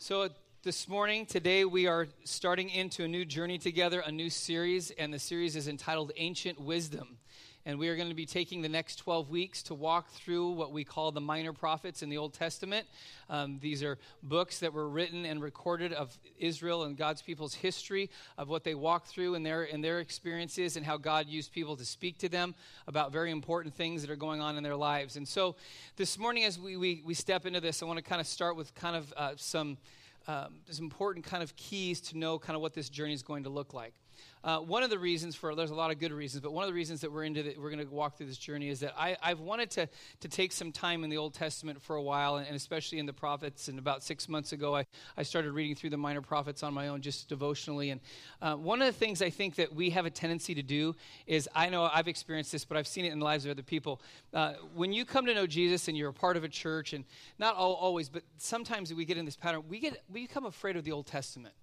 So, 0.00 0.28
this 0.62 0.86
morning, 0.86 1.26
today, 1.26 1.64
we 1.64 1.88
are 1.88 2.06
starting 2.22 2.70
into 2.70 3.02
a 3.02 3.08
new 3.08 3.24
journey 3.24 3.58
together, 3.58 3.98
a 3.98 4.12
new 4.12 4.30
series, 4.30 4.92
and 4.92 5.12
the 5.12 5.18
series 5.18 5.56
is 5.56 5.66
entitled 5.66 6.12
Ancient 6.16 6.60
Wisdom. 6.60 7.18
And 7.68 7.78
we 7.78 7.88
are 7.90 7.96
going 7.96 8.08
to 8.08 8.14
be 8.14 8.24
taking 8.24 8.62
the 8.62 8.68
next 8.70 8.96
12 8.96 9.28
weeks 9.28 9.62
to 9.64 9.74
walk 9.74 10.08
through 10.12 10.52
what 10.52 10.72
we 10.72 10.84
call 10.84 11.12
the 11.12 11.20
minor 11.20 11.52
prophets 11.52 12.02
in 12.02 12.08
the 12.08 12.16
Old 12.16 12.32
Testament. 12.32 12.86
Um, 13.28 13.58
these 13.60 13.82
are 13.82 13.98
books 14.22 14.60
that 14.60 14.72
were 14.72 14.88
written 14.88 15.26
and 15.26 15.42
recorded 15.42 15.92
of 15.92 16.16
Israel 16.38 16.84
and 16.84 16.96
God's 16.96 17.20
people's 17.20 17.52
history, 17.52 18.08
of 18.38 18.48
what 18.48 18.64
they 18.64 18.74
walked 18.74 19.08
through 19.08 19.34
in 19.34 19.42
their, 19.42 19.64
in 19.64 19.82
their 19.82 20.00
experiences, 20.00 20.78
and 20.78 20.86
how 20.86 20.96
God 20.96 21.26
used 21.28 21.52
people 21.52 21.76
to 21.76 21.84
speak 21.84 22.16
to 22.20 22.30
them 22.30 22.54
about 22.86 23.12
very 23.12 23.30
important 23.30 23.74
things 23.74 24.00
that 24.00 24.10
are 24.10 24.16
going 24.16 24.40
on 24.40 24.56
in 24.56 24.62
their 24.62 24.74
lives. 24.74 25.18
And 25.18 25.28
so 25.28 25.54
this 25.96 26.18
morning, 26.18 26.44
as 26.44 26.58
we, 26.58 26.78
we, 26.78 27.02
we 27.04 27.12
step 27.12 27.44
into 27.44 27.60
this, 27.60 27.82
I 27.82 27.84
want 27.84 27.98
to 27.98 28.02
kind 28.02 28.22
of 28.22 28.26
start 28.26 28.56
with 28.56 28.74
kind 28.74 28.96
of 28.96 29.12
uh, 29.14 29.32
some, 29.36 29.76
um, 30.26 30.54
some 30.70 30.86
important 30.86 31.26
kind 31.26 31.42
of 31.42 31.54
keys 31.56 32.00
to 32.00 32.16
know 32.16 32.38
kind 32.38 32.56
of 32.56 32.62
what 32.62 32.72
this 32.72 32.88
journey 32.88 33.12
is 33.12 33.22
going 33.22 33.42
to 33.42 33.50
look 33.50 33.74
like. 33.74 33.92
Uh, 34.48 34.60
one 34.60 34.82
of 34.82 34.88
the 34.88 34.98
reasons 34.98 35.36
for 35.36 35.54
there's 35.54 35.72
a 35.72 35.74
lot 35.74 35.90
of 35.90 35.98
good 35.98 36.10
reasons, 36.10 36.40
but 36.40 36.54
one 36.54 36.64
of 36.64 36.70
the 36.70 36.74
reasons 36.74 37.02
that 37.02 37.12
we're 37.12 37.24
into 37.24 37.42
the, 37.42 37.54
we're 37.58 37.68
going 37.68 37.86
to 37.86 37.94
walk 37.94 38.16
through 38.16 38.24
this 38.24 38.38
journey 38.38 38.70
is 38.70 38.80
that 38.80 38.94
I, 38.96 39.14
have 39.20 39.40
wanted 39.40 39.70
to 39.72 39.86
to 40.20 40.28
take 40.28 40.52
some 40.52 40.72
time 40.72 41.04
in 41.04 41.10
the 41.10 41.18
Old 41.18 41.34
Testament 41.34 41.82
for 41.82 41.96
a 41.96 42.02
while, 42.02 42.36
and, 42.36 42.46
and, 42.46 42.56
especially 42.56 42.98
in 42.98 43.04
the 43.04 43.12
prophets. 43.12 43.68
And 43.68 43.78
about 43.78 44.02
six 44.02 44.26
months 44.26 44.52
ago, 44.52 44.74
I, 44.74 44.86
I 45.18 45.22
started 45.22 45.52
reading 45.52 45.74
through 45.74 45.90
the 45.90 45.98
minor 45.98 46.22
prophets 46.22 46.62
on 46.62 46.72
my 46.72 46.88
own, 46.88 47.02
just 47.02 47.28
devotionally. 47.28 47.90
And 47.90 48.00
uh, 48.40 48.54
one 48.54 48.80
of 48.80 48.86
the 48.86 48.98
things 48.98 49.20
I 49.20 49.28
think 49.28 49.56
that 49.56 49.74
we 49.74 49.90
have 49.90 50.06
a 50.06 50.10
tendency 50.10 50.54
to 50.54 50.62
do 50.62 50.96
is 51.26 51.46
I 51.54 51.68
know 51.68 51.82
I've 51.82 52.08
experienced 52.08 52.50
this, 52.50 52.64
but 52.64 52.78
I've 52.78 52.88
seen 52.88 53.04
it 53.04 53.12
in 53.12 53.18
the 53.18 53.26
lives 53.26 53.44
of 53.44 53.50
other 53.50 53.62
people. 53.62 54.00
Uh, 54.32 54.54
when 54.74 54.94
you 54.94 55.04
come 55.04 55.26
to 55.26 55.34
know 55.34 55.46
Jesus 55.46 55.88
and 55.88 55.96
you're 55.98 56.08
a 56.08 56.14
part 56.14 56.38
of 56.38 56.44
a 56.44 56.48
church, 56.48 56.94
and 56.94 57.04
not 57.38 57.54
all, 57.54 57.74
always, 57.74 58.08
but 58.08 58.22
sometimes 58.38 58.94
we 58.94 59.04
get 59.04 59.18
in 59.18 59.26
this 59.26 59.36
pattern, 59.36 59.64
we 59.68 59.78
get 59.78 60.02
we 60.10 60.22
become 60.22 60.46
afraid 60.46 60.76
of 60.78 60.84
the 60.84 60.92
Old 60.92 61.06
Testament 61.06 61.54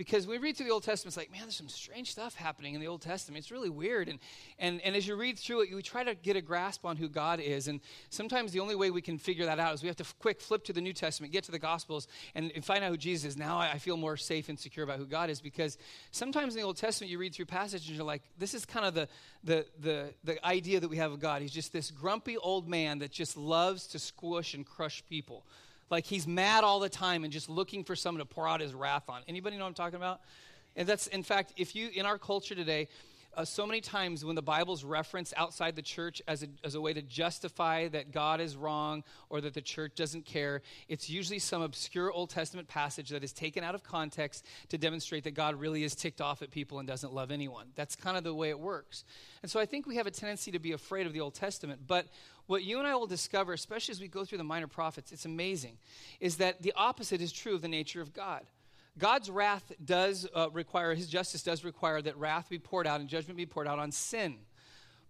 because 0.00 0.26
we 0.26 0.38
read 0.38 0.56
through 0.56 0.64
the 0.64 0.72
Old 0.72 0.82
Testament, 0.82 1.08
it's 1.08 1.16
like, 1.18 1.30
man, 1.30 1.42
there's 1.42 1.56
some 1.56 1.68
strange 1.68 2.10
stuff 2.10 2.34
happening 2.34 2.72
in 2.72 2.80
the 2.80 2.86
Old 2.86 3.02
Testament. 3.02 3.38
It's 3.38 3.50
really 3.50 3.68
weird. 3.68 4.08
And, 4.08 4.18
and, 4.58 4.80
and 4.80 4.96
as 4.96 5.06
you 5.06 5.14
read 5.14 5.38
through 5.38 5.60
it, 5.60 5.74
we 5.74 5.82
try 5.82 6.02
to 6.02 6.14
get 6.14 6.36
a 6.36 6.40
grasp 6.40 6.86
on 6.86 6.96
who 6.96 7.06
God 7.06 7.38
is. 7.38 7.68
And 7.68 7.82
sometimes 8.08 8.50
the 8.50 8.60
only 8.60 8.74
way 8.74 8.90
we 8.90 9.02
can 9.02 9.18
figure 9.18 9.44
that 9.44 9.58
out 9.58 9.74
is 9.74 9.82
we 9.82 9.88
have 9.88 9.96
to 9.96 10.04
f- 10.04 10.14
quick 10.18 10.40
flip 10.40 10.64
to 10.64 10.72
the 10.72 10.80
New 10.80 10.94
Testament, 10.94 11.34
get 11.34 11.44
to 11.44 11.52
the 11.52 11.58
Gospels, 11.58 12.08
and, 12.34 12.50
and 12.54 12.64
find 12.64 12.82
out 12.82 12.92
who 12.92 12.96
Jesus 12.96 13.32
is. 13.32 13.36
Now 13.36 13.58
I, 13.58 13.72
I, 13.72 13.78
feel 13.78 13.98
more 13.98 14.16
safe 14.16 14.48
and 14.48 14.58
secure 14.58 14.84
about 14.84 14.96
who 14.96 15.04
God 15.04 15.28
is 15.28 15.42
because 15.42 15.76
sometimes 16.12 16.54
in 16.54 16.62
the 16.62 16.66
Old 16.66 16.78
Testament, 16.78 17.10
you 17.10 17.18
read 17.18 17.34
through 17.34 17.44
passages 17.44 17.88
and 17.88 17.96
you're 17.98 18.06
like, 18.06 18.22
this 18.38 18.54
is 18.54 18.64
kind 18.64 18.86
of 18.86 18.94
the, 18.94 19.06
the, 19.44 19.66
the, 19.80 20.14
the 20.24 20.46
idea 20.46 20.80
that 20.80 20.88
we 20.88 20.96
have 20.96 21.12
of 21.12 21.20
God. 21.20 21.42
He's 21.42 21.52
just 21.52 21.74
this 21.74 21.90
grumpy 21.90 22.38
old 22.38 22.66
man 22.66 23.00
that 23.00 23.10
just 23.10 23.36
loves 23.36 23.86
to 23.88 23.98
squish 23.98 24.54
and 24.54 24.64
crush 24.64 25.04
people 25.10 25.44
like 25.90 26.06
he's 26.06 26.26
mad 26.26 26.64
all 26.64 26.80
the 26.80 26.88
time 26.88 27.24
and 27.24 27.32
just 27.32 27.48
looking 27.48 27.84
for 27.84 27.96
someone 27.96 28.20
to 28.20 28.24
pour 28.24 28.48
out 28.48 28.60
his 28.60 28.74
wrath 28.74 29.08
on. 29.08 29.22
Anybody 29.28 29.56
know 29.56 29.64
what 29.64 29.68
I'm 29.68 29.74
talking 29.74 29.96
about? 29.96 30.20
And 30.76 30.88
that's, 30.88 31.08
in 31.08 31.22
fact, 31.22 31.52
if 31.56 31.74
you, 31.74 31.90
in 31.92 32.06
our 32.06 32.16
culture 32.16 32.54
today, 32.54 32.88
uh, 33.36 33.44
so 33.44 33.66
many 33.66 33.80
times 33.80 34.24
when 34.24 34.34
the 34.34 34.42
Bible's 34.42 34.84
referenced 34.84 35.32
outside 35.36 35.76
the 35.76 35.82
church 35.82 36.20
as 36.26 36.42
a, 36.42 36.48
as 36.64 36.74
a 36.74 36.80
way 36.80 36.92
to 36.92 37.02
justify 37.02 37.88
that 37.88 38.10
God 38.12 38.40
is 38.40 38.56
wrong 38.56 39.04
or 39.28 39.40
that 39.40 39.54
the 39.54 39.60
church 39.60 39.94
doesn't 39.94 40.24
care, 40.24 40.62
it's 40.88 41.08
usually 41.08 41.38
some 41.38 41.62
obscure 41.62 42.10
Old 42.10 42.30
Testament 42.30 42.68
passage 42.68 43.10
that 43.10 43.22
is 43.22 43.32
taken 43.32 43.62
out 43.62 43.74
of 43.74 43.82
context 43.82 44.46
to 44.68 44.78
demonstrate 44.78 45.24
that 45.24 45.34
God 45.34 45.54
really 45.60 45.84
is 45.84 45.94
ticked 45.94 46.20
off 46.20 46.42
at 46.42 46.50
people 46.50 46.80
and 46.80 46.88
doesn't 46.88 47.12
love 47.12 47.30
anyone. 47.30 47.68
That's 47.76 47.94
kind 47.94 48.16
of 48.16 48.24
the 48.24 48.34
way 48.34 48.50
it 48.50 48.58
works. 48.58 49.04
And 49.42 49.50
so 49.50 49.60
I 49.60 49.66
think 49.66 49.86
we 49.86 49.96
have 49.96 50.06
a 50.06 50.10
tendency 50.10 50.50
to 50.50 50.58
be 50.58 50.72
afraid 50.72 51.06
of 51.06 51.12
the 51.12 51.20
Old 51.20 51.34
Testament. 51.34 51.82
But 51.86 52.06
what 52.46 52.64
you 52.64 52.78
and 52.78 52.86
I 52.86 52.96
will 52.96 53.06
discover, 53.06 53.52
especially 53.52 53.92
as 53.92 54.00
we 54.00 54.08
go 54.08 54.24
through 54.24 54.38
the 54.38 54.44
minor 54.44 54.66
prophets, 54.66 55.12
it's 55.12 55.24
amazing, 55.24 55.78
is 56.18 56.36
that 56.38 56.62
the 56.62 56.72
opposite 56.74 57.20
is 57.20 57.30
true 57.32 57.54
of 57.54 57.62
the 57.62 57.68
nature 57.68 58.00
of 58.00 58.12
God. 58.12 58.42
God's 58.98 59.30
wrath 59.30 59.72
does 59.82 60.26
uh, 60.34 60.50
require, 60.50 60.94
his 60.94 61.08
justice 61.08 61.42
does 61.42 61.64
require 61.64 62.02
that 62.02 62.16
wrath 62.16 62.48
be 62.48 62.58
poured 62.58 62.86
out 62.86 63.00
and 63.00 63.08
judgment 63.08 63.36
be 63.36 63.46
poured 63.46 63.68
out 63.68 63.78
on 63.78 63.92
sin. 63.92 64.38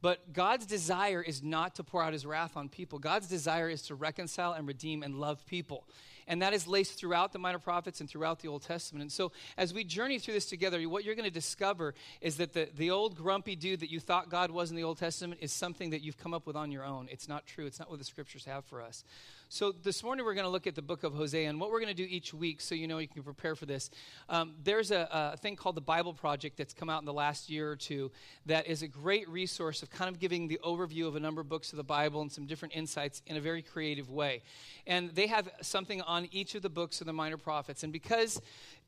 But 0.02 0.32
God's 0.32 0.66
desire 0.66 1.20
is 1.20 1.42
not 1.42 1.74
to 1.74 1.84
pour 1.84 2.02
out 2.02 2.12
his 2.12 2.24
wrath 2.24 2.56
on 2.56 2.68
people. 2.68 2.98
God's 2.98 3.28
desire 3.28 3.68
is 3.68 3.82
to 3.82 3.94
reconcile 3.94 4.52
and 4.52 4.66
redeem 4.66 5.02
and 5.02 5.14
love 5.14 5.44
people. 5.46 5.84
And 6.26 6.42
that 6.42 6.54
is 6.54 6.66
laced 6.66 6.98
throughout 6.98 7.32
the 7.32 7.38
minor 7.38 7.58
prophets 7.58 8.00
and 8.00 8.08
throughout 8.08 8.38
the 8.38 8.48
Old 8.48 8.62
Testament. 8.62 9.02
And 9.02 9.10
so, 9.10 9.32
as 9.56 9.74
we 9.74 9.82
journey 9.82 10.18
through 10.18 10.34
this 10.34 10.46
together, 10.46 10.80
what 10.88 11.04
you're 11.04 11.16
going 11.16 11.24
to 11.24 11.30
discover 11.30 11.92
is 12.20 12.36
that 12.36 12.52
the, 12.52 12.68
the 12.76 12.90
old 12.90 13.16
grumpy 13.16 13.56
dude 13.56 13.80
that 13.80 13.90
you 13.90 13.98
thought 13.98 14.30
God 14.30 14.52
was 14.52 14.70
in 14.70 14.76
the 14.76 14.84
Old 14.84 14.98
Testament 14.98 15.40
is 15.42 15.52
something 15.52 15.90
that 15.90 16.02
you've 16.02 16.18
come 16.18 16.32
up 16.32 16.46
with 16.46 16.54
on 16.56 16.70
your 16.70 16.84
own. 16.84 17.08
It's 17.10 17.28
not 17.28 17.46
true, 17.46 17.66
it's 17.66 17.80
not 17.80 17.90
what 17.90 17.98
the 17.98 18.04
scriptures 18.04 18.44
have 18.44 18.64
for 18.64 18.80
us. 18.80 19.04
So, 19.52 19.72
this 19.72 20.04
morning 20.04 20.24
we're 20.24 20.34
going 20.34 20.44
to 20.44 20.50
look 20.50 20.68
at 20.68 20.76
the 20.76 20.80
book 20.80 21.02
of 21.02 21.12
Hosea. 21.12 21.48
And 21.48 21.58
what 21.58 21.72
we're 21.72 21.80
going 21.80 21.92
to 21.92 22.02
do 22.02 22.06
each 22.08 22.32
week, 22.32 22.60
so 22.60 22.76
you 22.76 22.86
know 22.86 22.98
you 22.98 23.08
can 23.08 23.24
prepare 23.24 23.56
for 23.56 23.66
this, 23.66 23.90
um, 24.28 24.54
there's 24.62 24.92
a, 24.92 25.08
a 25.10 25.36
thing 25.38 25.56
called 25.56 25.74
the 25.74 25.80
Bible 25.80 26.14
Project 26.14 26.56
that's 26.56 26.72
come 26.72 26.88
out 26.88 27.02
in 27.02 27.04
the 27.04 27.12
last 27.12 27.50
year 27.50 27.68
or 27.68 27.74
two 27.74 28.12
that 28.46 28.68
is 28.68 28.84
a 28.84 28.86
great 28.86 29.28
resource 29.28 29.82
of 29.82 29.90
kind 29.90 30.08
of 30.08 30.20
giving 30.20 30.46
the 30.46 30.60
overview 30.64 31.08
of 31.08 31.16
a 31.16 31.20
number 31.20 31.40
of 31.40 31.48
books 31.48 31.72
of 31.72 31.78
the 31.78 31.82
Bible 31.82 32.20
and 32.20 32.30
some 32.30 32.46
different 32.46 32.76
insights 32.76 33.22
in 33.26 33.36
a 33.36 33.40
very 33.40 33.60
creative 33.60 34.08
way. 34.08 34.42
And 34.86 35.10
they 35.16 35.26
have 35.26 35.48
something 35.62 36.00
on 36.02 36.28
each 36.30 36.54
of 36.54 36.62
the 36.62 36.70
books 36.70 37.00
of 37.00 37.08
the 37.08 37.12
minor 37.12 37.36
prophets. 37.36 37.82
And 37.82 37.92
because 37.92 38.40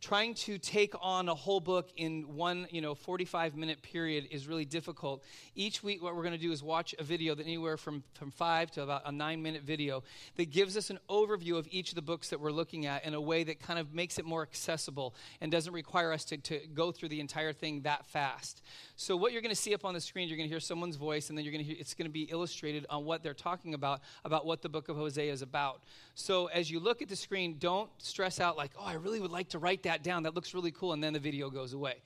trying 0.03 0.35
to 0.35 0.59
take 0.59 0.95
on 1.01 1.29
a 1.29 1.35
whole 1.35 1.61
book 1.61 1.89
in 1.97 2.35
one, 2.35 2.67
you 2.71 2.81
know, 2.81 2.93
45 2.93 3.55
minute 3.55 3.81
period 3.83 4.27
is 4.33 4.49
really 4.49 4.65
difficult. 4.65 5.23
Each 5.55 5.81
week, 5.85 6.03
what 6.03 6.17
we're 6.17 6.25
going 6.25 6.35
to 6.35 6.39
do 6.39 6.51
is 6.51 6.61
watch 6.61 6.93
a 6.99 7.05
video 7.05 7.37
that 7.37 7.45
anywhere 7.45 7.77
from, 7.77 8.03
from 8.15 8.33
five 8.33 8.73
to 8.73 8.83
about 8.83 9.03
a 9.07 9.13
nine 9.13 9.43
minute 9.43 9.63
video 9.63 10.03
that 10.37 10.51
gives 10.51 10.77
us 10.77 10.91
an 10.91 10.99
overview 11.09 11.57
of 11.57 11.69
each 11.71 11.91
of 11.91 11.95
the 11.95 12.03
books 12.03 12.31
that 12.31 12.41
we're 12.41 12.51
looking 12.51 12.85
at 12.85 13.05
in 13.05 13.15
a 13.15 13.21
way 13.21 13.45
that 13.45 13.61
kind 13.61 13.79
of 13.79 13.95
makes 13.95 14.19
it 14.19 14.25
more 14.25 14.43
accessible 14.43 15.15
and 15.41 15.53
doesn't 15.53 15.73
require 15.73 16.13
us 16.13 16.25
to, 16.25 16.37
to 16.37 16.59
go 16.75 16.91
through 16.91 17.09
the 17.09 17.21
entire 17.21 17.53
thing 17.53 17.83
that 17.83 18.05
fast. 18.07 18.61
So 18.97 19.17
what 19.17 19.33
you're 19.33 19.43
going 19.43 19.55
to 19.55 19.61
see 19.61 19.73
up 19.73 19.85
on 19.85 19.95
the 19.95 20.01
screen, 20.01 20.27
you're 20.29 20.37
going 20.37 20.49
to 20.49 20.53
hear 20.53 20.61
someone's 20.61 20.97
voice, 20.97 21.29
and 21.29 21.39
then 21.39 21.45
you're 21.45 21.53
going 21.53 21.65
to 21.65 21.71
hear 21.71 21.77
it's 21.79 21.95
going 21.95 22.09
to 22.09 22.13
be 22.13 22.23
illustrated 22.23 22.87
on 22.91 23.05
what 23.05 23.23
they're 23.23 23.35
talking 23.35 23.75
about, 23.75 24.01
about 24.25 24.47
what 24.47 24.63
the 24.63 24.69
book 24.69 24.89
of 24.89 24.97
Hosea 24.97 25.33
is 25.33 25.43
about. 25.43 25.83
So 26.15 26.47
as 26.47 26.71
you 26.71 26.79
look 26.79 27.03
at 27.03 27.09
the 27.09 27.17
screen, 27.17 27.57
don't 27.59 27.91
stress 27.99 28.41
out 28.41 28.57
like, 28.57 28.73
oh, 28.79 28.85
I 28.85 28.95
really 28.95 29.21
would 29.21 29.31
like 29.31 29.49
to 29.51 29.59
write 29.59 29.85
that 29.85 30.03
down. 30.03 30.25
That 30.25 30.35
looks 30.35 30.55
really 30.55 30.71
cool, 30.71 30.93
and 30.93 31.03
then 31.03 31.13
the 31.13 31.19
video 31.19 31.51
goes 31.51 31.73
away. 31.73 31.97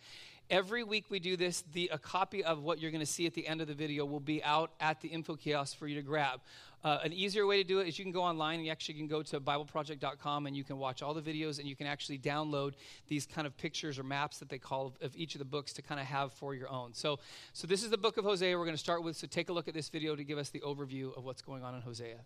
Every 0.48 0.84
week 0.84 1.06
we 1.08 1.18
do 1.18 1.36
this, 1.36 1.64
the, 1.72 1.90
a 1.92 1.98
copy 1.98 2.44
of 2.44 2.62
what 2.62 2.78
you're 2.78 2.92
going 2.92 3.00
to 3.00 3.06
see 3.06 3.26
at 3.26 3.34
the 3.34 3.44
end 3.48 3.60
of 3.60 3.66
the 3.66 3.74
video 3.74 4.04
will 4.04 4.20
be 4.20 4.44
out 4.44 4.70
at 4.78 5.00
the 5.00 5.08
info 5.08 5.34
kiosk 5.34 5.76
for 5.76 5.88
you 5.88 5.96
to 5.96 6.02
grab. 6.02 6.40
Uh, 6.84 7.00
an 7.02 7.12
easier 7.12 7.48
way 7.48 7.60
to 7.60 7.66
do 7.66 7.80
it 7.80 7.88
is 7.88 7.98
you 7.98 8.04
can 8.04 8.12
go 8.12 8.22
online 8.22 8.56
and 8.56 8.64
you 8.64 8.70
actually 8.70 8.94
can 8.94 9.08
go 9.08 9.24
to 9.24 9.40
BibleProject.com 9.40 10.46
and 10.46 10.56
you 10.56 10.62
can 10.62 10.78
watch 10.78 11.02
all 11.02 11.14
the 11.14 11.20
videos 11.20 11.58
and 11.58 11.66
you 11.66 11.74
can 11.74 11.88
actually 11.88 12.16
download 12.16 12.74
these 13.08 13.26
kind 13.26 13.44
of 13.44 13.56
pictures 13.56 13.98
or 13.98 14.04
maps 14.04 14.38
that 14.38 14.48
they 14.48 14.58
call 14.58 14.86
of, 14.86 14.92
of 15.00 15.16
each 15.16 15.34
of 15.34 15.40
the 15.40 15.44
books 15.44 15.72
to 15.72 15.82
kind 15.82 16.00
of 16.00 16.06
have 16.06 16.32
for 16.32 16.54
your 16.54 16.70
own. 16.70 16.94
So, 16.94 17.18
so 17.52 17.66
this 17.66 17.82
is 17.82 17.90
the 17.90 17.98
book 17.98 18.16
of 18.16 18.24
Hosea 18.24 18.56
we're 18.56 18.64
going 18.64 18.76
to 18.76 18.78
start 18.78 19.02
with. 19.02 19.16
So 19.16 19.26
take 19.26 19.48
a 19.48 19.52
look 19.52 19.66
at 19.66 19.74
this 19.74 19.88
video 19.88 20.14
to 20.14 20.22
give 20.22 20.38
us 20.38 20.50
the 20.50 20.60
overview 20.60 21.16
of 21.18 21.24
what's 21.24 21.42
going 21.42 21.64
on 21.64 21.74
in 21.74 21.80
Hosea. 21.80 22.18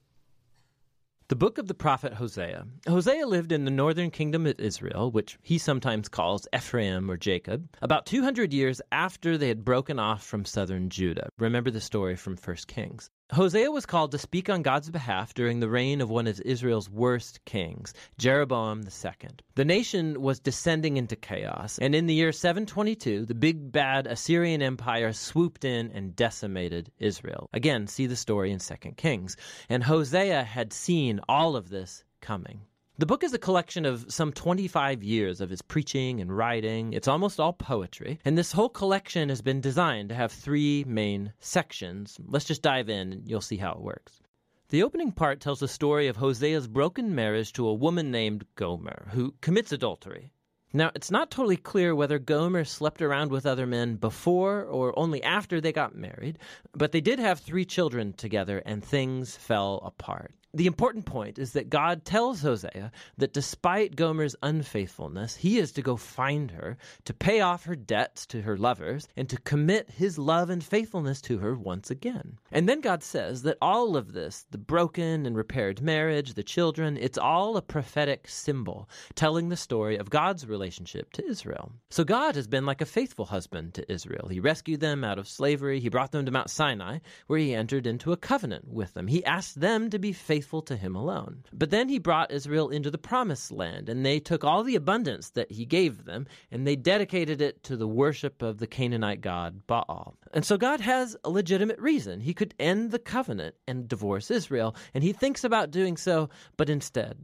The 1.31 1.37
book 1.37 1.59
of 1.59 1.69
the 1.69 1.75
prophet 1.75 2.15
Hosea. 2.15 2.67
Hosea 2.89 3.25
lived 3.25 3.53
in 3.53 3.65
the 3.65 3.71
northern 3.71 4.11
kingdom 4.11 4.49
of 4.49 4.59
Israel, 4.59 5.13
which 5.13 5.39
he 5.45 5.59
sometimes 5.59 6.09
calls 6.09 6.49
Ephraim 6.53 7.09
or 7.09 7.17
Jacob, 7.17 7.69
about 7.81 8.05
200 8.05 8.53
years 8.53 8.83
after 8.91 9.39
they 9.39 9.47
had 9.47 9.65
broken 9.65 10.01
off 10.01 10.25
from 10.25 10.45
southern 10.45 10.91
Judah. 10.91 11.29
Remember 11.39 11.71
the 11.71 11.81
story 11.81 12.17
from 12.17 12.37
1 12.37 12.57
Kings. 12.67 13.11
Hosea 13.33 13.71
was 13.71 13.87
called 13.87 14.11
to 14.11 14.19
speak 14.19 14.51
on 14.51 14.63
God's 14.63 14.91
behalf 14.91 15.35
during 15.35 15.61
the 15.61 15.69
reign 15.69 16.01
of 16.01 16.11
one 16.11 16.27
of 16.27 16.41
Israel's 16.41 16.91
worst 16.91 17.45
kings, 17.45 17.95
Jeroboam 18.19 18.83
II. 18.83 19.31
The 19.55 19.65
nation 19.65 20.21
was 20.21 20.41
descending 20.41 20.97
into 20.97 21.15
chaos, 21.15 21.79
and 21.79 21.95
in 21.95 22.07
the 22.07 22.15
year 22.15 22.33
722, 22.33 23.27
the 23.27 23.35
big 23.35 23.71
bad 23.71 24.09
Assyrian 24.09 24.63
Empire 24.63 25.13
swooped 25.13 25.65
in 25.65 25.93
and 25.93 26.17
decimated 26.17 26.91
Israel. 26.99 27.49
Again, 27.53 27.87
see 27.87 28.07
the 28.07 28.17
story 28.17 28.51
in 28.51 28.59
2 28.59 28.75
Kings. 28.97 29.37
And 29.69 29.85
Hosea 29.85 30.43
had 30.43 30.73
seen 30.73 31.21
all 31.29 31.55
of 31.55 31.69
this 31.69 32.03
coming. 32.21 32.63
The 33.01 33.07
book 33.07 33.25
is 33.25 33.33
a 33.33 33.39
collection 33.39 33.87
of 33.87 34.13
some 34.13 34.31
25 34.31 35.03
years 35.03 35.41
of 35.41 35.49
his 35.49 35.63
preaching 35.63 36.21
and 36.21 36.37
writing. 36.37 36.93
It's 36.93 37.09
almost 37.09 37.41
all 37.41 37.55
poetry. 37.55 38.19
And 38.27 38.37
this 38.37 38.53
whole 38.53 38.69
collection 38.69 39.31
has 39.31 39.41
been 39.41 39.63
designed 39.63 40.11
to 40.11 40.15
have 40.15 40.31
three 40.31 40.85
main 40.87 41.33
sections. 41.39 42.19
Let's 42.27 42.45
just 42.45 42.61
dive 42.61 42.91
in 42.91 43.15
and 43.15 43.27
you'll 43.27 43.41
see 43.41 43.57
how 43.57 43.73
it 43.73 43.81
works. 43.81 44.21
The 44.69 44.83
opening 44.83 45.13
part 45.13 45.41
tells 45.41 45.61
the 45.61 45.67
story 45.67 46.09
of 46.09 46.19
Hosea's 46.19 46.69
broken 46.69 47.15
marriage 47.15 47.55
to 47.55 47.67
a 47.67 47.73
woman 47.73 48.11
named 48.11 48.45
Gomer, 48.55 49.09
who 49.13 49.33
commits 49.41 49.73
adultery. 49.73 50.35
Now, 50.75 50.91
it's 50.95 51.11
not 51.11 51.31
totally 51.31 51.57
clear 51.57 51.95
whether 51.95 52.19
Gomer 52.19 52.67
slept 52.67 53.01
around 53.01 53.31
with 53.31 53.47
other 53.47 53.67
men 53.67 53.97
before 53.97 54.65
or 54.65 54.93
only 54.99 55.23
after 55.23 55.59
they 55.59 55.73
got 55.73 55.97
married, 55.97 56.39
but 56.75 56.93
they 56.93 57.01
did 57.01 57.19
have 57.19 57.41
three 57.41 57.65
children 57.65 58.13
together 58.13 58.59
and 58.67 58.85
things 58.85 59.39
fell 59.39 59.81
apart. 59.87 60.35
The 60.53 60.67
important 60.67 61.07
point 61.07 61.39
is 61.39 61.53
that 61.53 61.71
God 61.71 62.05
tells 62.05 62.43
Hosea 62.43 62.91
that 63.19 63.33
despite 63.33 63.95
Gomer's 63.95 64.35
unfaithfulness, 64.43 65.37
he 65.37 65.59
is 65.59 65.71
to 65.73 65.83
go 65.83 65.95
find 65.95 66.51
her, 66.51 66.77
to 67.05 67.15
pay 67.15 67.41
off 67.41 67.65
her 67.67 67.77
debts 67.77 68.27
to 68.27 68.43
her 68.43 68.57
lovers, 68.57 69.07
and 69.17 69.29
to 69.29 69.37
commit 69.43 69.91
his 69.91 70.19
love 70.19 70.51
and 70.51 70.65
faithfulness 70.65 71.21
to 71.23 71.39
her 71.39 71.55
once 71.55 71.89
again. 71.89 72.37
And 72.51 72.69
then 72.69 72.81
God 72.81 73.05
says 73.05 73.43
that 73.43 73.59
all 73.63 73.97
of 73.97 74.13
this, 74.13 74.45
the 74.51 74.59
broken 74.59 75.25
and 75.25 75.37
repaired 75.37 75.81
marriage, 75.81 76.35
the 76.35 76.43
children, 76.43 76.97
it's 76.97 77.19
all 77.19 77.57
a 77.57 77.63
prophetic 77.63 78.27
symbol 78.27 78.89
telling 79.15 79.51
the 79.51 79.57
story 79.57 79.99
of 79.99 80.11
God's 80.11 80.49
relationship 80.49 81.13
to 81.13 81.25
Israel. 81.25 81.71
So 81.91 82.03
God 82.03 82.35
has 82.35 82.49
been 82.49 82.67
like 82.67 82.81
a 82.81 82.87
faithful 82.87 83.27
husband 83.27 83.75
to 83.75 83.93
Israel. 83.93 84.27
He 84.27 84.41
rescued 84.41 84.81
them 84.81 85.05
out 85.05 85.21
of 85.21 85.29
slavery, 85.29 85.79
he 85.79 85.89
brought 85.89 86.11
them 86.11 86.27
to 86.27 86.33
Mount 86.33 86.51
Sinai, 86.51 86.99
where 87.29 87.39
he 87.39 87.55
entered 87.55 87.87
into 87.87 88.11
a 88.11 88.17
covenant 88.17 88.67
with 88.67 88.95
them. 88.95 89.07
He 89.07 89.25
asked 89.25 89.61
them 89.61 89.91
to 89.91 89.99
be 90.01 90.13
faithful 90.13 90.40
faithful 90.41 90.63
to 90.63 90.75
him 90.75 90.97
alone. 90.97 91.45
But 91.53 91.69
then 91.69 91.91
he 91.91 91.99
brought 91.99 92.33
Israel 92.33 92.71
into 92.71 92.91
the 92.91 92.97
promised 92.97 93.53
land, 93.53 93.91
and 93.91 94.07
they 94.07 94.19
took 94.19 94.43
all 94.43 94.63
the 94.63 94.75
abundance 94.75 95.29
that 95.33 95.53
he 95.53 95.67
gave 95.67 96.07
them, 96.07 96.27
and 96.51 96.67
they 96.67 96.77
dedicated 96.77 97.43
it 97.43 97.63
to 97.65 97.77
the 97.77 97.87
worship 97.87 98.41
of 98.41 98.57
the 98.57 98.67
Canaanite 98.67 99.21
god 99.21 99.67
Baal. 99.67 100.17
And 100.33 100.43
so 100.43 100.57
God 100.57 100.81
has 100.81 101.15
a 101.25 101.29
legitimate 101.29 101.79
reason. 101.79 102.21
He 102.21 102.33
could 102.33 102.55
end 102.59 102.91
the 102.91 102.99
covenant 102.99 103.55
and 103.69 103.87
divorce 103.87 104.31
Israel, 104.31 104.75
and 104.95 105.05
he 105.05 105.13
thinks 105.13 105.45
about 105.45 105.71
doing 105.71 105.99
so, 105.99 106.31
but 106.57 106.71
instead, 106.71 107.19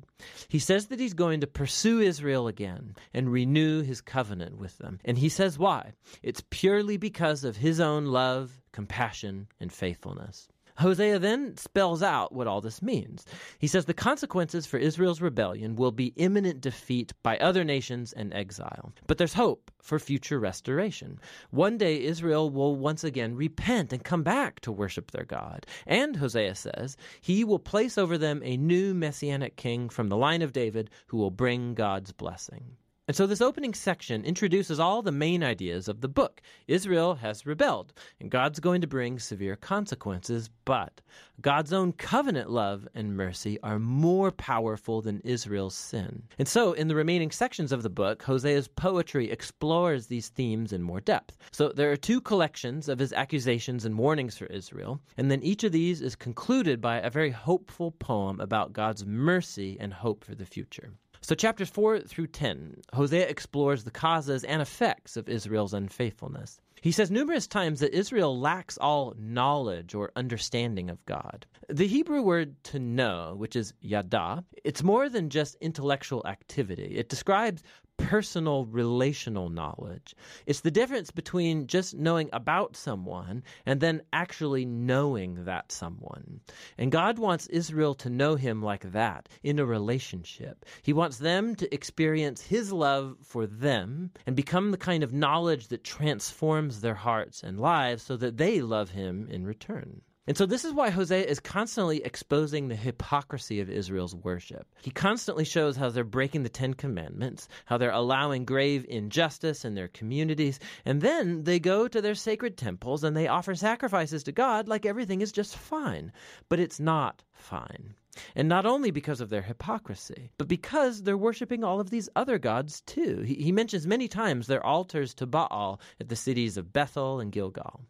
he 0.49 0.59
says 0.59 0.89
that 0.89 1.01
he's 1.01 1.15
going 1.15 1.41
to 1.41 1.47
pursue 1.47 2.01
Israel 2.01 2.49
again 2.49 2.97
and 3.15 3.33
renew 3.33 3.81
his 3.81 4.03
covenant 4.03 4.59
with 4.59 4.77
them. 4.77 4.99
And 5.07 5.17
he 5.17 5.31
says 5.31 5.59
why? 5.59 5.95
It's 6.23 6.43
purely 6.51 6.99
because 6.99 7.45
of 7.45 7.57
his 7.57 7.81
own 7.81 8.05
love, 8.05 8.61
compassion, 8.73 9.49
and 9.59 9.73
faithfulness. 9.73 10.49
Hosea 10.79 11.19
then 11.19 11.57
spells 11.57 12.03
out 12.03 12.33
what 12.33 12.47
all 12.47 12.61
this 12.61 12.83
means. 12.83 13.25
He 13.59 13.67
says 13.67 13.85
the 13.85 13.95
consequences 13.95 14.67
for 14.67 14.79
Israel's 14.79 15.21
rebellion 15.21 15.77
will 15.77 15.93
be 15.93 16.13
imminent 16.17 16.61
defeat 16.61 17.13
by 17.23 17.39
other 17.39 17.65
nations 17.65 18.13
and 18.13 18.33
exile. 18.35 18.93
But 19.07 19.19
there's 19.19 19.35
hope 19.35 19.71
for 19.81 19.99
future 19.99 20.39
restoration. 20.39 21.19
One 21.51 21.79
day 21.79 22.03
Israel 22.03 22.51
will 22.51 22.77
once 22.77 23.05
again 23.05 23.37
repent 23.37 23.93
and 23.93 24.05
come 24.05 24.23
back 24.23 24.61
to 24.61 24.73
worship 24.73 25.11
their 25.11 25.25
God. 25.25 25.67
And 25.87 26.17
Hosea 26.17 26.55
says 26.55 26.97
he 27.21 27.45
will 27.45 27.59
place 27.59 27.97
over 27.97 28.19
them 28.19 28.43
a 28.45 28.57
new 28.57 28.95
messianic 28.95 29.57
king 29.57 29.89
from 29.89 30.09
the 30.09 30.17
line 30.17 30.43
of 30.43 30.53
David 30.53 30.91
who 31.07 31.17
will 31.17 31.31
bring 31.31 31.75
God's 31.75 32.13
blessing. 32.13 32.77
And 33.09 33.17
so 33.17 33.25
this 33.25 33.41
opening 33.41 33.73
section 33.73 34.25
introduces 34.25 34.81
all 34.81 35.01
the 35.01 35.13
main 35.13 35.45
ideas 35.45 35.87
of 35.87 36.01
the 36.01 36.09
book. 36.09 36.43
Israel 36.67 37.15
has 37.15 37.47
rebelled, 37.47 37.93
and 38.19 38.33
God's 38.33 38.59
going 38.59 38.81
to 38.81 38.89
bring 38.89 39.21
severe 39.21 39.55
consequences, 39.55 40.51
but 40.65 41.01
God's 41.41 41.73
own 41.73 41.93
covenant 41.93 42.51
love 42.51 42.89
and 42.97 43.17
mercy 43.17 43.61
are 43.63 43.79
more 43.79 44.33
powerful 44.33 45.03
than 45.03 45.21
Israel's 45.21 45.77
sin. 45.77 46.25
And 46.37 46.49
so 46.49 46.73
in 46.73 46.89
the 46.89 46.97
remaining 46.97 47.31
sections 47.31 47.71
of 47.71 47.85
the 47.85 47.91
book, 47.91 48.25
Hosea's 48.25 48.67
poetry 48.67 49.31
explores 49.31 50.09
these 50.09 50.31
themes 50.31 50.73
in 50.73 50.83
more 50.83 51.01
depth. 51.01 51.39
So 51.53 51.69
there 51.69 51.93
are 51.93 51.97
two 51.97 52.21
collections 52.21 52.89
of 52.89 52.99
his 52.99 53.13
accusations 53.13 53.85
and 53.85 53.97
warnings 53.97 54.37
for 54.37 54.47
Israel, 54.47 55.01
and 55.17 55.31
then 55.31 55.45
each 55.45 55.63
of 55.63 55.71
these 55.71 56.01
is 56.01 56.17
concluded 56.17 56.81
by 56.81 56.99
a 56.99 57.11
very 57.11 57.31
hopeful 57.31 57.93
poem 57.93 58.41
about 58.41 58.73
God's 58.73 59.07
mercy 59.07 59.77
and 59.79 59.95
hope 59.95 60.25
for 60.25 60.35
the 60.35 60.45
future. 60.45 60.91
So, 61.21 61.35
chapters 61.35 61.69
4 61.69 62.01
through 62.01 62.29
10, 62.29 62.83
Hosea 62.95 63.27
explores 63.29 63.85
the 63.85 63.91
causes 63.91 64.45
and 64.45 64.63
effects 64.63 65.17
of 65.17 65.29
Israel's 65.29 65.75
unfaithfulness. 65.75 66.61
He 66.83 66.93
says 66.93 67.11
numerous 67.11 67.47
times 67.47 67.81
that 67.81 67.97
Israel 67.97 68.39
lacks 68.39 68.79
all 68.79 69.15
knowledge 69.19 69.95
or 69.95 70.13
understanding 70.15 70.91
of 70.91 71.05
God. 71.07 71.47
The 71.69 71.87
Hebrew 71.87 72.23
word 72.23 72.63
to 72.65 72.79
know, 72.79 73.35
which 73.37 73.57
is 73.57 73.73
yada, 73.81 74.45
it's 74.63 74.83
more 74.83 75.09
than 75.09 75.31
just 75.31 75.57
intellectual 75.61 76.25
activity. 76.27 76.95
It 76.97 77.09
describes 77.09 77.63
personal 77.97 78.67
relational 78.67 79.49
knowledge. 79.49 80.15
It's 80.47 80.61
the 80.61 80.71
difference 80.71 81.11
between 81.11 81.67
just 81.67 81.95
knowing 81.95 82.29
about 82.33 82.77
someone 82.77 83.43
and 83.65 83.81
then 83.81 84.03
actually 84.13 84.65
knowing 84.65 85.45
that 85.45 85.73
someone. 85.73 86.41
And 86.79 86.93
God 86.93 87.19
wants 87.19 87.47
Israel 87.49 87.95
to 87.97 88.11
know 88.11 88.37
him 88.37 88.63
like 88.63 88.93
that 88.93 89.29
in 89.43 89.59
a 89.59 89.67
relationship. 89.67 90.65
He 90.83 90.93
wants 90.93 91.19
them 91.19 91.55
to 91.57 91.75
experience 91.75 92.43
his 92.43 92.73
love 92.73 93.17
for 93.23 93.47
them 93.47 94.11
and 94.27 94.37
become 94.37 94.71
the 94.71 94.77
kind 94.77 95.03
of 95.03 95.13
knowledge 95.13 95.69
that 95.69 95.85
transforms 95.85 96.81
their 96.81 96.95
hearts 96.95 97.43
and 97.43 97.59
lives 97.59 98.03
so 98.03 98.17
that 98.17 98.37
they 98.37 98.61
love 98.61 98.91
him 98.91 99.29
in 99.31 99.45
return. 99.45 100.03
And 100.29 100.37
so 100.37 100.45
this 100.45 100.65
is 100.65 100.73
why 100.73 100.91
Hosea 100.91 101.25
is 101.25 101.39
constantly 101.39 102.03
exposing 102.03 102.67
the 102.67 102.75
hypocrisy 102.75 103.61
of 103.61 103.71
Israel's 103.71 104.15
worship. 104.15 104.67
He 104.83 104.91
constantly 104.91 105.45
shows 105.45 105.77
how 105.77 105.89
they're 105.91 106.03
breaking 106.03 106.43
the 106.43 106.49
Ten 106.49 106.75
Commandments, 106.75 107.47
how 107.67 107.79
they're 107.79 107.93
allowing 107.93 108.45
grave 108.45 108.85
injustice 108.89 109.65
in 109.65 109.77
their 109.77 109.87
communities, 109.87 110.59
and 110.85 111.01
then 111.01 111.45
they 111.45 111.61
go 111.61 111.87
to 111.87 112.03
their 112.03 112.17
sacred 112.17 112.57
temples 112.57 113.05
and 113.05 113.17
they 113.17 113.29
offer 113.29 113.55
sacrifices 113.55 114.25
to 114.25 114.33
God 114.33 114.67
like 114.67 114.85
everything 114.85 115.21
is 115.21 115.31
just 115.31 115.57
fine. 115.57 116.11
But 116.49 116.59
it's 116.59 116.81
not 116.81 117.23
fine. 117.33 117.95
And 118.35 118.49
not 118.49 118.67
only 118.67 118.91
because 118.91 119.21
of 119.21 119.29
their 119.29 119.43
hypocrisy, 119.43 120.33
but 120.39 120.49
because 120.49 121.03
they're 121.03 121.17
worshiping 121.17 121.63
all 121.63 121.79
of 121.79 121.91
these 121.91 122.09
other 122.17 122.39
gods 122.39 122.81
too. 122.81 123.21
He, 123.21 123.35
he 123.35 123.53
mentions 123.53 123.87
many 123.87 124.09
times 124.09 124.47
their 124.47 124.65
altars 124.65 125.15
to 125.15 125.27
Baal 125.27 125.81
at 126.01 126.09
the 126.09 126.17
cities 126.17 126.57
of 126.57 126.73
Bethel 126.73 127.21
and 127.21 127.31
Gilgal. 127.31 127.85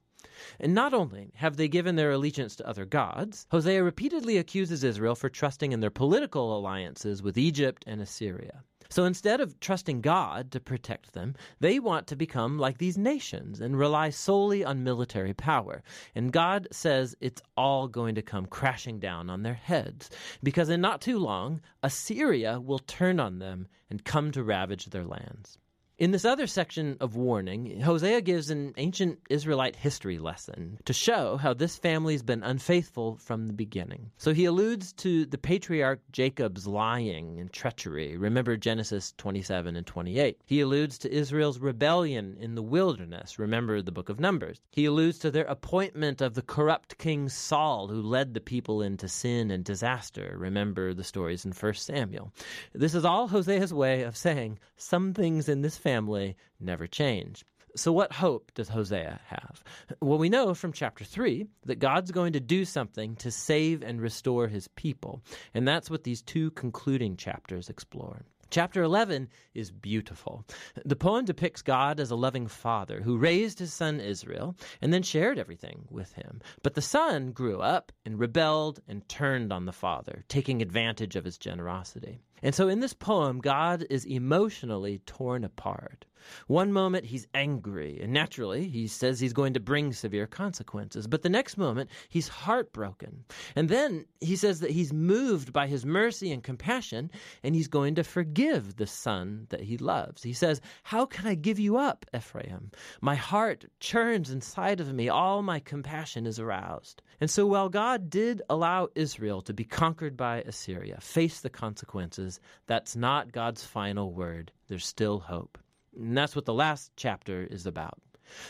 And 0.60 0.74
not 0.74 0.94
only 0.94 1.32
have 1.34 1.56
they 1.56 1.68
given 1.68 1.96
their 1.96 2.12
allegiance 2.12 2.56
to 2.56 2.68
other 2.68 2.84
gods, 2.84 3.46
Hosea 3.50 3.82
repeatedly 3.82 4.38
accuses 4.38 4.84
Israel 4.84 5.14
for 5.14 5.28
trusting 5.28 5.72
in 5.72 5.80
their 5.80 5.90
political 5.90 6.56
alliances 6.56 7.22
with 7.22 7.38
Egypt 7.38 7.84
and 7.86 8.00
Assyria. 8.00 8.62
So 8.88 9.04
instead 9.04 9.40
of 9.40 9.58
trusting 9.58 10.00
God 10.00 10.52
to 10.52 10.60
protect 10.60 11.12
them, 11.12 11.34
they 11.58 11.80
want 11.80 12.06
to 12.06 12.16
become 12.16 12.56
like 12.56 12.78
these 12.78 12.96
nations 12.96 13.60
and 13.60 13.76
rely 13.76 14.10
solely 14.10 14.64
on 14.64 14.84
military 14.84 15.34
power. 15.34 15.82
And 16.14 16.32
God 16.32 16.68
says 16.70 17.16
it's 17.20 17.42
all 17.56 17.88
going 17.88 18.14
to 18.14 18.22
come 18.22 18.46
crashing 18.46 19.00
down 19.00 19.28
on 19.28 19.42
their 19.42 19.54
heads, 19.54 20.08
because 20.42 20.68
in 20.68 20.80
not 20.80 21.00
too 21.00 21.18
long, 21.18 21.60
Assyria 21.82 22.60
will 22.60 22.78
turn 22.78 23.18
on 23.18 23.40
them 23.40 23.66
and 23.90 24.04
come 24.04 24.30
to 24.30 24.44
ravage 24.44 24.86
their 24.86 25.04
lands. 25.04 25.58
In 25.98 26.10
this 26.10 26.26
other 26.26 26.46
section 26.46 26.98
of 27.00 27.16
warning, 27.16 27.81
Hosea 27.81 28.20
gives 28.20 28.50
an 28.50 28.75
ancient 28.76 29.19
Israelite 29.31 29.76
history 29.76 30.19
lesson 30.19 30.76
to 30.84 30.93
show 30.93 31.38
how 31.38 31.54
this 31.54 31.78
family's 31.78 32.22
been 32.22 32.43
unfaithful 32.43 33.16
from 33.16 33.46
the 33.46 33.54
beginning. 33.54 34.10
So 34.19 34.34
he 34.34 34.44
alludes 34.44 34.93
to 34.94 35.25
the 35.25 35.38
patriarch 35.38 36.00
Jacob's 36.12 36.66
lying 36.66 37.40
and 37.40 37.50
treachery. 37.50 38.19
Remember 38.19 38.58
Genesis 38.58 39.14
27 39.16 39.75
and 39.75 39.87
28. 39.87 40.38
He 40.44 40.60
alludes 40.60 40.98
to 40.98 41.10
Israel's 41.10 41.60
rebellion 41.60 42.37
in 42.38 42.56
the 42.56 42.62
wilderness. 42.62 43.38
Remember 43.38 43.81
the 43.81 43.90
book 43.90 44.10
of 44.10 44.20
Numbers. 44.20 44.60
He 44.72 44.84
alludes 44.84 45.19
to 45.20 45.31
their 45.31 45.46
appointment 45.46 46.20
of 46.20 46.34
the 46.34 46.43
corrupt 46.43 46.98
king 46.98 47.31
Saul 47.31 47.88
who 47.88 48.02
led 48.02 48.34
the 48.34 48.40
people 48.40 48.82
into 48.82 49.08
sin 49.08 49.50
and 49.50 49.64
disaster. 49.64 50.34
Remember 50.37 50.93
the 50.93 51.04
stories 51.04 51.46
in 51.46 51.52
1 51.52 51.72
Samuel. 51.72 52.34
This 52.75 52.94
is 52.94 53.06
all 53.06 53.28
Hosea's 53.28 53.72
way 53.72 54.02
of 54.02 54.14
saying 54.14 54.58
some 54.76 55.14
things 55.14 55.48
in 55.48 55.62
this 55.62 55.78
family 55.86 56.36
never 56.58 56.88
change. 56.88 57.44
So, 57.76 57.93
what 57.93 58.10
hope 58.12 58.50
does 58.55 58.69
Hosea 58.69 59.20
have? 59.26 59.62
Well, 60.00 60.19
we 60.19 60.28
know 60.28 60.52
from 60.55 60.72
chapter 60.72 61.05
3 61.05 61.46
that 61.66 61.78
God's 61.78 62.10
going 62.10 62.32
to 62.32 62.40
do 62.40 62.64
something 62.64 63.14
to 63.16 63.31
save 63.31 63.82
and 63.82 64.00
restore 64.00 64.48
his 64.48 64.66
people. 64.66 65.22
And 65.55 65.69
that's 65.69 65.88
what 65.88 66.02
these 66.02 66.22
two 66.22 66.50
concluding 66.52 67.16
chapters 67.16 67.69
explore. 67.69 68.24
Chapter 68.50 68.82
11 68.82 69.29
is 69.55 69.70
beautiful. 69.70 70.44
The 70.84 70.96
poem 70.96 71.24
depicts 71.24 71.62
God 71.62 71.98
as 71.98 72.10
a 72.10 72.17
loving 72.17 72.46
father 72.46 73.00
who 73.00 73.19
raised 73.19 73.58
his 73.58 73.72
son 73.72 73.98
Israel 74.00 74.56
and 74.81 74.93
then 74.93 75.03
shared 75.03 75.38
everything 75.38 75.86
with 75.91 76.12
him. 76.12 76.41
But 76.62 76.74
the 76.74 76.82
son 76.82 77.32
grew 77.32 77.60
up 77.60 77.93
and 78.05 78.19
rebelled 78.19 78.81
and 78.86 79.08
turned 79.08 79.53
on 79.53 79.67
the 79.67 79.72
father, 79.72 80.24
taking 80.29 80.62
advantage 80.62 81.17
of 81.17 81.24
his 81.24 81.38
generosity. 81.38 82.20
And 82.43 82.55
so 82.55 82.69
in 82.69 82.81
this 82.81 82.94
poem, 82.94 83.41
God 83.41 83.84
is 83.91 84.05
emotionally 84.05 84.98
torn 85.06 85.43
apart. 85.43 86.05
One 86.46 86.72
moment 86.72 87.06
he's 87.06 87.26
angry, 87.34 88.00
and 88.00 88.12
naturally 88.12 88.68
he 88.68 88.86
says 88.86 89.20
he's 89.20 89.32
going 89.32 89.54
to 89.54 89.60
bring 89.60 89.92
severe 89.92 90.26
consequences. 90.26 91.06
But 91.06 91.22
the 91.22 91.28
next 91.28 91.56
moment 91.56 91.90
he's 92.08 92.28
heartbroken. 92.28 93.24
And 93.54 93.68
then 93.68 94.06
he 94.20 94.36
says 94.36 94.60
that 94.60 94.70
he's 94.70 94.92
moved 94.92 95.52
by 95.52 95.66
his 95.66 95.84
mercy 95.84 96.32
and 96.32 96.42
compassion, 96.42 97.10
and 97.42 97.54
he's 97.54 97.68
going 97.68 97.94
to 97.96 98.04
forgive 98.04 98.76
the 98.76 98.86
son 98.86 99.46
that 99.50 99.60
he 99.60 99.78
loves. 99.78 100.22
He 100.22 100.32
says, 100.32 100.60
How 100.82 101.06
can 101.06 101.26
I 101.26 101.34
give 101.34 101.58
you 101.58 101.76
up, 101.76 102.06
Ephraim? 102.14 102.70
My 103.00 103.14
heart 103.14 103.64
churns 103.80 104.30
inside 104.30 104.80
of 104.80 104.92
me, 104.92 105.08
all 105.08 105.42
my 105.42 105.60
compassion 105.60 106.26
is 106.26 106.38
aroused. 106.38 107.02
And 107.20 107.30
so 107.30 107.46
while 107.46 107.68
God 107.68 108.10
did 108.10 108.42
allow 108.50 108.88
Israel 108.94 109.40
to 109.42 109.54
be 109.54 109.64
conquered 109.64 110.16
by 110.16 110.42
Assyria, 110.42 110.98
face 111.00 111.40
the 111.40 111.50
consequences, 111.50 112.40
that's 112.66 112.94
not 112.96 113.32
God's 113.32 113.64
final 113.64 114.12
word. 114.12 114.52
There's 114.68 114.86
still 114.86 115.20
hope. 115.20 115.58
And 115.96 116.17
that's 116.17 116.36
what 116.36 116.44
the 116.44 116.55
last 116.55 116.93
chapter 116.96 117.46
is 117.50 117.67
about. 117.67 117.98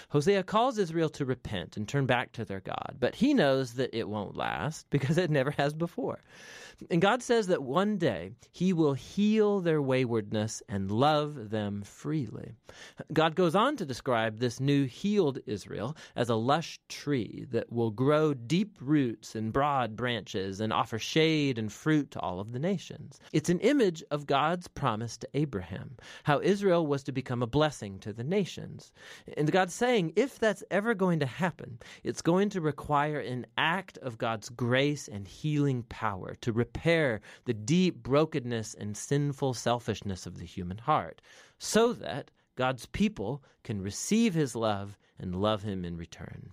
Hosea 0.08 0.42
calls 0.42 0.78
Israel 0.78 1.10
to 1.10 1.24
repent 1.24 1.76
and 1.76 1.86
turn 1.86 2.06
back 2.06 2.32
to 2.32 2.44
their 2.44 2.60
God, 2.60 2.96
but 2.98 3.14
he 3.14 3.34
knows 3.34 3.74
that 3.74 3.94
it 3.96 4.08
won't 4.08 4.36
last 4.36 4.86
because 4.90 5.18
it 5.18 5.30
never 5.30 5.50
has 5.52 5.74
before. 5.74 6.22
And 6.90 7.00
God 7.00 7.22
says 7.22 7.46
that 7.46 7.62
one 7.62 7.96
day 7.96 8.32
he 8.52 8.72
will 8.72 8.94
heal 8.94 9.60
their 9.60 9.80
waywardness 9.80 10.62
and 10.68 10.90
love 10.90 11.50
them 11.50 11.82
freely. 11.82 12.52
God 13.12 13.34
goes 13.34 13.54
on 13.54 13.76
to 13.76 13.86
describe 13.86 14.38
this 14.38 14.60
new 14.60 14.84
healed 14.84 15.38
Israel 15.46 15.96
as 16.14 16.28
a 16.28 16.34
lush 16.34 16.78
tree 16.88 17.46
that 17.50 17.72
will 17.72 17.90
grow 17.90 18.34
deep 18.34 18.76
roots 18.80 19.34
and 19.34 19.52
broad 19.52 19.96
branches 19.96 20.60
and 20.60 20.72
offer 20.72 20.98
shade 20.98 21.58
and 21.58 21.72
fruit 21.72 22.10
to 22.10 22.20
all 22.20 22.40
of 22.40 22.52
the 22.52 22.58
nations. 22.58 23.20
It's 23.32 23.48
an 23.48 23.60
image 23.60 24.02
of 24.10 24.26
God's 24.26 24.68
promise 24.68 25.16
to 25.18 25.28
Abraham, 25.34 25.96
how 26.24 26.40
Israel 26.40 26.86
was 26.86 27.02
to 27.04 27.12
become 27.12 27.42
a 27.42 27.46
blessing 27.46 27.98
to 28.00 28.12
the 28.12 28.24
nations. 28.24 28.92
And 29.36 29.50
God's 29.50 29.74
saying 29.74 30.12
if 30.16 30.38
that's 30.38 30.64
ever 30.70 30.94
going 30.94 31.20
to 31.20 31.26
happen, 31.26 31.78
it's 32.04 32.22
going 32.22 32.50
to 32.50 32.60
require 32.60 33.20
an 33.20 33.46
act 33.56 33.98
of 33.98 34.18
God's 34.18 34.48
grace 34.50 35.08
and 35.08 35.26
healing 35.26 35.84
power 35.88 36.36
to 36.42 36.52
repair 36.66 37.20
the 37.44 37.54
deep 37.54 38.02
brokenness 38.02 38.74
and 38.74 38.96
sinful 38.96 39.54
selfishness 39.54 40.26
of 40.26 40.38
the 40.38 40.44
human 40.44 40.78
heart, 40.78 41.22
so 41.58 41.92
that 41.92 42.32
God's 42.56 42.86
people 42.86 43.44
can 43.62 43.80
receive 43.80 44.34
his 44.34 44.56
love 44.56 44.98
and 45.16 45.36
love 45.36 45.62
him 45.62 45.84
in 45.84 45.96
return. 45.96 46.50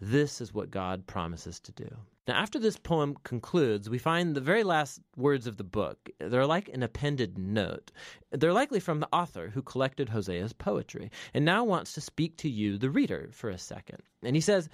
This 0.00 0.40
is 0.40 0.52
what 0.52 0.72
God 0.72 1.06
promises 1.06 1.60
to 1.60 1.72
do. 1.72 1.96
Now, 2.28 2.34
after 2.34 2.60
this 2.60 2.76
poem 2.76 3.16
concludes, 3.24 3.90
we 3.90 3.98
find 3.98 4.36
the 4.36 4.40
very 4.40 4.62
last 4.62 5.00
words 5.16 5.48
of 5.48 5.56
the 5.56 5.64
book. 5.64 6.08
They're 6.20 6.46
like 6.46 6.68
an 6.68 6.84
appended 6.84 7.36
note. 7.36 7.90
They're 8.30 8.52
likely 8.52 8.78
from 8.78 9.00
the 9.00 9.08
author 9.12 9.48
who 9.48 9.60
collected 9.60 10.08
Hosea's 10.08 10.52
poetry 10.52 11.10
and 11.34 11.44
now 11.44 11.64
wants 11.64 11.94
to 11.94 12.00
speak 12.00 12.36
to 12.36 12.48
you, 12.48 12.78
the 12.78 12.90
reader, 12.90 13.30
for 13.32 13.50
a 13.50 13.58
second. 13.58 14.02
And 14.22 14.36
he 14.36 14.40
says, 14.40 14.68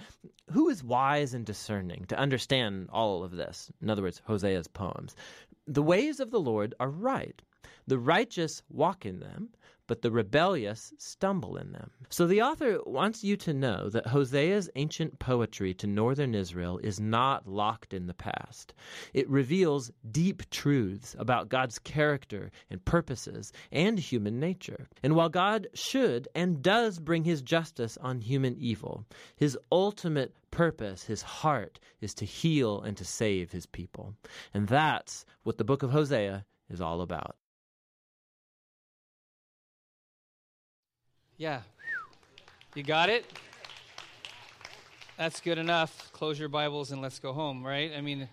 Who 0.51 0.69
is 0.69 0.83
wise 0.83 1.33
and 1.33 1.43
discerning 1.43 2.05
to 2.09 2.19
understand 2.19 2.87
all 2.91 3.23
of 3.23 3.31
this? 3.31 3.71
In 3.81 3.89
other 3.89 4.03
words, 4.03 4.21
Hosea's 4.27 4.67
poems. 4.67 5.15
The 5.65 5.81
ways 5.81 6.19
of 6.19 6.29
the 6.29 6.39
Lord 6.39 6.75
are 6.79 6.91
right. 6.91 7.41
The 7.87 7.97
righteous 7.97 8.61
walk 8.69 9.07
in 9.07 9.21
them, 9.21 9.49
but 9.89 10.03
the 10.03 10.11
rebellious 10.11 10.93
stumble 10.99 11.57
in 11.57 11.71
them. 11.71 11.89
So 12.09 12.27
the 12.27 12.43
author 12.43 12.77
wants 12.85 13.23
you 13.23 13.35
to 13.37 13.55
know 13.55 13.89
that 13.89 14.05
Hosea's 14.05 14.69
ancient 14.75 15.17
poetry 15.17 15.73
to 15.73 15.87
northern 15.87 16.35
Israel 16.35 16.79
is 16.83 16.99
not 16.99 17.47
locked 17.47 17.91
in 17.91 18.05
the 18.05 18.13
past. 18.13 18.75
It 19.15 19.27
reveals 19.27 19.91
deep 20.11 20.47
truths 20.51 21.15
about 21.17 21.49
God's 21.49 21.79
character 21.79 22.51
and 22.69 22.85
purposes 22.85 23.51
and 23.71 23.97
human 23.97 24.39
nature. 24.39 24.87
And 25.01 25.15
while 25.15 25.27
God 25.27 25.65
should 25.73 26.27
and 26.35 26.61
does 26.61 26.99
bring 26.99 27.23
his 27.23 27.41
justice 27.41 27.97
on 27.97 28.21
human 28.21 28.55
evil, 28.57 29.07
his 29.37 29.57
ultimate 29.71 30.35
purpose, 30.51 31.05
his 31.05 31.23
heart, 31.23 31.79
is 31.99 32.13
to 32.13 32.25
heal 32.25 32.79
and 32.79 32.95
to 32.95 33.05
save 33.05 33.51
his 33.51 33.65
people. 33.65 34.13
And 34.53 34.67
that's 34.67 35.25
what 35.41 35.57
the 35.57 35.63
book 35.63 35.81
of 35.81 35.89
Hosea 35.89 36.45
is 36.69 36.79
all 36.79 37.01
about. 37.01 37.38
Yeah. 41.39 41.61
You 42.75 42.83
got 42.83 43.07
it? 43.07 43.25
That's 45.17 45.39
good 45.39 45.57
enough. 45.57 46.11
Close 46.11 46.37
your 46.37 46.49
Bibles 46.49 46.91
and 46.91 47.01
let's 47.01 47.17
go 47.17 47.31
home, 47.31 47.65
right? 47.65 47.93
I 47.97 48.01
mean, 48.01 48.27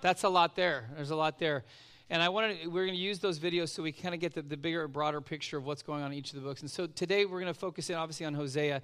that's 0.00 0.24
a 0.24 0.28
lot 0.28 0.56
there. 0.56 0.90
There's 0.96 1.12
a 1.12 1.16
lot 1.16 1.38
there. 1.38 1.62
And 2.10 2.20
I 2.20 2.28
wanted 2.30 2.66
we're 2.66 2.84
going 2.84 2.96
to 2.96 3.00
use 3.00 3.20
those 3.20 3.38
videos 3.38 3.68
so 3.68 3.84
we 3.84 3.92
kind 3.92 4.12
of 4.12 4.20
get 4.20 4.34
the, 4.34 4.42
the 4.42 4.56
bigger, 4.56 4.88
broader 4.88 5.20
picture 5.20 5.56
of 5.56 5.66
what's 5.66 5.84
going 5.84 6.02
on 6.02 6.10
in 6.10 6.18
each 6.18 6.30
of 6.30 6.34
the 6.34 6.44
books. 6.44 6.60
And 6.62 6.68
so 6.68 6.88
today 6.88 7.26
we're 7.26 7.40
going 7.40 7.54
to 7.54 7.56
focus 7.56 7.90
in 7.90 7.94
obviously 7.94 8.26
on 8.26 8.34
Hosea. 8.34 8.82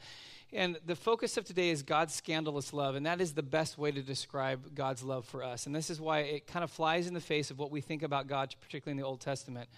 And 0.52 0.78
the 0.86 0.94
focus 0.94 1.36
of 1.36 1.44
today 1.44 1.70
is 1.70 1.82
God's 1.82 2.14
scandalous 2.14 2.72
love, 2.72 2.94
and 2.94 3.04
that 3.06 3.20
is 3.20 3.32
the 3.32 3.42
best 3.42 3.76
way 3.76 3.90
to 3.90 4.02
describe 4.02 4.76
God's 4.76 5.02
love 5.02 5.24
for 5.24 5.42
us. 5.42 5.66
And 5.66 5.74
this 5.74 5.90
is 5.90 6.00
why 6.00 6.20
it 6.20 6.46
kind 6.46 6.62
of 6.62 6.70
flies 6.70 7.08
in 7.08 7.14
the 7.14 7.20
face 7.20 7.50
of 7.50 7.58
what 7.58 7.72
we 7.72 7.80
think 7.80 8.04
about 8.04 8.28
God, 8.28 8.54
particularly 8.60 8.92
in 8.92 9.02
the 9.02 9.08
Old 9.08 9.20
Testament. 9.20 9.68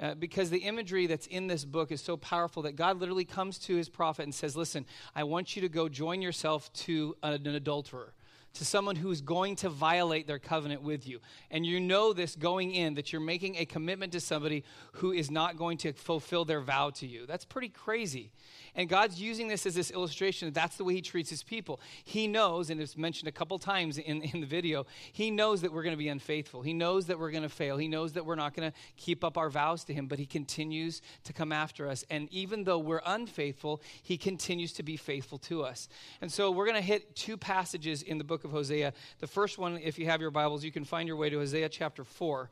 Uh, 0.00 0.14
because 0.14 0.50
the 0.50 0.58
imagery 0.58 1.06
that's 1.06 1.26
in 1.26 1.48
this 1.48 1.64
book 1.64 1.90
is 1.90 2.00
so 2.00 2.16
powerful 2.16 2.62
that 2.62 2.76
God 2.76 3.00
literally 3.00 3.24
comes 3.24 3.58
to 3.60 3.74
his 3.74 3.88
prophet 3.88 4.22
and 4.22 4.34
says, 4.34 4.56
Listen, 4.56 4.86
I 5.14 5.24
want 5.24 5.56
you 5.56 5.62
to 5.62 5.68
go 5.68 5.88
join 5.88 6.22
yourself 6.22 6.72
to 6.84 7.16
an, 7.22 7.46
an 7.46 7.54
adulterer 7.54 8.14
to 8.54 8.64
someone 8.64 8.96
who's 8.96 9.20
going 9.20 9.56
to 9.56 9.68
violate 9.68 10.26
their 10.26 10.38
covenant 10.38 10.82
with 10.82 11.06
you. 11.06 11.20
And 11.50 11.64
you 11.64 11.80
know 11.80 12.12
this 12.12 12.34
going 12.34 12.72
in 12.72 12.94
that 12.94 13.12
you're 13.12 13.20
making 13.20 13.56
a 13.56 13.64
commitment 13.64 14.12
to 14.12 14.20
somebody 14.20 14.64
who 14.92 15.12
is 15.12 15.30
not 15.30 15.56
going 15.56 15.78
to 15.78 15.92
fulfill 15.92 16.44
their 16.44 16.60
vow 16.60 16.90
to 16.90 17.06
you. 17.06 17.26
That's 17.26 17.44
pretty 17.44 17.68
crazy. 17.68 18.32
And 18.74 18.88
God's 18.88 19.20
using 19.20 19.48
this 19.48 19.66
as 19.66 19.74
this 19.74 19.90
illustration. 19.90 20.52
That's 20.52 20.76
the 20.76 20.84
way 20.84 20.94
He 20.94 21.00
treats 21.00 21.30
His 21.30 21.42
people. 21.42 21.80
He 22.04 22.26
knows, 22.26 22.70
and 22.70 22.80
it's 22.80 22.96
mentioned 22.96 23.28
a 23.28 23.32
couple 23.32 23.58
times 23.58 23.98
in, 23.98 24.22
in 24.34 24.40
the 24.40 24.46
video, 24.46 24.86
He 25.12 25.30
knows 25.30 25.60
that 25.62 25.72
we're 25.72 25.82
going 25.82 25.94
to 25.94 25.98
be 25.98 26.08
unfaithful. 26.08 26.62
He 26.62 26.72
knows 26.72 27.06
that 27.06 27.18
we're 27.18 27.30
going 27.30 27.42
to 27.42 27.48
fail. 27.48 27.76
He 27.76 27.88
knows 27.88 28.12
that 28.12 28.24
we're 28.24 28.34
not 28.34 28.54
going 28.54 28.70
to 28.70 28.76
keep 28.96 29.24
up 29.24 29.36
our 29.36 29.50
vows 29.50 29.84
to 29.84 29.94
Him, 29.94 30.06
but 30.06 30.18
He 30.18 30.26
continues 30.26 31.02
to 31.24 31.32
come 31.32 31.52
after 31.52 31.88
us. 31.88 32.04
And 32.10 32.28
even 32.32 32.64
though 32.64 32.78
we're 32.78 33.02
unfaithful, 33.04 33.82
He 34.02 34.16
continues 34.16 34.72
to 34.74 34.82
be 34.82 34.96
faithful 34.96 35.38
to 35.38 35.64
us. 35.64 35.88
And 36.20 36.30
so 36.30 36.50
we're 36.50 36.66
going 36.66 36.76
to 36.76 36.82
hit 36.82 37.14
two 37.14 37.36
passages 37.36 38.02
in 38.02 38.18
the 38.18 38.24
book 38.24 38.37
of 38.44 38.50
Hosea. 38.50 38.92
The 39.20 39.26
first 39.26 39.58
one, 39.58 39.78
if 39.82 39.98
you 39.98 40.06
have 40.06 40.20
your 40.20 40.30
Bibles, 40.30 40.64
you 40.64 40.72
can 40.72 40.84
find 40.84 41.06
your 41.06 41.16
way 41.16 41.30
to 41.30 41.38
Hosea 41.38 41.68
chapter 41.68 42.04
4. 42.04 42.48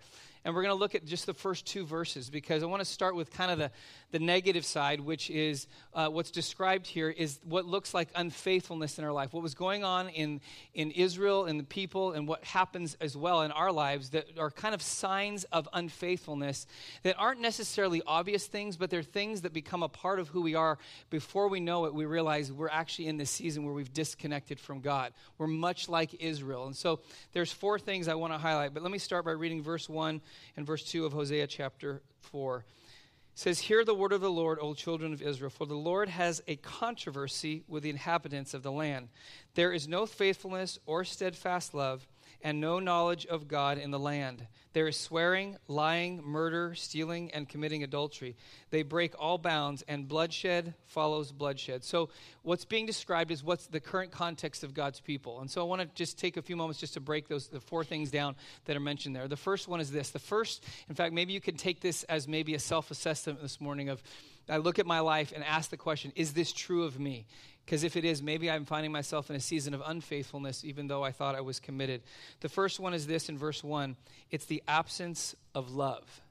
And 0.47 0.55
we're 0.55 0.63
going 0.63 0.77
to 0.77 0.79
look 0.79 0.95
at 0.95 1.05
just 1.05 1.27
the 1.27 1.35
first 1.35 1.67
two 1.67 1.85
verses 1.85 2.31
because 2.31 2.63
I 2.63 2.67
want 2.67 2.79
to 2.79 2.85
start 2.85 3.17
with 3.17 3.33
kind 3.33 3.51
of 3.51 3.59
the, 3.59 3.73
the 4.13 4.21
negative 4.21 4.65
side, 4.65 5.01
which 5.01 5.29
is 5.29 5.67
uh, 5.93 6.07
what's 6.07 6.31
described 6.31 6.87
here 6.87 7.11
is 7.11 7.41
what 7.43 7.67
looks 7.67 7.93
like 7.93 8.11
unfaithfulness 8.15 8.97
in 8.97 9.05
our 9.05 9.11
life. 9.11 9.33
What 9.33 9.43
was 9.43 9.55
going 9.55 9.83
on 9.83 10.09
in, 10.09 10.41
in 10.73 10.93
Israel 10.93 11.47
and 11.47 11.59
the 11.59 11.65
people, 11.65 12.13
and 12.13 12.29
what 12.29 12.45
happens 12.45 12.97
as 13.01 13.17
well 13.17 13.43
in 13.43 13.51
our 13.51 13.73
lives 13.73 14.11
that 14.11 14.39
are 14.39 14.53
kind 14.53 14.73
of 14.73 14.83
signs 14.83 15.43
of 15.51 15.69
unfaithfulness 15.73 16.69
that 17.03 17.17
aren't 17.19 17.41
necessarily 17.41 18.01
obvious 18.07 18.47
things, 18.47 18.77
but 18.77 18.89
they're 18.89 19.03
things 19.03 19.41
that 19.41 19.53
become 19.53 19.83
a 19.83 19.89
part 19.89 20.21
of 20.21 20.29
who 20.29 20.43
we 20.43 20.55
are. 20.55 20.79
Before 21.11 21.49
we 21.49 21.59
know 21.59 21.87
it, 21.87 21.93
we 21.93 22.05
realize 22.05 22.53
we're 22.53 22.69
actually 22.69 23.09
in 23.09 23.17
this 23.17 23.33
season 23.33 23.65
where 23.65 23.75
we've 23.75 23.93
disconnected 23.93 24.61
from 24.61 24.81
God. 24.81 25.13
We're 25.39 25.49
much 25.49 25.89
like 25.89 26.15
Israel. 26.23 26.67
And 26.67 26.77
so 26.77 27.01
there's 27.33 27.51
four 27.51 27.81
things 27.81 28.07
I 28.07 28.15
want 28.15 28.33
to 28.33 28.39
highlight, 28.39 28.75
but 28.75 28.85
let 28.85 28.93
me 28.93 28.99
start 28.99 29.25
by 29.25 29.33
reading 29.33 29.61
verse 29.61 29.89
1 29.89 30.21
and 30.57 30.67
verse 30.67 30.83
2 30.85 31.05
of 31.05 31.13
Hosea 31.13 31.47
chapter 31.47 32.03
4. 32.21 32.59
It 32.59 33.39
says, 33.39 33.61
Hear 33.61 33.85
the 33.85 33.95
word 33.95 34.13
of 34.13 34.21
the 34.21 34.31
Lord, 34.31 34.59
O 34.61 34.75
children 34.75 35.13
of 35.13 35.21
Israel, 35.21 35.51
for 35.51 35.67
the 35.67 35.75
Lord 35.75 36.09
has 36.09 36.43
a 36.49 36.57
controversy 36.57 37.63
with 37.69 37.83
the 37.83 37.91
inhabitants 37.91 38.55
of 38.55 38.63
the 38.63 38.73
land. 38.73 39.09
There 39.55 39.73
is 39.73 39.87
no 39.87 40.07
faithfulness 40.07 40.79
or 40.87 41.05
steadfast 41.05 41.75
love 41.75 42.07
and 42.47 42.61
no 42.61 42.79
knowledge 42.79 43.27
of 43.27 43.49
God 43.49 43.77
in 43.77 43.91
the 43.91 43.99
land. 43.99 44.47
There 44.73 44.87
is 44.87 44.97
swearing, 44.97 45.57
lying, 45.67 46.23
murder, 46.23 46.77
stealing, 46.77 47.33
and 47.33 47.49
committing 47.49 47.83
adultery. 47.83 48.37
They 48.71 48.85
break 48.85 49.15
all 49.19 49.37
bounds, 49.37 49.83
and 49.89 50.07
bloodshed 50.07 50.75
follows 50.85 51.33
bloodshed. 51.33 51.83
So, 51.83 52.09
what's 52.43 52.65
being 52.65 52.87
described 52.87 53.33
is 53.33 53.43
what's 53.43 53.67
the 53.67 53.81
current 53.81 54.13
context 54.13 54.63
of 54.63 54.75
God's 54.75 55.01
people. 55.01 55.41
And 55.41 55.51
so, 55.51 55.61
I 55.61 55.65
want 55.65 55.83
to 55.83 55.89
just 55.97 56.21
take 56.21 56.37
a 56.37 56.43
few 56.43 56.55
moments 56.55 56.79
just 56.79 56.95
to 56.95 57.01
break 57.01 57.27
those 57.27 57.49
the 57.49 57.59
four 57.59 57.83
things 57.83 58.13
down 58.13 58.37
that 58.67 58.77
are 58.77 58.81
mentioned 58.81 59.17
there. 59.17 59.27
The 59.27 59.37
first 59.37 59.67
one 59.67 59.81
is 59.81 59.91
this. 59.91 60.11
The 60.11 60.21
first, 60.21 60.63
in 60.89 60.95
fact, 60.95 61.13
maybe 61.13 61.33
you 61.33 61.41
can 61.41 61.57
take 61.57 61.81
this 61.81 62.05
as 62.05 62.29
maybe 62.29 62.55
a 62.55 62.61
self 62.61 62.93
assessment 62.93 63.43
this 63.43 63.61
morning 63.61 63.89
of 63.89 64.01
I 64.49 64.59
look 64.59 64.79
at 64.79 64.87
my 64.87 65.01
life 65.01 65.33
and 65.35 65.43
ask 65.43 65.71
the 65.71 65.77
question, 65.77 66.13
is 66.15 66.33
this 66.33 66.53
true 66.53 66.85
of 66.85 67.01
me? 67.01 67.27
Because 67.67 67.83
if 67.83 67.97
it 67.97 68.05
is, 68.05 68.23
maybe 68.23 68.49
I'm 68.49 68.65
finding 68.65 68.93
myself 68.93 69.29
in 69.29 69.35
a 69.35 69.41
season 69.41 69.75
of 69.75 69.83
unfaithfulness, 69.85 70.65
even 70.65 70.87
though 70.87 71.03
I 71.03 71.11
thought 71.11 71.35
I 71.35 71.41
was 71.41 71.59
committed. 71.59 72.01
The 72.41 72.49
first 72.49 72.79
one 72.79 72.95
is 72.95 73.09
this 73.09 73.29
in 73.29 73.37
verse 73.37 73.63
1 73.63 73.97
it's 74.31 74.47
the 74.47 74.63
absence 74.69 75.35
of 75.55 75.75
love. 75.75 76.23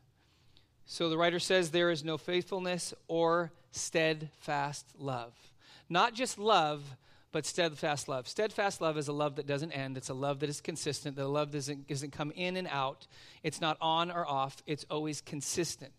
So 0.85 1.09
the 1.09 1.17
writer 1.17 1.39
says, 1.39 1.71
There 1.71 1.91
is 1.91 2.05
no 2.05 2.17
faithfulness 2.17 2.93
or 3.09 3.51
steadfast 3.71 4.85
love. 4.97 5.33
Not 5.89 6.13
just 6.13 6.39
love, 6.39 6.81
but 7.33 7.45
steadfast 7.45 8.07
love. 8.07 8.29
Steadfast 8.29 8.79
love 8.79 8.97
is 8.97 9.09
a 9.09 9.13
love 9.13 9.35
that 9.35 9.45
doesn't 9.45 9.73
end. 9.73 9.97
It's 9.97 10.09
a 10.09 10.13
love 10.13 10.39
that 10.39 10.49
is 10.49 10.61
consistent. 10.61 11.17
The 11.17 11.27
love 11.27 11.51
doesn't, 11.51 11.85
doesn't 11.85 12.13
come 12.13 12.31
in 12.31 12.55
and 12.55 12.67
out. 12.69 13.07
It's 13.43 13.59
not 13.59 13.75
on 13.81 14.09
or 14.09 14.25
off. 14.25 14.63
It's 14.65 14.85
always 14.89 15.19
consistent. 15.19 15.91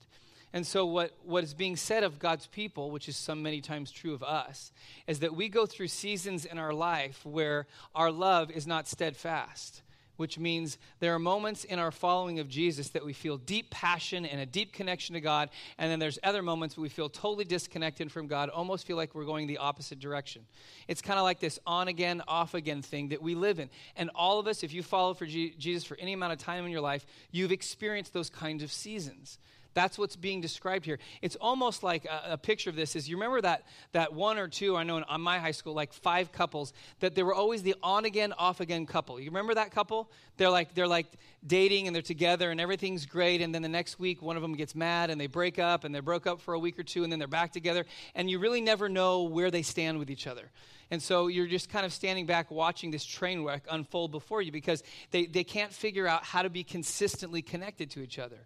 And 0.57 0.67
so, 0.67 0.87
what, 0.87 1.13
what 1.23 1.45
is 1.45 1.53
being 1.53 1.77
said 1.77 2.03
of 2.03 2.19
God's 2.19 2.47
people, 2.47 2.91
which 2.91 3.11
is 3.11 3.17
so 3.19 3.35
many 3.35 3.61
times 3.61 3.91
true 3.91 4.15
of 4.15 4.23
us, 4.23 4.73
is 5.07 5.19
that 5.19 5.37
we 5.37 5.51
go 5.51 5.67
through 5.67 5.89
seasons 5.89 6.47
in 6.47 6.57
our 6.57 6.73
life 6.73 7.21
where 7.27 7.67
our 7.95 8.11
love 8.11 8.51
is 8.51 8.67
not 8.67 8.89
steadfast, 8.89 9.83
which 10.17 10.39
means 10.39 10.79
there 10.99 11.15
are 11.15 11.19
moments 11.19 11.65
in 11.65 11.79
our 11.79 11.91
following 11.91 12.39
of 12.39 12.49
Jesus 12.49 12.89
that 12.89 13.05
we 13.05 13.13
feel 13.13 13.37
deep 13.37 13.69
passion 13.69 14.25
and 14.25 14.41
a 14.41 14.47
deep 14.47 14.73
connection 14.73 15.13
to 15.13 15.21
God, 15.21 15.51
and 15.77 15.91
then 15.91 15.99
there's 15.99 16.19
other 16.23 16.41
moments 16.41 16.75
where 16.75 16.85
we 16.85 16.89
feel 16.89 17.11
totally 17.11 17.45
disconnected 17.45 18.11
from 18.11 18.27
God, 18.27 18.49
almost 18.49 18.87
feel 18.87 18.97
like 18.97 19.15
we're 19.15 19.27
going 19.27 19.47
the 19.47 19.59
opposite 19.59 20.01
direction. 20.01 20.47
It's 20.89 21.03
kind 21.03 21.19
of 21.19 21.25
like 21.25 21.39
this 21.39 21.59
on 21.67 21.89
again, 21.89 22.23
off 22.27 22.55
again 22.55 22.81
thing 22.81 23.11
that 23.11 23.21
we 23.21 23.35
live 23.35 23.59
in. 23.59 23.69
And 23.95 24.09
all 24.15 24.39
of 24.39 24.47
us, 24.47 24.63
if 24.63 24.73
you 24.73 24.83
follow 24.83 25.13
for 25.13 25.27
G- 25.27 25.55
Jesus 25.59 25.85
for 25.85 25.99
any 26.01 26.15
amount 26.15 26.33
of 26.33 26.39
time 26.39 26.65
in 26.65 26.71
your 26.71 26.81
life, 26.81 27.05
you've 27.31 27.53
experienced 27.53 28.15
those 28.15 28.31
kinds 28.31 28.63
of 28.63 28.73
seasons 28.73 29.39
That's 29.77 29.99
what's 29.99 30.17
being 30.17 30.41
described 30.41 30.87
here. 30.87 30.99
It's 31.21 31.37
almost 31.37 31.83
like 31.83 32.07
a, 32.07 32.33
a, 32.33 32.39
picture 32.39 32.71
of 32.71 32.77
this 32.77 32.97
is 32.97 33.11
you 33.11 33.17
remember 33.17 33.43
that 33.43 33.65
that 33.93 34.15
one 34.15 34.39
or 34.39 34.49
two 34.49 34.75
I 34.75 34.85
know 34.85 34.97
in 34.97 35.05
on 35.05 35.21
my 35.21 35.39
high 35.39 35.51
school 35.51 35.75
like 35.75 35.93
five 35.93 36.33
couples 36.33 36.73
that 37.01 37.15
they 37.15 37.23
were 37.23 37.35
always 37.35 37.63
the 37.63 37.75
on 37.83 38.07
again 38.07 38.33
off 38.39 38.61
again 38.61 38.87
couple. 38.87 39.21
You 39.21 39.27
remember 39.27 39.53
that 39.53 39.73
couple? 39.73 40.11
They're 40.39 40.49
like 40.49 40.75
they're 40.75 40.89
like 40.89 41.09
dating 41.47 41.89
and 41.89 41.95
they're 41.95 42.01
together 42.01 42.51
and 42.51 42.59
everything's 42.59 43.05
great 43.05 43.43
and 43.43 43.55
then 43.55 43.61
the 43.61 43.69
next 43.69 43.99
week 43.99 44.23
one 44.23 44.37
of 44.37 44.41
them 44.41 44.55
gets 44.55 44.75
mad 44.75 45.11
and 45.11 45.21
they 45.21 45.27
break 45.27 45.59
up 45.59 45.85
and 45.85 45.95
they 45.95 46.01
broke 46.01 46.27
up 46.27 46.41
for 46.41 46.55
a 46.55 46.59
week 46.59 46.79
or 46.79 46.83
two 46.83 47.05
and 47.05 47.13
then 47.13 47.19
they're 47.19 47.29
back 47.29 47.53
together 47.53 47.85
and 48.15 48.31
you 48.31 48.39
really 48.39 48.63
never 48.63 48.89
know 48.89 49.25
where 49.25 49.51
they 49.51 49.61
stand 49.61 49.99
with 49.99 50.09
each 50.09 50.27
other. 50.27 50.51
And 50.91 51.03
so 51.03 51.27
you're 51.27 51.49
just 51.49 51.69
kind 51.69 51.85
of 51.85 51.93
standing 51.93 52.25
back 52.25 52.51
watching 52.51 52.91
this 52.91 53.05
train 53.05 53.45
wreck 53.45 53.65
unfold 53.71 54.11
before 54.11 54.41
you 54.41 54.53
because 54.53 54.83
they, 55.11 55.27
they 55.27 55.45
can't 55.45 55.73
figure 55.73 56.07
out 56.07 56.25
how 56.25 56.41
to 56.41 56.49
be 56.49 56.65
consistently 56.65 57.43
connected 57.43 57.91
to 57.91 58.01
each 58.01 58.19
other. 58.19 58.39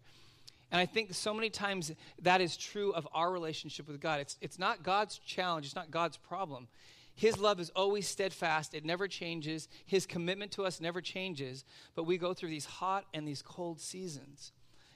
And 0.73 0.81
I 0.81 0.87
think 0.87 1.15
so 1.15 1.35
many 1.35 1.51
times 1.51 1.93
that 2.23 2.41
is 2.41 2.57
true 2.57 2.93
of 2.93 3.09
our 3.13 3.31
relationship 3.33 3.89
with 3.89 4.01
God. 4.01 4.21
It's, 4.21 4.37
it's 4.41 4.59
not 4.59 4.83
God's 4.83 5.19
challenge, 5.19 5.67
it's 5.67 5.75
not 5.75 5.91
God's 5.91 6.17
problem. 6.17 6.69
His 7.15 7.39
love 7.39 7.61
is 7.61 7.71
always 7.71 8.09
steadfast, 8.09 8.73
it 8.73 8.85
never 8.85 9.09
changes. 9.09 9.69
His 9.85 10.07
commitment 10.07 10.53
to 10.53 10.65
us 10.65 10.81
never 10.81 11.01
changes, 11.01 11.65
but 11.95 12.05
we 12.05 12.19
go 12.19 12.33
through 12.33 12.51
these 12.51 12.65
hot 12.65 13.05
and 13.13 13.27
these 13.27 13.43
cold 13.43 13.81
seasons. 13.81 14.53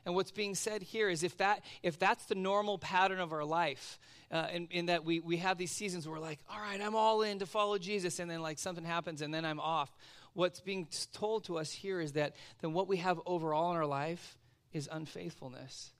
And 0.06 0.14
what's 0.14 0.30
being 0.30 0.54
said 0.54 0.82
here 0.82 1.08
is 1.08 1.22
if, 1.22 1.36
that, 1.38 1.64
if 1.82 1.98
that's 1.98 2.26
the 2.26 2.34
normal 2.34 2.78
pattern 2.78 3.20
of 3.20 3.32
our 3.32 3.44
life, 3.44 3.98
uh, 4.30 4.48
in, 4.52 4.68
in 4.70 4.86
that 4.86 5.04
we, 5.04 5.20
we 5.20 5.38
have 5.38 5.58
these 5.58 5.70
seasons 5.70 6.06
where 6.06 6.18
we're 6.18 6.24
like, 6.24 6.40
all 6.50 6.60
right, 6.60 6.80
I'm 6.80 6.94
all 6.94 7.22
in 7.22 7.38
to 7.38 7.46
follow 7.46 7.78
Jesus, 7.78 8.18
and 8.18 8.30
then 8.30 8.42
like 8.42 8.58
something 8.58 8.84
happens 8.84 9.22
and 9.22 9.32
then 9.32 9.44
I'm 9.44 9.60
off. 9.60 9.90
What's 10.34 10.60
being 10.60 10.88
told 11.12 11.44
to 11.44 11.58
us 11.58 11.72
here 11.72 12.00
is 12.00 12.12
that 12.12 12.36
then 12.60 12.72
what 12.72 12.88
we 12.88 12.98
have 12.98 13.20
overall 13.24 13.70
in 13.70 13.76
our 13.76 13.86
life 13.86 14.36
is 14.74 14.88
unfaithfulness. 14.92 15.92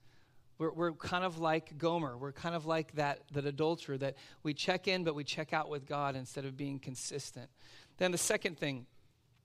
We're, 0.59 0.73
we're 0.73 0.93
kind 0.93 1.25
of 1.25 1.39
like 1.39 1.79
Gomer. 1.79 2.17
We're 2.17 2.33
kind 2.33 2.55
of 2.55 2.67
like 2.67 2.93
that, 2.97 3.21
that 3.33 3.47
adulterer 3.47 3.97
that 3.99 4.17
we 4.43 4.55
check 4.55 4.87
in, 4.87 5.03
but 5.03 5.15
we 5.15 5.25
check 5.25 5.53
out 5.53 5.71
with 5.71 5.87
God 5.87 6.15
instead 6.15 6.45
of 6.45 6.57
being 6.57 6.79
consistent. 6.79 7.49
Then 7.97 8.13
the 8.13 8.19
second 8.19 8.59
thing 8.59 8.87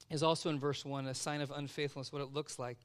is 0.10 0.24
also 0.24 0.50
in 0.50 0.60
verse 0.60 0.84
1 0.84 1.08
a 1.08 1.14
sign 1.14 1.42
of 1.42 1.52
unfaithfulness, 1.52 2.12
what 2.12 2.22
it 2.22 2.34
looks 2.34 2.60
like 2.60 2.78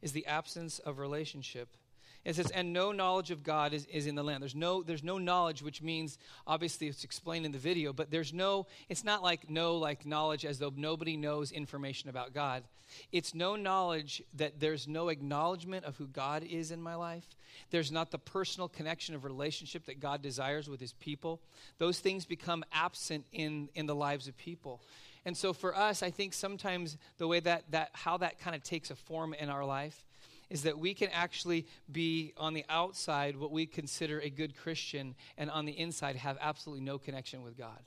is 0.00 0.12
the 0.12 0.26
absence 0.26 0.78
of 0.80 0.98
relationship. 0.98 1.76
It 2.24 2.36
says, 2.36 2.50
and 2.52 2.72
no 2.72 2.92
knowledge 2.92 3.32
of 3.32 3.42
God 3.42 3.72
is, 3.72 3.86
is 3.86 4.06
in 4.06 4.14
the 4.14 4.22
land. 4.22 4.42
There's 4.42 4.54
no, 4.54 4.82
there's 4.84 5.02
no 5.02 5.18
knowledge, 5.18 5.60
which 5.60 5.82
means, 5.82 6.18
obviously, 6.46 6.86
it's 6.86 7.02
explained 7.02 7.44
in 7.44 7.50
the 7.52 7.58
video, 7.58 7.92
but 7.92 8.12
there's 8.12 8.32
no, 8.32 8.66
it's 8.88 9.02
not 9.02 9.22
like 9.22 9.50
no 9.50 9.76
like 9.76 10.06
knowledge 10.06 10.44
as 10.44 10.60
though 10.60 10.72
nobody 10.76 11.16
knows 11.16 11.50
information 11.50 12.08
about 12.10 12.32
God. 12.32 12.62
It's 13.10 13.34
no 13.34 13.56
knowledge 13.56 14.22
that 14.34 14.60
there's 14.60 14.86
no 14.86 15.08
acknowledgement 15.08 15.84
of 15.84 15.96
who 15.96 16.06
God 16.06 16.44
is 16.44 16.70
in 16.70 16.80
my 16.80 16.94
life. 16.94 17.26
There's 17.70 17.90
not 17.90 18.10
the 18.10 18.18
personal 18.18 18.68
connection 18.68 19.14
of 19.14 19.24
relationship 19.24 19.86
that 19.86 19.98
God 19.98 20.22
desires 20.22 20.68
with 20.68 20.78
his 20.78 20.92
people. 20.92 21.40
Those 21.78 21.98
things 21.98 22.24
become 22.24 22.64
absent 22.72 23.24
in, 23.32 23.68
in 23.74 23.86
the 23.86 23.94
lives 23.94 24.28
of 24.28 24.36
people. 24.36 24.80
And 25.24 25.36
so 25.36 25.52
for 25.52 25.76
us, 25.76 26.02
I 26.02 26.10
think 26.10 26.34
sometimes 26.34 26.96
the 27.18 27.26
way 27.26 27.40
that, 27.40 27.64
that 27.70 27.90
how 27.94 28.18
that 28.18 28.38
kind 28.38 28.54
of 28.54 28.62
takes 28.62 28.90
a 28.90 28.96
form 28.96 29.34
in 29.34 29.48
our 29.48 29.64
life 29.64 30.04
is 30.52 30.62
that 30.64 30.78
we 30.78 30.92
can 30.92 31.08
actually 31.12 31.66
be 31.90 32.34
on 32.36 32.52
the 32.52 32.64
outside 32.68 33.36
what 33.36 33.50
we 33.50 33.64
consider 33.64 34.20
a 34.20 34.28
good 34.28 34.54
Christian 34.54 35.14
and 35.38 35.50
on 35.50 35.64
the 35.64 35.72
inside 35.72 36.14
have 36.16 36.36
absolutely 36.42 36.84
no 36.84 36.98
connection 36.98 37.42
with 37.42 37.56
God. 37.56 37.80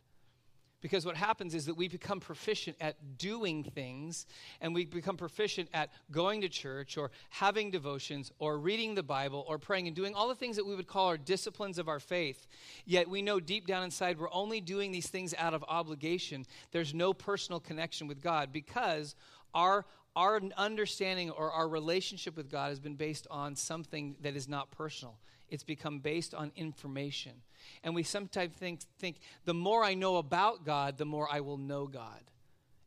Because 0.82 1.06
what 1.06 1.16
happens 1.16 1.54
is 1.54 1.68
that 1.68 1.78
we 1.78 1.88
become 1.88 2.20
proficient 2.20 2.76
at 2.82 3.18
doing 3.20 3.64
things 3.64 4.26
and 4.62 4.74
we 4.74 4.86
become 4.86 5.16
proficient 5.16 5.70
at 5.74 5.92
going 6.12 6.42
to 6.42 6.50
church 6.50 6.98
or 6.98 7.12
having 7.30 7.70
devotions 7.70 8.32
or 8.40 8.58
reading 8.58 8.96
the 8.96 9.04
Bible 9.04 9.46
or 9.48 9.60
praying 9.60 9.86
and 9.86 9.96
doing 9.96 10.16
all 10.16 10.28
the 10.28 10.36
things 10.36 10.56
that 10.56 10.66
we 10.66 10.76
would 10.76 10.88
call 10.88 11.08
our 11.08 11.18
disciplines 11.18 11.78
of 11.78 11.88
our 11.88 12.00
faith. 12.00 12.48
Yet 12.86 13.08
we 13.08 13.22
know 13.22 13.40
deep 13.40 13.68
down 13.68 13.84
inside 13.84 14.20
we're 14.20 14.32
only 14.32 14.60
doing 14.60 14.92
these 14.92 15.08
things 15.08 15.36
out 15.38 15.54
of 15.54 15.64
obligation. 15.68 16.46
There's 16.72 16.96
no 16.96 17.14
personal 17.14 17.60
connection 17.60 18.08
with 18.08 18.22
God 18.22 18.52
because 18.52 19.16
our 19.54 19.86
our 20.16 20.42
understanding 20.58 21.30
or 21.30 21.52
our 21.52 21.68
relationship 21.68 22.38
with 22.38 22.50
God 22.50 22.70
has 22.70 22.80
been 22.80 22.96
based 22.96 23.28
on 23.30 23.56
something 23.56 24.16
that 24.22 24.36
is 24.36 24.48
not 24.48 24.72
personal. 24.72 25.18
It's 25.50 25.64
become 25.64 26.00
based 26.00 26.34
on 26.34 26.52
information. 26.56 27.34
And 27.84 27.94
we 27.94 28.04
sometimes 28.04 28.54
think, 28.54 28.82
think 29.00 29.18
the 29.46 29.54
more 29.54 29.84
I 29.84 29.94
know 29.94 30.18
about 30.18 30.66
God, 30.66 30.98
the 30.98 31.06
more 31.06 31.28
I 31.32 31.42
will 31.42 31.58
know 31.58 31.88
God. 31.88 32.22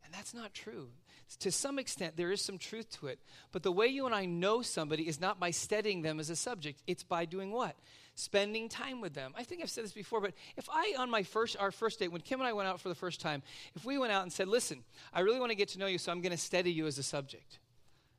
And 0.03 0.13
that's 0.13 0.33
not 0.33 0.53
true. 0.53 0.89
To 1.37 1.51
some 1.51 1.77
extent, 1.77 2.17
there 2.17 2.31
is 2.31 2.41
some 2.41 2.57
truth 2.57 2.89
to 2.99 3.07
it. 3.07 3.19
But 3.51 3.63
the 3.63 3.71
way 3.71 3.87
you 3.87 4.05
and 4.05 4.15
I 4.15 4.25
know 4.25 4.61
somebody 4.61 5.07
is 5.07 5.21
not 5.21 5.39
by 5.39 5.51
studying 5.51 6.01
them 6.01 6.19
as 6.19 6.29
a 6.29 6.35
subject, 6.35 6.81
it's 6.87 7.03
by 7.03 7.25
doing 7.25 7.51
what? 7.51 7.75
spending 8.19 8.67
time 8.67 8.99
with 8.99 9.13
them. 9.13 9.33
I 9.37 9.43
think 9.43 9.61
I've 9.61 9.69
said 9.69 9.85
this 9.85 9.93
before, 9.93 10.19
but 10.19 10.33
if 10.57 10.67
I, 10.69 10.93
on 10.99 11.09
my 11.09 11.23
first, 11.23 11.55
our 11.57 11.71
first 11.71 11.99
date, 11.99 12.11
when 12.11 12.21
Kim 12.21 12.39
and 12.41 12.47
I 12.47 12.53
went 12.53 12.67
out 12.67 12.81
for 12.81 12.89
the 12.89 12.95
first 12.95 13.21
time, 13.21 13.41
if 13.75 13.85
we 13.85 13.97
went 13.97 14.11
out 14.11 14.23
and 14.23 14.33
said, 14.33 14.49
listen, 14.49 14.83
I 15.13 15.21
really 15.21 15.39
want 15.39 15.51
to 15.51 15.55
get 15.55 15.69
to 15.69 15.79
know 15.79 15.85
you, 15.85 15.97
so 15.97 16.11
I'm 16.11 16.21
going 16.21 16.33
to 16.33 16.37
study 16.37 16.71
you 16.71 16.85
as 16.85 16.97
a 16.97 17.03
subject. 17.03 17.59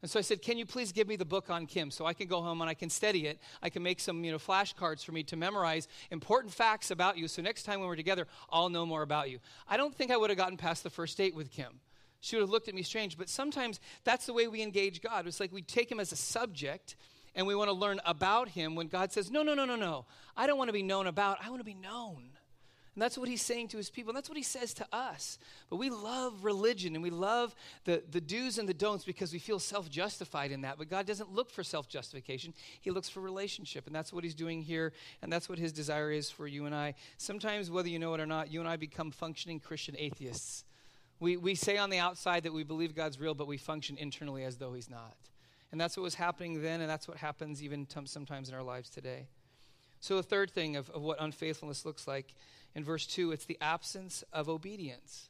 And 0.03 0.11
so 0.11 0.19
I 0.19 0.23
said, 0.23 0.41
Can 0.41 0.57
you 0.57 0.65
please 0.65 0.93
give 0.93 1.09
me 1.09 1.17
the 1.17 1.27
book 1.27 1.51
on 1.51 1.67
Kim 1.67 1.91
so 1.91 2.07
I 2.07 2.15
can 2.15 2.27
go 2.27 2.41
home 2.41 2.63
and 2.63 2.71
I 2.71 2.75
can 2.75 2.89
study 2.89 3.27
it? 3.27 3.39
I 3.63 3.69
can 3.69 3.83
make 3.83 4.01
some 4.01 4.25
you 4.25 4.33
know, 4.33 4.39
flashcards 4.39 5.05
for 5.05 5.13
me 5.13 5.23
to 5.25 5.37
memorize 5.37 5.89
important 6.11 6.55
facts 6.55 6.91
about 6.91 7.19
you 7.19 7.29
so 7.29 7.43
next 7.43 7.65
time 7.65 7.81
when 7.81 7.89
we're 7.89 7.97
together, 7.97 8.27
I'll 8.51 8.71
know 8.71 8.87
more 8.87 9.03
about 9.03 9.29
you. 9.29 9.41
I 9.69 9.77
don't 9.77 9.95
think 9.95 10.11
I 10.11 10.17
would 10.17 10.31
have 10.31 10.39
gotten 10.39 10.57
past 10.57 10.83
the 10.83 10.91
first 10.91 11.19
date 11.19 11.35
with 11.35 11.51
Kim. 11.51 11.81
She 12.21 12.37
would 12.37 12.43
have 12.43 12.51
looked 12.51 12.69
at 12.69 12.75
me 12.75 12.83
strange, 12.83 13.17
but 13.17 13.29
sometimes 13.29 13.81
that's 14.05 14.27
the 14.27 14.33
way 14.33 14.47
we 14.47 14.63
engage 14.63 15.01
God. 15.01 15.27
It's 15.27 15.41
like 15.41 15.53
we 15.53 15.63
take 15.63 15.91
him 15.91 16.01
as 16.01 16.13
a 16.13 16.17
subject 16.17 16.97
and 17.35 17.47
we 17.47 17.55
want 17.55 17.69
to 17.69 17.75
learn 17.75 18.01
about 18.05 18.49
him 18.49 18.75
when 18.75 18.89
God 18.89 19.13
says, 19.13 19.31
No, 19.31 19.43
no, 19.43 19.55
no, 19.55 19.65
no, 19.65 19.77
no. 19.77 20.07
I 20.37 20.47
don't 20.47 20.59
want 20.59 20.69
to 20.69 20.75
be 20.75 20.83
known 20.83 21.07
about, 21.07 21.39
I 21.43 21.49
want 21.49 21.61
to 21.61 21.65
be 21.65 21.75
known. 21.75 22.31
And 22.95 23.03
that's 23.03 23.17
what 23.17 23.29
he's 23.29 23.43
saying 23.43 23.69
to 23.69 23.77
his 23.77 23.89
people. 23.89 24.11
And 24.11 24.17
that's 24.17 24.29
what 24.29 24.37
he 24.37 24.43
says 24.43 24.75
to 24.75 24.87
us. 24.93 25.39
But 25.69 25.77
we 25.77 25.91
love 25.91 26.45
religion 26.45 26.97
and 26.97 27.03
we 27.05 27.11
love 27.11 27.55
the, 27.85 28.03
the 28.11 28.21
do's 28.21 28.59
and 28.59 28.69
the 28.69 28.75
don'ts 28.75 29.05
because 29.05 29.33
we 29.33 29.39
feel 29.39 29.61
self 29.61 29.89
justified 29.89 30.51
in 30.51 30.63
that. 30.63 30.77
But 30.77 30.91
God 30.91 31.07
doesn't 31.07 31.33
look 31.33 31.51
for 31.51 31.63
self 31.63 31.89
justification, 31.89 32.53
He 32.81 32.91
looks 32.91 33.09
for 33.09 33.21
relationship. 33.21 33.87
And 33.87 33.95
that's 33.95 34.13
what 34.13 34.25
He's 34.25 34.35
doing 34.35 34.61
here. 34.61 34.93
And 35.23 35.33
that's 35.33 35.49
what 35.49 35.59
His 35.59 35.73
desire 35.73 36.11
is 36.11 36.31
for 36.31 36.49
you 36.49 36.67
and 36.67 36.75
I. 36.75 36.95
Sometimes, 37.17 37.71
whether 37.71 37.89
you 37.89 38.01
know 38.01 38.13
it 38.15 38.21
or 38.21 38.27
not, 38.27 38.53
you 38.53 38.59
and 38.59 38.69
I 38.69 38.77
become 38.77 39.13
functioning 39.13 39.61
Christian 39.61 39.95
atheists. 39.97 40.65
We, 41.21 41.37
we 41.37 41.55
say 41.55 41.77
on 41.77 41.91
the 41.91 41.99
outside 41.99 42.43
that 42.45 42.53
we 42.53 42.65
believe 42.65 42.95
God's 42.95 43.21
real, 43.21 43.35
but 43.35 43.47
we 43.47 43.59
function 43.59 43.97
internally 43.97 44.45
as 44.45 44.57
though 44.57 44.73
He's 44.73 44.91
not. 44.91 45.17
And 45.71 45.81
that's 45.81 45.97
what 45.97 46.03
was 46.03 46.17
happening 46.17 46.63
then, 46.63 46.81
and 46.81 46.91
that's 46.91 47.07
what 47.07 47.19
happens 47.19 47.63
even 47.63 47.87
t- 47.87 48.01
sometimes 48.07 48.49
in 48.49 48.55
our 48.55 48.63
lives 48.63 48.91
today. 48.91 49.29
So, 50.01 50.17
the 50.17 50.23
third 50.23 50.51
thing 50.51 50.77
of, 50.77 50.91
of 50.91 51.03
what 51.03 51.21
unfaithfulness 51.21 51.85
looks 51.85 52.09
like 52.09 52.35
in 52.75 52.83
verse 52.83 53.07
2, 53.07 53.33
it's 53.33 53.45
the 53.45 53.59
absence 53.61 54.25
of 54.33 54.49
obedience. 54.49 55.29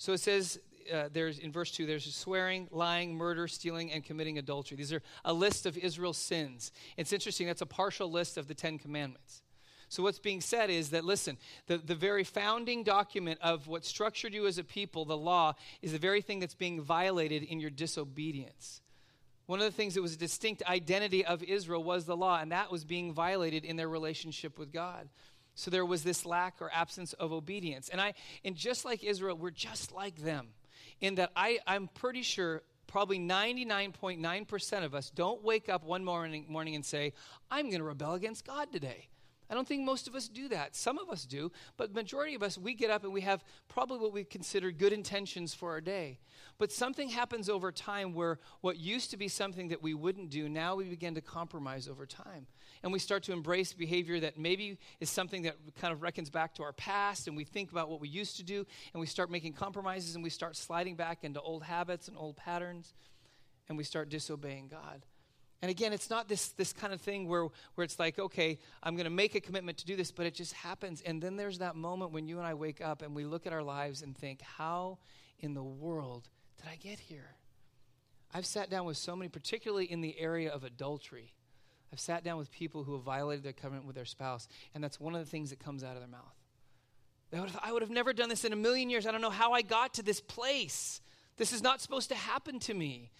So 0.00 0.14
it 0.14 0.20
says 0.20 0.58
uh, 0.90 1.10
there's 1.12 1.38
in 1.38 1.52
verse 1.52 1.70
2 1.72 1.84
there's 1.84 2.12
swearing 2.14 2.68
lying 2.70 3.14
murder 3.14 3.46
stealing 3.46 3.92
and 3.92 4.02
committing 4.02 4.38
adultery 4.38 4.76
these 4.76 4.94
are 4.94 5.02
a 5.26 5.32
list 5.32 5.66
of 5.66 5.76
israel's 5.76 6.16
sins 6.16 6.72
it's 6.96 7.12
interesting 7.12 7.46
that's 7.46 7.60
a 7.60 7.66
partial 7.66 8.10
list 8.10 8.38
of 8.38 8.48
the 8.48 8.54
ten 8.54 8.78
commandments 8.78 9.42
so 9.90 10.02
what's 10.02 10.18
being 10.18 10.40
said 10.40 10.70
is 10.70 10.88
that 10.90 11.04
listen 11.04 11.36
the, 11.66 11.76
the 11.76 11.94
very 11.94 12.24
founding 12.24 12.82
document 12.82 13.38
of 13.42 13.68
what 13.68 13.84
structured 13.84 14.32
you 14.32 14.46
as 14.46 14.56
a 14.56 14.64
people 14.64 15.04
the 15.04 15.16
law 15.16 15.52
is 15.82 15.92
the 15.92 15.98
very 15.98 16.22
thing 16.22 16.40
that's 16.40 16.54
being 16.54 16.80
violated 16.80 17.42
in 17.42 17.60
your 17.60 17.70
disobedience 17.70 18.80
one 19.50 19.58
of 19.58 19.64
the 19.64 19.72
things 19.72 19.94
that 19.94 20.02
was 20.02 20.14
a 20.14 20.16
distinct 20.16 20.62
identity 20.68 21.24
of 21.24 21.42
Israel 21.42 21.82
was 21.82 22.04
the 22.04 22.16
law, 22.16 22.38
and 22.38 22.52
that 22.52 22.70
was 22.70 22.84
being 22.84 23.12
violated 23.12 23.64
in 23.64 23.74
their 23.74 23.88
relationship 23.88 24.60
with 24.60 24.72
God. 24.72 25.08
So 25.56 25.72
there 25.72 25.84
was 25.84 26.04
this 26.04 26.24
lack 26.24 26.62
or 26.62 26.70
absence 26.72 27.14
of 27.14 27.32
obedience. 27.32 27.88
And 27.88 28.00
I 28.00 28.14
and 28.44 28.54
just 28.54 28.84
like 28.84 29.02
Israel, 29.02 29.36
we're 29.36 29.50
just 29.50 29.90
like 29.90 30.14
them. 30.18 30.50
In 31.00 31.16
that 31.16 31.32
I, 31.34 31.58
I'm 31.66 31.88
pretty 31.88 32.22
sure 32.22 32.62
probably 32.86 33.18
99.9% 33.18 34.84
of 34.84 34.94
us 34.94 35.10
don't 35.10 35.42
wake 35.42 35.68
up 35.68 35.82
one 35.82 36.04
morning, 36.04 36.46
morning 36.48 36.76
and 36.76 36.84
say, 36.84 37.12
I'm 37.50 37.66
going 37.66 37.78
to 37.78 37.84
rebel 37.84 38.14
against 38.14 38.46
God 38.46 38.72
today. 38.72 39.08
I 39.50 39.54
don't 39.54 39.66
think 39.66 39.84
most 39.84 40.06
of 40.06 40.14
us 40.14 40.28
do 40.28 40.48
that. 40.48 40.76
Some 40.76 40.96
of 40.96 41.10
us 41.10 41.24
do, 41.24 41.50
but 41.76 41.92
majority 41.92 42.36
of 42.36 42.42
us 42.42 42.56
we 42.56 42.72
get 42.72 42.88
up 42.88 43.02
and 43.02 43.12
we 43.12 43.22
have 43.22 43.42
probably 43.68 43.98
what 43.98 44.12
we 44.12 44.22
consider 44.22 44.70
good 44.70 44.92
intentions 44.92 45.52
for 45.52 45.70
our 45.70 45.80
day. 45.80 46.20
But 46.56 46.70
something 46.70 47.08
happens 47.08 47.48
over 47.48 47.72
time 47.72 48.14
where 48.14 48.38
what 48.60 48.78
used 48.78 49.10
to 49.10 49.16
be 49.16 49.26
something 49.26 49.68
that 49.68 49.82
we 49.82 49.92
wouldn't 49.92 50.30
do, 50.30 50.48
now 50.48 50.76
we 50.76 50.84
begin 50.84 51.16
to 51.16 51.20
compromise 51.20 51.88
over 51.88 52.06
time. 52.06 52.46
And 52.84 52.92
we 52.92 53.00
start 53.00 53.24
to 53.24 53.32
embrace 53.32 53.72
behavior 53.72 54.20
that 54.20 54.38
maybe 54.38 54.78
is 55.00 55.10
something 55.10 55.42
that 55.42 55.56
kind 55.80 55.92
of 55.92 56.00
reckons 56.00 56.30
back 56.30 56.54
to 56.54 56.62
our 56.62 56.72
past 56.72 57.26
and 57.26 57.36
we 57.36 57.44
think 57.44 57.72
about 57.72 57.90
what 57.90 58.00
we 58.00 58.08
used 58.08 58.36
to 58.36 58.44
do 58.44 58.64
and 58.94 59.00
we 59.00 59.06
start 59.06 59.30
making 59.32 59.54
compromises 59.54 60.14
and 60.14 60.22
we 60.22 60.30
start 60.30 60.54
sliding 60.54 60.94
back 60.94 61.24
into 61.24 61.40
old 61.40 61.64
habits 61.64 62.06
and 62.06 62.16
old 62.16 62.36
patterns 62.36 62.94
and 63.68 63.76
we 63.76 63.82
start 63.82 64.08
disobeying 64.08 64.68
God. 64.68 65.04
And 65.62 65.70
again, 65.70 65.92
it's 65.92 66.08
not 66.08 66.26
this, 66.26 66.48
this 66.52 66.72
kind 66.72 66.92
of 66.92 67.00
thing 67.00 67.28
where, 67.28 67.48
where 67.74 67.84
it's 67.84 67.98
like, 67.98 68.18
okay, 68.18 68.58
I'm 68.82 68.94
going 68.94 69.04
to 69.04 69.10
make 69.10 69.34
a 69.34 69.40
commitment 69.40 69.78
to 69.78 69.86
do 69.86 69.94
this, 69.94 70.10
but 70.10 70.24
it 70.24 70.34
just 70.34 70.54
happens. 70.54 71.02
And 71.02 71.22
then 71.22 71.36
there's 71.36 71.58
that 71.58 71.76
moment 71.76 72.12
when 72.12 72.26
you 72.26 72.38
and 72.38 72.46
I 72.46 72.54
wake 72.54 72.80
up 72.80 73.02
and 73.02 73.14
we 73.14 73.24
look 73.24 73.46
at 73.46 73.52
our 73.52 73.62
lives 73.62 74.00
and 74.02 74.16
think, 74.16 74.40
how 74.40 74.98
in 75.38 75.52
the 75.52 75.62
world 75.62 76.28
did 76.56 76.70
I 76.70 76.76
get 76.76 76.98
here? 76.98 77.36
I've 78.32 78.46
sat 78.46 78.70
down 78.70 78.86
with 78.86 78.96
so 78.96 79.14
many, 79.14 79.28
particularly 79.28 79.84
in 79.84 80.00
the 80.00 80.18
area 80.18 80.50
of 80.50 80.64
adultery. 80.64 81.34
I've 81.92 82.00
sat 82.00 82.22
down 82.22 82.38
with 82.38 82.50
people 82.50 82.84
who 82.84 82.94
have 82.94 83.02
violated 83.02 83.44
their 83.44 83.52
covenant 83.52 83.86
with 83.86 83.96
their 83.96 84.04
spouse, 84.04 84.48
and 84.74 84.82
that's 84.82 85.00
one 85.00 85.14
of 85.14 85.20
the 85.20 85.30
things 85.30 85.50
that 85.50 85.58
comes 85.58 85.82
out 85.82 85.94
of 85.94 85.98
their 85.98 86.08
mouth. 86.08 86.36
Would, 87.32 87.50
have, 87.50 87.60
I 87.62 87.72
would 87.72 87.82
have 87.82 87.90
never 87.90 88.12
done 88.12 88.28
this 88.28 88.44
in 88.44 88.52
a 88.52 88.56
million 88.56 88.90
years. 88.90 89.06
I 89.06 89.12
don't 89.12 89.20
know 89.20 89.30
how 89.30 89.52
I 89.52 89.62
got 89.62 89.94
to 89.94 90.02
this 90.02 90.20
place. 90.20 91.00
This 91.36 91.52
is 91.52 91.62
not 91.62 91.80
supposed 91.80 92.08
to 92.08 92.14
happen 92.14 92.58
to 92.60 92.74
me. 92.74 93.10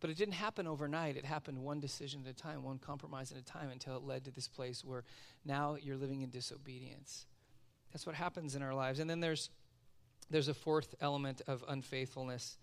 But 0.00 0.10
it 0.10 0.16
didn't 0.16 0.34
happen 0.34 0.66
overnight. 0.66 1.16
It 1.16 1.24
happened 1.24 1.58
one 1.58 1.78
decision 1.78 2.22
at 2.24 2.30
a 2.30 2.34
time, 2.34 2.62
one 2.62 2.78
compromise 2.78 3.30
at 3.32 3.38
a 3.38 3.44
time, 3.44 3.70
until 3.70 3.96
it 3.96 4.02
led 4.02 4.24
to 4.24 4.30
this 4.30 4.48
place 4.48 4.84
where 4.84 5.04
now 5.44 5.76
you're 5.80 5.96
living 5.96 6.22
in 6.22 6.30
disobedience. 6.30 7.26
That's 7.92 8.06
what 8.06 8.14
happens 8.14 8.56
in 8.56 8.62
our 8.62 8.74
lives. 8.74 8.98
And 8.98 9.10
then 9.10 9.20
there's, 9.20 9.50
there's 10.30 10.48
a 10.48 10.54
fourth 10.54 10.94
element 11.00 11.42
of 11.46 11.64
unfaithfulness, 11.68 12.56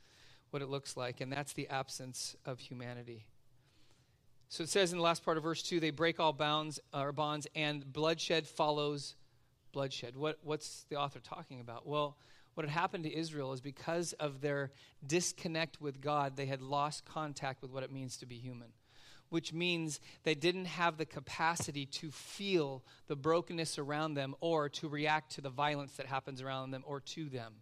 what 0.49 0.61
it 0.61 0.69
looks 0.69 0.97
like, 0.97 1.21
and 1.21 1.31
that's 1.31 1.53
the 1.53 1.67
absence 1.67 2.35
of 2.45 2.59
humanity. 2.59 3.25
So 4.49 4.63
it 4.63 4.69
says 4.69 4.91
in 4.91 4.97
the 4.97 5.03
last 5.03 5.25
part 5.25 5.37
of 5.37 5.43
verse 5.43 5.61
2 5.61 5.79
they 5.79 5.91
break 5.91 6.19
all 6.19 6.33
bounds 6.33 6.79
or 6.93 7.11
bonds, 7.11 7.47
and 7.53 7.91
bloodshed 7.91 8.47
follows 8.47 9.15
bloodshed. 9.73 10.15
What, 10.15 10.39
what's 10.41 10.85
the 10.89 10.95
author 10.95 11.19
talking 11.19 11.59
about? 11.59 11.85
Well, 11.85 12.17
what 12.57 12.65
had 12.65 12.73
happened 12.73 13.03
to 13.03 13.15
Israel 13.15 13.53
is 13.53 13.61
because 13.61 14.13
of 14.13 14.41
their 14.41 14.71
disconnect 15.05 15.79
with 15.79 16.01
God, 16.01 16.35
they 16.35 16.47
had 16.47 16.59
lost 16.59 17.05
contact 17.05 17.61
with 17.61 17.69
what 17.69 17.83
it 17.83 17.91
means 17.91 18.17
to 18.17 18.25
be 18.25 18.37
human, 18.37 18.69
which 19.29 19.53
means 19.53 19.99
they 20.23 20.33
didn't 20.33 20.65
have 20.65 20.97
the 20.97 21.05
capacity 21.05 21.85
to 21.85 22.09
feel 22.09 22.83
the 23.05 23.15
brokenness 23.15 23.77
around 23.77 24.15
them 24.15 24.33
or 24.39 24.69
to 24.69 24.89
react 24.89 25.33
to 25.33 25.41
the 25.41 25.51
violence 25.51 25.93
that 25.97 26.07
happens 26.07 26.41
around 26.41 26.71
them 26.71 26.83
or 26.87 26.99
to 26.99 27.29
them. 27.29 27.53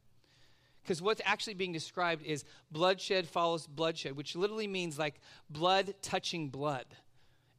Because 0.82 1.02
what's 1.02 1.22
actually 1.26 1.56
being 1.56 1.74
described 1.74 2.24
is 2.24 2.46
bloodshed 2.72 3.28
follows 3.28 3.68
bloodshed, 3.68 4.16
which 4.16 4.34
literally 4.34 4.68
means 4.68 4.98
like 4.98 5.20
blood 5.50 5.94
touching 6.02 6.48
blood. 6.48 6.86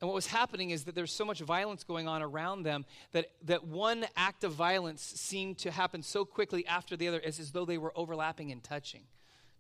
And 0.00 0.08
what 0.08 0.14
was 0.14 0.26
happening 0.26 0.70
is 0.70 0.84
that 0.84 0.94
there's 0.94 1.12
so 1.12 1.24
much 1.24 1.40
violence 1.40 1.82
going 1.82 2.06
on 2.06 2.22
around 2.22 2.64
them 2.64 2.84
that, 3.12 3.26
that 3.44 3.66
one 3.66 4.04
act 4.16 4.44
of 4.44 4.52
violence 4.52 5.02
seemed 5.02 5.58
to 5.58 5.70
happen 5.70 6.02
so 6.02 6.24
quickly 6.24 6.66
after 6.66 6.96
the 6.96 7.08
other 7.08 7.20
as, 7.24 7.40
as 7.40 7.52
though 7.52 7.64
they 7.64 7.78
were 7.78 7.92
overlapping 7.96 8.52
and 8.52 8.62
touching. 8.62 9.04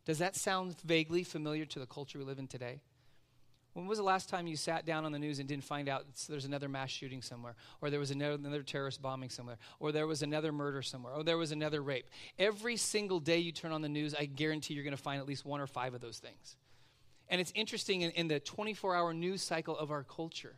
Does 0.04 0.18
that 0.18 0.36
sound 0.36 0.76
vaguely 0.84 1.24
familiar 1.24 1.64
to 1.64 1.78
the 1.78 1.86
culture 1.86 2.18
we 2.18 2.24
live 2.24 2.38
in 2.38 2.48
today? 2.48 2.80
When 3.72 3.86
was 3.86 3.98
the 3.98 4.04
last 4.04 4.30
time 4.30 4.46
you 4.46 4.56
sat 4.56 4.86
down 4.86 5.04
on 5.04 5.12
the 5.12 5.18
news 5.18 5.38
and 5.38 5.46
didn't 5.46 5.64
find 5.64 5.86
out 5.86 6.06
there's 6.30 6.46
another 6.46 6.68
mass 6.68 6.88
shooting 6.88 7.20
somewhere, 7.20 7.56
or 7.82 7.90
there 7.90 8.00
was 8.00 8.10
another, 8.10 8.34
another, 8.34 8.62
terrorist 8.62 9.02
bombing 9.02 9.28
somewhere, 9.28 9.58
or 9.80 9.92
there 9.92 10.06
was 10.06 10.22
another 10.22 10.50
murder 10.50 10.80
somewhere, 10.80 11.12
or 11.12 11.22
there 11.22 11.36
was 11.36 11.52
another 11.52 11.82
rape? 11.82 12.08
Every 12.38 12.78
single 12.78 13.20
day 13.20 13.36
you 13.36 13.52
turn 13.52 13.72
on 13.72 13.82
the 13.82 13.88
news, 13.90 14.14
I 14.14 14.24
guarantee 14.24 14.72
you're 14.72 14.82
going 14.84 14.96
to 14.96 15.02
find 15.02 15.20
at 15.20 15.26
least 15.26 15.44
one 15.44 15.60
or 15.60 15.66
five 15.66 15.92
of 15.92 16.00
those 16.00 16.18
things. 16.18 16.56
And 17.28 17.40
it's 17.40 17.52
interesting 17.54 18.02
in, 18.02 18.10
in 18.12 18.28
the 18.28 18.40
24 18.40 18.94
hour 18.94 19.12
news 19.12 19.42
cycle 19.42 19.76
of 19.76 19.90
our 19.90 20.04
culture. 20.04 20.56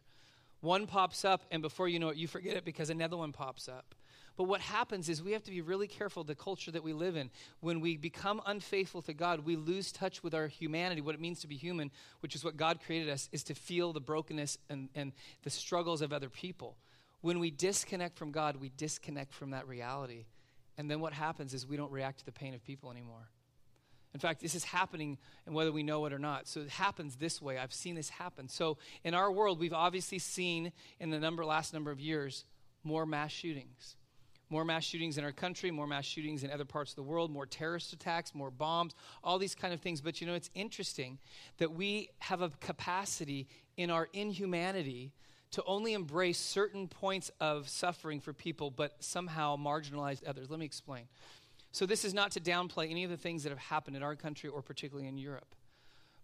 One 0.61 0.87
pops 0.87 1.24
up, 1.24 1.42
and 1.50 1.62
before 1.62 1.88
you 1.88 1.98
know 1.98 2.09
it, 2.09 2.16
you 2.16 2.26
forget 2.26 2.57
it 2.57 2.64
because 2.64 2.90
another 2.90 3.16
one 3.16 3.33
pops 3.33 3.68
up. 3.68 3.94
But 4.37 4.44
what 4.44 4.61
happens 4.61 5.09
is 5.09 5.20
we 5.20 5.33
have 5.33 5.42
to 5.44 5.50
be 5.50 5.61
really 5.61 5.88
careful 5.88 6.22
the 6.22 6.35
culture 6.35 6.70
that 6.70 6.85
we 6.85 6.92
live 6.92 7.16
in. 7.16 7.31
When 7.61 7.81
we 7.81 7.96
become 7.96 8.40
unfaithful 8.46 9.02
to 9.02 9.12
God, 9.12 9.40
we 9.40 9.57
lose 9.57 9.90
touch 9.90 10.22
with 10.22 10.33
our 10.33 10.46
humanity, 10.46 11.00
what 11.00 11.16
it 11.16 11.20
means 11.20 11.40
to 11.40 11.48
be 11.48 11.57
human, 11.57 11.90
which 12.20 12.37
is 12.37 12.44
what 12.44 12.57
God 12.57 12.78
created 12.85 13.09
us, 13.09 13.28
is 13.33 13.42
to 13.44 13.54
feel 13.54 13.92
the 13.92 14.00
brokenness 14.00 14.59
and, 14.70 14.90
and 14.94 15.12
the 15.42 15.50
struggles 15.50 16.02
of 16.02 16.12
other 16.12 16.28
people. 16.28 16.76
When 17.20 17.40
we 17.40 17.50
disconnect 17.50 18.16
from 18.16 18.31
God, 18.31 18.57
we 18.57 18.70
disconnect 18.76 19.35
from 19.35 19.50
that 19.50 19.66
reality. 19.66 20.26
And 20.76 20.88
then 20.88 21.00
what 21.00 21.12
happens 21.12 21.52
is 21.52 21.66
we 21.66 21.76
don't 21.76 21.90
react 21.90 22.20
to 22.20 22.24
the 22.24 22.33
pain 22.33 22.54
of 22.54 22.62
people 22.62 22.92
anymore. 22.92 23.28
In 24.14 24.20
fact, 24.20 24.40
this 24.40 24.54
is 24.54 24.64
happening, 24.64 25.18
and 25.46 25.54
whether 25.54 25.70
we 25.70 25.82
know 25.82 26.06
it 26.06 26.12
or 26.12 26.18
not. 26.18 26.48
So 26.48 26.60
it 26.60 26.70
happens 26.70 27.16
this 27.16 27.42
way. 27.42 27.58
I've 27.58 27.74
seen 27.74 27.94
this 27.94 28.08
happen. 28.08 28.48
So 28.48 28.78
in 29.04 29.14
our 29.14 29.30
world, 29.30 29.60
we've 29.60 29.74
obviously 29.74 30.18
seen 30.18 30.72
in 30.98 31.10
the 31.10 31.18
number 31.18 31.44
last 31.44 31.74
number 31.74 31.90
of 31.90 32.00
years 32.00 32.44
more 32.84 33.04
mass 33.04 33.30
shootings. 33.30 33.96
More 34.50 34.64
mass 34.64 34.84
shootings 34.84 35.18
in 35.18 35.24
our 35.24 35.32
country, 35.32 35.70
more 35.70 35.86
mass 35.86 36.06
shootings 36.06 36.42
in 36.42 36.50
other 36.50 36.64
parts 36.64 36.92
of 36.92 36.96
the 36.96 37.02
world, 37.02 37.30
more 37.30 37.44
terrorist 37.44 37.92
attacks, 37.92 38.34
more 38.34 38.50
bombs, 38.50 38.94
all 39.22 39.38
these 39.38 39.54
kind 39.54 39.74
of 39.74 39.80
things. 39.80 40.00
But 40.00 40.22
you 40.22 40.26
know, 40.26 40.34
it's 40.34 40.48
interesting 40.54 41.18
that 41.58 41.72
we 41.72 42.08
have 42.20 42.40
a 42.40 42.48
capacity 42.48 43.46
in 43.76 43.90
our 43.90 44.08
inhumanity 44.14 45.12
to 45.50 45.62
only 45.64 45.92
embrace 45.92 46.38
certain 46.38 46.88
points 46.88 47.30
of 47.40 47.68
suffering 47.68 48.20
for 48.20 48.32
people, 48.32 48.70
but 48.70 48.96
somehow 49.00 49.56
marginalize 49.56 50.26
others. 50.26 50.50
Let 50.50 50.60
me 50.60 50.66
explain. 50.66 51.04
So, 51.70 51.87
this 51.87 52.04
is 52.04 52.14
not 52.14 52.33
to 52.33 52.40
downplay 52.40 52.90
any 52.90 53.04
of 53.04 53.11
the 53.11 53.16
things 53.16 53.42
that 53.42 53.50
have 53.50 53.59
happened 53.59 53.96
in 53.96 54.02
our 54.02 54.16
country 54.16 54.48
or 54.48 54.62
particularly 54.62 55.09
in 55.09 55.18
Europe. 55.18 55.54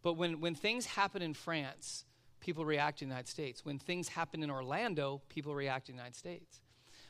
But 0.02 0.14
when, 0.14 0.40
when 0.40 0.54
things 0.54 0.87
happen 0.87 1.22
in 1.22 1.35
France, 1.35 2.04
people 2.40 2.64
react 2.64 3.02
in 3.02 3.09
the 3.09 3.14
United 3.14 3.28
States. 3.28 3.64
When 3.64 3.78
things 3.78 4.09
happen 4.09 4.42
in 4.42 4.50
Orlando, 4.50 5.22
people 5.28 5.54
react 5.54 5.88
in 5.88 5.96
the 5.96 6.00
United 6.00 6.16
States. 6.16 6.61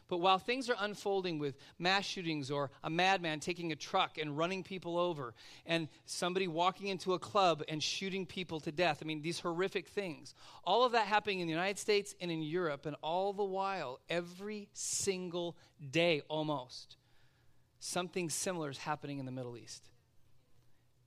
But 0.07 0.18
while 0.18 0.38
things 0.38 0.68
are 0.68 0.77
unfolding 0.79 1.38
with 1.38 1.57
mass 1.79 2.05
shootings 2.05 2.51
or 2.51 2.70
a 2.83 2.90
madman 2.90 3.40
taking 3.40 3.73
a 3.73 3.77
truck 3.77 4.18
and 4.18 4.37
running 4.37 4.62
people 4.62 4.99
over, 4.99 5.35
and 5.64 5.88
somebody 6.05 6.47
walking 6.47 6.88
into 6.88 7.14
a 7.14 7.18
club 7.18 7.62
and 7.68 7.83
shooting 7.83 8.27
people 8.27 8.61
to 8.61 8.73
death, 8.73 8.99
I 9.03 9.07
mean, 9.07 9.23
these 9.23 9.40
horrific 9.40 9.88
things, 9.88 10.35
all 10.62 10.85
of 10.85 10.92
that 10.92 11.07
happening 11.07 11.40
in 11.40 11.47
the 11.47 11.53
United 11.53 11.79
States 11.79 12.14
and 12.20 12.31
in 12.31 12.42
Europe, 12.42 12.87
and 12.87 12.97
all 13.03 13.33
the 13.33 13.44
while, 13.44 14.01
every 14.09 14.68
single 14.73 15.57
day 15.90 16.23
almost, 16.29 16.97
something 17.85 18.31
similar 18.31 18.70
is 18.70 18.79
happening 18.79 19.18
in 19.18 19.27
the 19.27 19.33
Middle 19.33 19.57
East. 19.57 19.90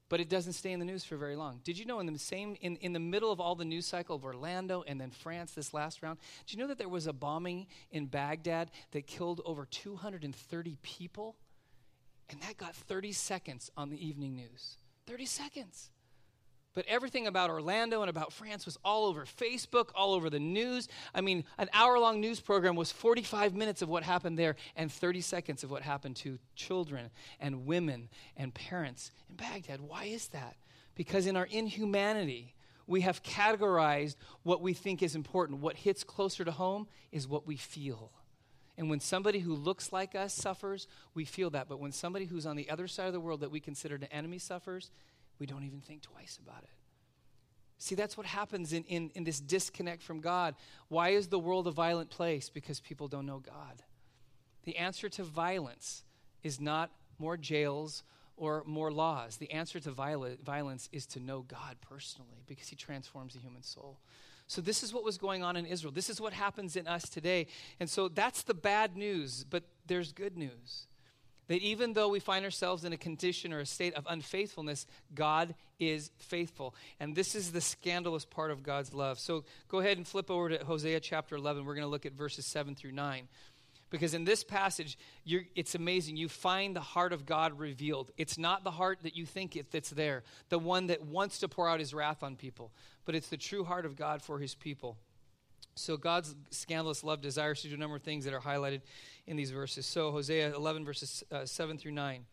But 0.09 0.21
it 0.21 0.29
doesn't 0.29 0.53
stay 0.53 0.71
in 0.71 0.79
the 0.79 0.85
news 0.85 1.03
for 1.03 1.17
very 1.17 1.35
long. 1.35 1.59
Did 1.63 1.77
you 1.77 1.85
know 1.85 1.99
in 1.99 2.05
the 2.05 2.19
same 2.19 2.55
in, 2.61 2.77
in 2.77 2.93
the 2.93 2.99
middle 2.99 3.31
of 3.31 3.41
all 3.41 3.55
the 3.55 3.65
news 3.65 3.85
cycle 3.85 4.15
of 4.15 4.23
Orlando 4.23 4.83
and 4.87 5.01
then 5.01 5.11
France 5.11 5.51
this 5.51 5.73
last 5.73 6.01
round, 6.01 6.19
did 6.45 6.53
you 6.53 6.59
know 6.59 6.67
that 6.67 6.77
there 6.77 6.87
was 6.87 7.07
a 7.07 7.13
bombing 7.13 7.67
in 7.91 8.05
Baghdad 8.05 8.71
that 8.91 9.05
killed 9.05 9.41
over 9.43 9.65
230 9.65 10.77
people? 10.81 11.35
And 12.29 12.39
that 12.41 12.57
got 12.57 12.75
30 12.75 13.11
seconds 13.11 13.69
on 13.75 13.89
the 13.89 14.05
evening 14.05 14.35
news. 14.35 14.77
30 15.07 15.25
seconds. 15.25 15.89
But 16.77 16.85
everything 16.87 17.25
about 17.25 17.49
Orlando 17.49 18.01
and 18.01 18.09
about 18.11 18.31
France 18.31 18.67
was 18.67 18.77
all 18.85 19.05
over 19.05 19.25
Facebook, 19.25 19.89
all 19.95 20.13
over 20.13 20.29
the 20.29 20.39
news. 20.39 20.87
I 21.11 21.21
mean, 21.21 21.43
an 21.57 21.69
hour 21.73 21.97
long 21.97 22.21
news 22.21 22.39
program 22.39 22.75
was 22.75 22.91
45 22.91 23.55
minutes 23.55 23.81
of 23.81 23.89
what 23.89 24.03
happened 24.03 24.37
there 24.37 24.55
and 24.75 24.91
30 24.91 25.21
seconds 25.21 25.63
of 25.63 25.71
what 25.71 25.81
happened 25.81 26.17
to 26.17 26.37
children 26.55 27.09
and 27.39 27.65
women 27.65 28.09
and 28.35 28.53
parents 28.53 29.11
in 29.27 29.37
Baghdad. 29.37 29.81
Why 29.81 30.03
is 30.03 30.27
that? 30.27 30.55
Because 30.93 31.25
in 31.25 31.35
our 31.35 31.45
inhumanity, 31.45 32.53
we 32.85 33.01
have 33.01 33.23
categorized 33.23 34.15
what 34.43 34.61
we 34.61 34.75
think 34.75 35.01
is 35.01 35.15
important. 35.15 35.61
What 35.61 35.77
hits 35.77 36.03
closer 36.03 36.45
to 36.45 36.51
home 36.51 36.85
is 37.11 37.27
what 37.27 37.47
we 37.47 37.57
feel. 37.57 38.11
And 38.77 38.87
when 38.87 38.99
somebody 38.99 39.39
who 39.39 39.55
looks 39.55 39.91
like 39.91 40.13
us 40.13 40.31
suffers, 40.31 40.87
we 41.15 41.25
feel 41.25 41.49
that. 41.49 41.67
But 41.67 41.79
when 41.79 41.91
somebody 41.91 42.25
who's 42.25 42.45
on 42.45 42.55
the 42.55 42.69
other 42.69 42.87
side 42.87 43.07
of 43.07 43.13
the 43.13 43.19
world 43.19 43.41
that 43.41 43.49
we 43.49 43.59
consider 43.59 43.95
an 43.95 44.03
enemy 44.03 44.37
suffers, 44.37 44.91
we 45.39 45.45
don't 45.45 45.63
even 45.63 45.81
think 45.81 46.01
twice 46.01 46.39
about 46.43 46.63
it. 46.63 46.69
See, 47.79 47.95
that's 47.95 48.17
what 48.17 48.25
happens 48.25 48.73
in, 48.73 48.83
in, 48.85 49.11
in 49.13 49.23
this 49.23 49.39
disconnect 49.39 50.01
from 50.01 50.19
God. 50.19 50.55
Why 50.87 51.09
is 51.09 51.27
the 51.27 51.37
world 51.37 51.67
a 51.67 51.71
violent 51.71 52.09
place? 52.09 52.49
Because 52.49 52.79
people 52.79 53.07
don't 53.07 53.25
know 53.25 53.39
God. 53.39 53.83
The 54.63 54.77
answer 54.77 55.09
to 55.09 55.23
violence 55.23 56.03
is 56.43 56.59
not 56.59 56.91
more 57.19 57.37
jails 57.37 58.03
or 58.35 58.63
more 58.65 58.91
laws. 58.91 59.37
The 59.37 59.51
answer 59.51 59.79
to 59.79 59.91
violence 59.91 60.89
is 60.91 61.05
to 61.07 61.19
know 61.19 61.41
God 61.41 61.77
personally 61.81 62.43
because 62.47 62.67
He 62.67 62.75
transforms 62.75 63.33
the 63.33 63.39
human 63.39 63.63
soul. 63.63 63.99
So, 64.47 64.61
this 64.61 64.81
is 64.81 64.93
what 64.93 65.03
was 65.03 65.17
going 65.17 65.43
on 65.43 65.57
in 65.57 65.65
Israel. 65.65 65.91
This 65.91 66.09
is 66.09 66.21
what 66.21 66.33
happens 66.33 66.75
in 66.75 66.87
us 66.87 67.09
today. 67.09 67.47
And 67.79 67.89
so, 67.89 68.07
that's 68.07 68.43
the 68.43 68.53
bad 68.53 68.95
news, 68.95 69.43
but 69.43 69.63
there's 69.85 70.13
good 70.13 70.37
news. 70.37 70.87
That 71.47 71.61
even 71.61 71.93
though 71.93 72.09
we 72.09 72.19
find 72.19 72.43
ourselves 72.43 72.83
in 72.83 72.93
a 72.93 72.97
condition 72.97 73.53
or 73.53 73.59
a 73.59 73.65
state 73.65 73.93
of 73.93 74.05
unfaithfulness, 74.09 74.85
God 75.15 75.55
is 75.79 76.11
faithful. 76.17 76.75
And 76.99 77.15
this 77.15 77.35
is 77.35 77.51
the 77.51 77.61
scandalous 77.61 78.25
part 78.25 78.51
of 78.51 78.63
God's 78.63 78.93
love. 78.93 79.19
So 79.19 79.45
go 79.69 79.79
ahead 79.79 79.97
and 79.97 80.07
flip 80.07 80.29
over 80.29 80.49
to 80.49 80.65
Hosea 80.65 80.99
chapter 80.99 81.35
11. 81.35 81.65
We're 81.65 81.75
going 81.75 81.85
to 81.85 81.89
look 81.89 82.05
at 82.05 82.13
verses 82.13 82.45
7 82.45 82.75
through 82.75 82.91
9. 82.91 83.27
Because 83.89 84.13
in 84.13 84.25
this 84.25 84.43
passage, 84.43 84.97
it's 85.25 85.75
amazing. 85.75 86.17
You 86.17 86.27
find 86.27 86.75
the 86.75 86.81
heart 86.81 87.13
of 87.13 87.25
God 87.25 87.57
revealed. 87.57 88.11
It's 88.17 88.37
not 88.37 88.65
the 88.65 88.71
heart 88.71 88.99
that 89.03 89.15
you 89.15 89.25
think 89.25 89.55
it, 89.55 89.71
that's 89.71 89.91
there, 89.91 90.23
the 90.49 90.59
one 90.59 90.87
that 90.87 91.05
wants 91.05 91.39
to 91.39 91.47
pour 91.47 91.69
out 91.69 91.79
his 91.79 91.93
wrath 91.93 92.21
on 92.21 92.35
people, 92.35 92.71
but 93.05 93.15
it's 93.15 93.29
the 93.29 93.37
true 93.37 93.63
heart 93.63 93.85
of 93.85 93.95
God 93.95 94.21
for 94.21 94.39
his 94.39 94.55
people. 94.55 94.97
So 95.77 95.97
God's 95.97 96.35
scandalous 96.49 97.03
love 97.03 97.21
desires 97.21 97.61
to 97.61 97.69
do 97.69 97.75
a 97.75 97.77
number 97.77 97.95
of 97.95 98.01
things 98.01 98.25
that 98.25 98.33
are 98.33 98.41
highlighted 98.41 98.81
in 99.25 99.37
these 99.37 99.51
verses. 99.51 99.85
So 99.85 100.11
Hosea 100.11 100.55
11 100.55 100.85
verses 100.85 101.23
uh, 101.31 101.45
7 101.45 101.77
through 101.77 101.91
9. 101.91 102.25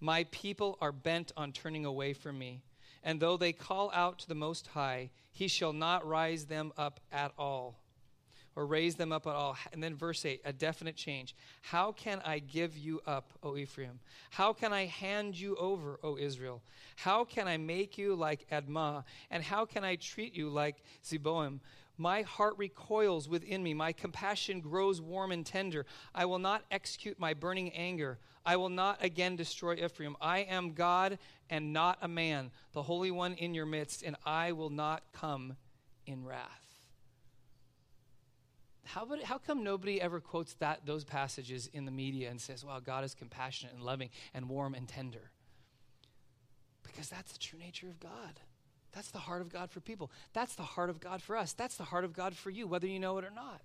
My 0.00 0.24
people 0.30 0.78
are 0.80 0.92
bent 0.92 1.32
on 1.36 1.52
turning 1.52 1.84
away 1.84 2.14
from 2.14 2.38
me, 2.38 2.62
and 3.04 3.20
though 3.20 3.36
they 3.36 3.52
call 3.52 3.90
out 3.94 4.18
to 4.20 4.28
the 4.28 4.34
most 4.34 4.68
high, 4.68 5.10
he 5.30 5.46
shall 5.46 5.72
not 5.72 6.06
rise 6.06 6.46
them 6.46 6.72
up 6.76 7.00
at 7.12 7.32
all. 7.38 7.76
Or 8.56 8.66
raise 8.66 8.96
them 8.96 9.12
up 9.12 9.26
at 9.26 9.34
all. 9.34 9.56
And 9.72 9.82
then 9.82 9.94
verse 9.94 10.24
8, 10.24 10.40
a 10.44 10.52
definite 10.52 10.96
change. 10.96 11.36
How 11.62 11.92
can 11.92 12.20
I 12.24 12.40
give 12.40 12.76
you 12.76 13.00
up, 13.06 13.32
O 13.44 13.56
Ephraim? 13.56 14.00
How 14.30 14.52
can 14.52 14.72
I 14.72 14.86
hand 14.86 15.38
you 15.38 15.54
over, 15.56 16.00
O 16.02 16.18
Israel? 16.18 16.60
How 16.96 17.24
can 17.24 17.46
I 17.46 17.58
make 17.58 17.96
you 17.96 18.16
like 18.16 18.50
Admah? 18.50 19.04
And 19.30 19.44
how 19.44 19.64
can 19.64 19.84
I 19.84 19.94
treat 19.94 20.34
you 20.34 20.50
like 20.50 20.82
Zeboim? 21.04 21.60
My 22.00 22.22
heart 22.22 22.54
recoils 22.56 23.28
within 23.28 23.62
me. 23.62 23.74
My 23.74 23.92
compassion 23.92 24.60
grows 24.60 25.02
warm 25.02 25.32
and 25.32 25.44
tender. 25.44 25.84
I 26.14 26.24
will 26.24 26.38
not 26.38 26.64
execute 26.70 27.20
my 27.20 27.34
burning 27.34 27.72
anger. 27.74 28.18
I 28.42 28.56
will 28.56 28.70
not 28.70 29.04
again 29.04 29.36
destroy 29.36 29.74
Ephraim. 29.74 30.16
I 30.18 30.38
am 30.38 30.72
God 30.72 31.18
and 31.50 31.74
not 31.74 31.98
a 32.00 32.08
man, 32.08 32.52
the 32.72 32.82
Holy 32.82 33.10
One 33.10 33.34
in 33.34 33.52
your 33.52 33.66
midst, 33.66 34.02
and 34.02 34.16
I 34.24 34.52
will 34.52 34.70
not 34.70 35.02
come 35.12 35.56
in 36.06 36.24
wrath. 36.24 36.88
How, 38.86 39.06
how 39.24 39.36
come 39.36 39.62
nobody 39.62 40.00
ever 40.00 40.20
quotes 40.20 40.54
that, 40.54 40.86
those 40.86 41.04
passages 41.04 41.68
in 41.70 41.84
the 41.84 41.92
media 41.92 42.30
and 42.30 42.40
says, 42.40 42.64
wow, 42.64 42.80
God 42.80 43.04
is 43.04 43.14
compassionate 43.14 43.74
and 43.74 43.82
loving 43.84 44.08
and 44.32 44.48
warm 44.48 44.72
and 44.72 44.88
tender? 44.88 45.30
Because 46.82 47.10
that's 47.10 47.32
the 47.32 47.38
true 47.38 47.58
nature 47.58 47.88
of 47.88 48.00
God. 48.00 48.40
That's 48.92 49.10
the 49.10 49.18
heart 49.18 49.40
of 49.40 49.52
God 49.52 49.70
for 49.70 49.80
people. 49.80 50.10
That's 50.32 50.54
the 50.54 50.62
heart 50.62 50.90
of 50.90 51.00
God 51.00 51.22
for 51.22 51.36
us. 51.36 51.52
That's 51.52 51.76
the 51.76 51.84
heart 51.84 52.04
of 52.04 52.12
God 52.12 52.36
for 52.36 52.50
you, 52.50 52.66
whether 52.66 52.86
you 52.86 52.98
know 52.98 53.18
it 53.18 53.24
or 53.24 53.30
not. 53.30 53.62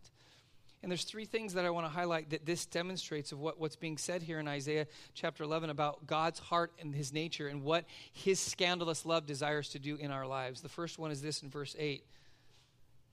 And 0.84 0.92
there's 0.92 1.04
three 1.04 1.26
things 1.26 1.56
that 1.56 1.66
I 1.66 1.72
want 1.72 1.88
to 1.88 1.92
highlight 1.92 2.30
that 2.30 2.46
this 2.46 2.66
demonstrates 2.68 3.32
of 3.32 3.40
what, 3.40 3.60
what's 3.60 3.76
being 3.76 3.98
said 3.98 4.22
here 4.22 4.40
in 4.40 4.48
Isaiah 4.48 4.86
chapter 5.16 5.44
11 5.44 5.72
about 5.72 6.06
God's 6.06 6.40
heart 6.40 6.74
and 6.80 6.94
his 6.94 7.12
nature 7.12 7.48
and 7.48 7.64
what 7.64 7.86
his 8.14 8.40
scandalous 8.40 9.04
love 9.06 9.26
desires 9.26 9.70
to 9.70 9.80
do 9.80 9.96
in 9.96 10.12
our 10.12 10.28
lives. 10.28 10.62
The 10.62 10.70
first 10.70 11.00
one 11.00 11.10
is 11.10 11.22
this 11.22 11.42
in 11.42 11.50
verse 11.50 11.76
8 11.80 12.04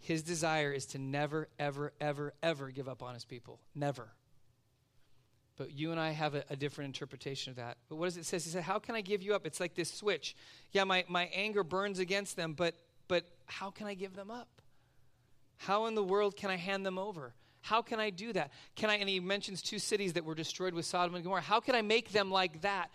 his 0.02 0.22
desire 0.22 0.72
is 0.72 0.86
to 0.86 0.98
never, 0.98 1.48
ever, 1.58 1.92
ever, 2.00 2.34
ever 2.42 2.70
give 2.70 2.88
up 2.88 3.02
on 3.02 3.14
his 3.14 3.24
people. 3.24 3.60
Never. 3.74 4.08
But 5.56 5.72
you 5.72 5.90
and 5.90 6.00
I 6.00 6.10
have 6.10 6.34
a, 6.34 6.44
a, 6.48 6.56
different 6.56 6.88
interpretation 6.88 7.50
of 7.50 7.56
that. 7.56 7.76
But 7.88 7.96
what 7.96 8.06
does 8.06 8.16
it 8.16 8.24
say? 8.24 8.38
He 8.38 8.40
said, 8.40 8.62
How 8.62 8.78
can 8.78 8.94
I 8.94 9.02
give 9.02 9.22
you 9.22 9.34
up? 9.34 9.46
It's 9.46 9.60
like 9.60 9.74
this 9.74 9.92
switch. 9.92 10.34
Yeah, 10.70 10.84
my, 10.84 11.04
my 11.08 11.24
anger 11.34 11.62
burns 11.62 11.98
against 11.98 12.36
them, 12.36 12.54
but 12.54 12.74
but 13.08 13.26
how 13.44 13.70
can 13.70 13.86
I 13.86 13.94
give 13.94 14.16
them 14.16 14.30
up? 14.30 14.48
How 15.58 15.86
in 15.86 15.94
the 15.94 16.02
world 16.02 16.34
can 16.34 16.50
I 16.50 16.56
hand 16.56 16.86
them 16.86 16.98
over? 16.98 17.34
How 17.60 17.82
can 17.82 18.00
I 18.00 18.10
do 18.10 18.32
that? 18.32 18.52
Can 18.74 18.90
I 18.90 18.96
and 18.96 19.08
he 19.08 19.20
mentions 19.20 19.62
two 19.62 19.78
cities 19.78 20.14
that 20.14 20.24
were 20.24 20.34
destroyed 20.34 20.74
with 20.74 20.86
Sodom 20.86 21.14
and 21.14 21.22
Gomorrah. 21.22 21.42
How 21.42 21.60
can 21.60 21.74
I 21.74 21.82
make 21.82 22.10
them 22.10 22.30
like 22.30 22.62
that? 22.62 22.90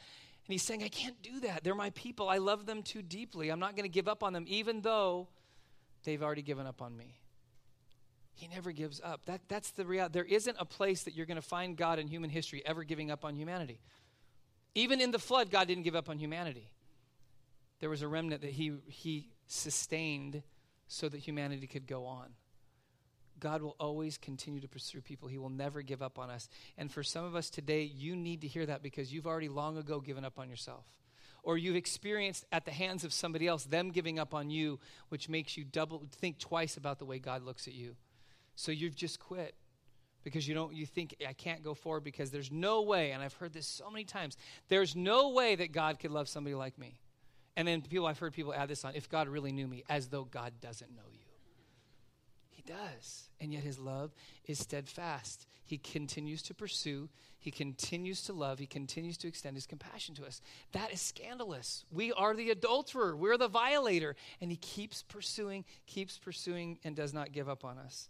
And 0.48 0.54
he's 0.54 0.64
saying, 0.64 0.84
I 0.84 0.88
can't 0.88 1.22
do 1.22 1.42
that. 1.42 1.64
They're 1.64 1.76
my 1.76 1.92
people. 1.92 2.30
I 2.30 2.38
love 2.38 2.66
them 2.66 2.82
too 2.82 3.02
deeply. 3.02 3.50
I'm 3.50 3.60
not 3.60 3.76
going 3.76 3.84
to 3.84 3.94
give 3.94 4.08
up 4.08 4.24
on 4.24 4.34
them, 4.34 4.46
even 4.48 4.82
though 4.82 5.28
they've 6.04 6.24
already 6.24 6.42
given 6.42 6.66
up 6.66 6.82
on 6.82 6.96
me. 6.96 7.18
He 8.38 8.48
never 8.48 8.72
gives 8.72 9.02
up. 9.04 9.26
That, 9.26 9.42
that's 9.48 9.72
the 9.72 9.84
reality. 9.84 10.14
There 10.14 10.24
isn't 10.24 10.58
a 10.60 10.66
place 10.66 11.04
that 11.04 11.16
you're 11.16 11.26
going 11.26 11.42
to 11.42 11.42
find 11.42 11.76
God 11.76 11.98
in 11.98 12.08
human 12.08 12.30
history 12.30 12.62
ever 12.66 12.84
giving 12.84 13.10
up 13.10 13.26
on 13.26 13.36
humanity. 13.36 13.80
Even 14.76 15.02
in 15.02 15.10
the 15.10 15.18
flood, 15.18 15.50
God 15.50 15.68
didn't 15.68 15.84
give 15.84 15.96
up 15.96 16.08
on 16.08 16.20
humanity. 16.20 16.70
There 17.80 17.90
was 17.90 18.04
a 18.04 18.08
remnant 18.08 18.44
that 18.44 18.52
he, 18.52 18.74
he 18.86 19.30
sustained 19.48 20.44
so 20.88 21.10
that 21.10 21.18
humanity 21.18 21.66
could 21.66 21.88
go 21.88 22.06
on. 22.06 22.28
God 23.40 23.64
will 23.64 23.76
always 23.80 24.20
continue 24.20 24.62
to 24.62 24.68
pursue 24.68 25.02
people. 25.02 25.28
He 25.28 25.40
will 25.40 25.50
never 25.50 25.82
give 25.82 26.04
up 26.04 26.20
on 26.20 26.30
us. 26.30 26.48
And 26.78 26.92
for 26.92 27.02
some 27.02 27.26
of 27.26 27.36
us 27.36 27.50
today, 27.50 27.82
you 27.82 28.16
need 28.16 28.42
to 28.42 28.48
hear 28.48 28.68
that 28.68 28.84
because 28.84 29.12
you've 29.12 29.28
already 29.28 29.50
long 29.50 29.78
ago 29.78 30.00
given 30.00 30.24
up 30.24 30.38
on 30.38 30.48
yourself 30.48 30.86
or 31.42 31.58
you've 31.58 31.76
experienced 31.76 32.46
at 32.52 32.66
the 32.66 32.72
hands 32.72 33.04
of 33.04 33.12
somebody 33.12 33.48
else 33.48 33.64
them 33.64 33.90
giving 33.90 34.20
up 34.20 34.36
on 34.36 34.52
you, 34.52 34.80
which 35.10 35.28
makes 35.28 35.58
you 35.58 35.64
double 35.64 36.04
think 36.12 36.38
twice 36.38 36.78
about 36.78 37.00
the 37.00 37.06
way 37.06 37.18
God 37.18 37.42
looks 37.42 37.68
at 37.68 37.74
you. 37.74 37.96
So 38.58 38.72
you've 38.72 38.96
just 38.96 39.20
quit 39.20 39.54
because 40.24 40.48
you 40.48 40.56
don't 40.56 40.74
you 40.74 40.88
think 40.88 41.16
I 41.26 41.34
can't 41.34 41.64
go 41.64 41.76
forward 41.76 42.04
because 42.04 42.32
there's 42.32 42.52
no 42.52 42.82
way 42.82 43.12
and 43.12 43.22
I've 43.22 43.36
heard 43.36 43.54
this 43.54 43.68
so 43.68 43.90
many 43.92 44.04
times. 44.04 44.36
There's 44.68 44.96
no 44.96 45.30
way 45.30 45.56
that 45.56 45.72
God 45.72 46.00
could 46.00 46.10
love 46.10 46.28
somebody 46.28 46.56
like 46.56 46.78
me. 46.78 46.98
And 47.56 47.68
then 47.68 47.82
people 47.82 48.08
I've 48.08 48.18
heard 48.18 48.34
people 48.34 48.56
add 48.56 48.68
this 48.68 48.84
on 48.84 48.96
if 48.96 49.10
God 49.10 49.28
really 49.28 49.52
knew 49.52 49.68
me 49.68 49.84
as 49.88 50.08
though 50.08 50.24
God 50.24 50.54
doesn't 50.60 50.90
know 50.96 51.04
you. 51.14 51.20
He 52.50 52.64
does. 52.64 53.30
And 53.40 53.54
yet 53.54 53.62
his 53.62 53.78
love 53.78 54.16
is 54.48 54.58
steadfast. 54.58 55.46
He 55.64 55.78
continues 55.78 56.42
to 56.44 56.54
pursue, 56.54 57.10
he 57.40 57.52
continues 57.52 58.22
to 58.24 58.34
love, 58.34 58.58
he 58.58 58.66
continues 58.66 59.18
to 59.18 59.28
extend 59.28 59.56
his 59.58 59.68
compassion 59.68 60.16
to 60.16 60.26
us. 60.26 60.42
That 60.72 60.94
is 60.94 61.02
scandalous. 61.02 61.84
We 61.92 62.14
are 62.14 62.34
the 62.34 62.52
adulterer, 62.52 63.18
we're 63.18 63.38
the 63.38 63.50
violator, 63.50 64.16
and 64.40 64.50
he 64.50 64.56
keeps 64.56 65.04
pursuing, 65.04 65.66
keeps 65.86 66.18
pursuing, 66.18 66.80
and 66.86 66.96
does 66.96 67.14
not 67.14 67.34
give 67.34 67.50
up 67.50 67.66
on 67.66 67.78
us. 67.78 68.08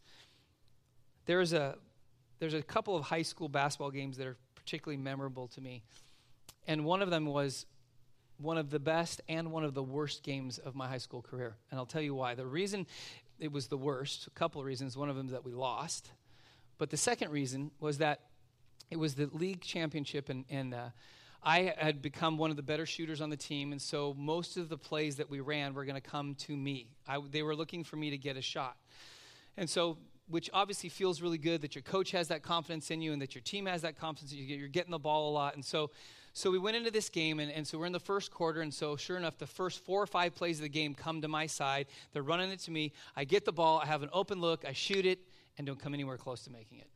There's 1.27 1.53
a 1.53 1.75
there's 2.39 2.55
a 2.55 2.63
couple 2.63 2.95
of 2.95 3.03
high 3.03 3.21
school 3.21 3.49
basketball 3.49 3.91
games 3.91 4.17
that 4.17 4.25
are 4.25 4.37
particularly 4.55 5.01
memorable 5.01 5.47
to 5.49 5.61
me. 5.61 5.83
And 6.67 6.85
one 6.85 7.01
of 7.01 7.09
them 7.09 7.25
was 7.25 7.65
one 8.37 8.57
of 8.57 8.69
the 8.69 8.79
best 8.79 9.21
and 9.27 9.51
one 9.51 9.63
of 9.63 9.73
the 9.73 9.83
worst 9.83 10.23
games 10.23 10.57
of 10.57 10.75
my 10.75 10.87
high 10.87 10.97
school 10.97 11.21
career. 11.21 11.55
And 11.69 11.79
I'll 11.79 11.85
tell 11.85 12.01
you 12.01 12.15
why. 12.15 12.35
The 12.35 12.45
reason 12.45 12.87
it 13.39 13.51
was 13.51 13.67
the 13.67 13.77
worst, 13.77 14.27
a 14.27 14.29
couple 14.31 14.61
of 14.61 14.65
reasons. 14.65 14.97
One 14.97 15.09
of 15.09 15.15
them 15.15 15.27
is 15.27 15.31
that 15.31 15.45
we 15.45 15.51
lost. 15.51 16.11
But 16.77 16.89
the 16.89 16.97
second 16.97 17.31
reason 17.31 17.71
was 17.79 17.99
that 17.99 18.21
it 18.89 18.97
was 18.97 19.15
the 19.15 19.29
league 19.33 19.61
championship, 19.61 20.29
and, 20.29 20.45
and 20.49 20.73
uh, 20.73 20.89
I 21.43 21.73
had 21.77 22.01
become 22.01 22.37
one 22.37 22.51
of 22.51 22.55
the 22.55 22.63
better 22.63 22.85
shooters 22.85 23.21
on 23.21 23.29
the 23.29 23.37
team, 23.37 23.71
and 23.71 23.81
so 23.81 24.15
most 24.17 24.57
of 24.57 24.69
the 24.69 24.77
plays 24.77 25.17
that 25.17 25.29
we 25.29 25.39
ran 25.39 25.73
were 25.73 25.85
going 25.85 25.95
to 25.95 26.09
come 26.09 26.35
to 26.35 26.55
me. 26.55 26.87
I, 27.07 27.19
they 27.31 27.43
were 27.43 27.55
looking 27.55 27.83
for 27.83 27.95
me 27.95 28.11
to 28.11 28.17
get 28.17 28.37
a 28.37 28.41
shot. 28.41 28.77
And 29.57 29.69
so, 29.69 29.97
which 30.29 30.49
obviously 30.53 30.89
feels 30.89 31.21
really 31.21 31.37
good 31.37 31.61
that 31.61 31.75
your 31.75 31.81
coach 31.81 32.11
has 32.11 32.27
that 32.27 32.43
confidence 32.43 32.91
in 32.91 33.01
you 33.01 33.13
and 33.13 33.21
that 33.21 33.33
your 33.33 33.41
team 33.41 33.65
has 33.65 33.81
that 33.81 33.97
confidence. 33.97 34.33
You're 34.33 34.67
getting 34.67 34.91
the 34.91 34.99
ball 34.99 35.29
a 35.29 35.31
lot. 35.31 35.55
And 35.55 35.63
so, 35.63 35.91
so 36.33 36.51
we 36.51 36.59
went 36.59 36.75
into 36.75 36.91
this 36.91 37.09
game, 37.09 37.39
and, 37.39 37.51
and 37.51 37.65
so 37.65 37.79
we're 37.79 37.85
in 37.85 37.93
the 37.93 37.99
first 37.99 38.29
quarter, 38.29 38.61
and 38.61 38.73
so 38.73 38.95
sure 38.95 39.17
enough, 39.17 39.37
the 39.37 39.47
first 39.47 39.83
four 39.83 40.01
or 40.01 40.07
five 40.07 40.35
plays 40.35 40.59
of 40.59 40.63
the 40.63 40.69
game 40.69 40.93
come 40.93 41.21
to 41.21 41.27
my 41.27 41.47
side. 41.47 41.87
They're 42.13 42.23
running 42.23 42.51
it 42.51 42.59
to 42.61 42.71
me. 42.71 42.93
I 43.15 43.23
get 43.23 43.45
the 43.45 43.53
ball, 43.53 43.79
I 43.79 43.85
have 43.85 44.03
an 44.03 44.09
open 44.13 44.41
look, 44.41 44.65
I 44.65 44.73
shoot 44.73 45.05
it, 45.05 45.19
and 45.57 45.65
don't 45.65 45.79
come 45.79 45.93
anywhere 45.93 46.17
close 46.17 46.43
to 46.43 46.51
making 46.51 46.79
it. 46.79 46.87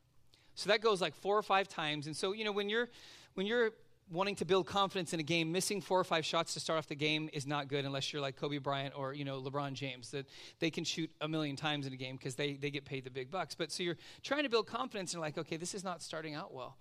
So 0.56 0.70
that 0.70 0.82
goes 0.82 1.02
like 1.02 1.16
four 1.16 1.38
or 1.38 1.42
five 1.42 1.68
times. 1.68 2.08
And 2.08 2.16
so, 2.16 2.34
you 2.34 2.44
know, 2.44 2.52
when 2.52 2.70
you're 2.70 2.90
when 3.34 3.48
you're 3.48 3.72
wanting 4.12 4.36
to 4.36 4.46
build 4.46 4.68
confidence 4.68 5.14
in 5.14 5.20
a 5.20 5.24
game, 5.24 5.52
missing 5.52 5.82
four 5.82 6.00
or 6.00 6.04
five 6.04 6.26
shots 6.26 6.54
to 6.54 6.60
start 6.60 6.78
off 6.78 6.88
the 6.88 6.96
game 6.96 7.30
is 7.32 7.48
not 7.48 7.68
good 7.68 7.86
unless 7.86 8.12
you're 8.12 8.22
like 8.22 8.36
Kobe 8.36 8.58
Bryant 8.58 8.94
or, 8.96 9.14
you 9.14 9.24
know, 9.24 9.42
LeBron 9.42 9.74
James. 9.74 10.12
That 10.12 10.28
they 10.60 10.70
can 10.70 10.84
shoot 10.84 11.10
a 11.22 11.28
million 11.28 11.56
times 11.56 11.88
in 11.88 11.94
a 11.94 11.96
game 11.96 12.18
because 12.18 12.36
they, 12.36 12.54
they 12.54 12.70
get 12.70 12.86
paid 12.86 13.06
the 13.06 13.10
big 13.10 13.32
bucks. 13.32 13.56
But 13.56 13.72
so 13.72 13.84
you're 13.84 13.98
trying 14.22 14.44
to 14.44 14.50
build 14.50 14.68
confidence 14.68 15.14
and 15.14 15.22
like, 15.22 15.38
okay, 15.38 15.58
this 15.58 15.74
is 15.74 15.84
not 15.84 16.02
starting 16.02 16.36
out 16.36 16.54
well. 16.54 16.78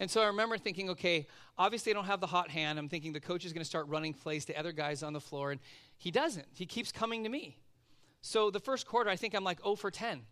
And 0.00 0.10
so 0.10 0.20
I 0.22 0.26
remember 0.26 0.58
thinking, 0.58 0.90
okay, 0.90 1.26
obviously 1.56 1.92
I 1.92 1.94
don't 1.94 2.04
have 2.04 2.20
the 2.20 2.26
hot 2.26 2.50
hand. 2.50 2.78
I'm 2.78 2.88
thinking 2.88 3.12
the 3.12 3.20
coach 3.20 3.44
is 3.44 3.52
going 3.52 3.62
to 3.62 3.68
start 3.68 3.88
running 3.88 4.14
plays 4.14 4.44
to 4.44 4.58
other 4.58 4.72
guys 4.72 5.02
on 5.02 5.12
the 5.12 5.20
floor, 5.20 5.50
and 5.50 5.60
he 5.96 6.10
doesn't. 6.10 6.46
He 6.54 6.66
keeps 6.66 6.92
coming 6.92 7.24
to 7.24 7.28
me. 7.28 7.58
So 8.20 8.50
the 8.50 8.60
first 8.60 8.86
quarter, 8.86 9.10
I 9.10 9.16
think 9.16 9.34
I'm 9.34 9.44
like 9.44 9.60
0 9.62 9.74
for 9.76 9.90
10. 9.90 10.22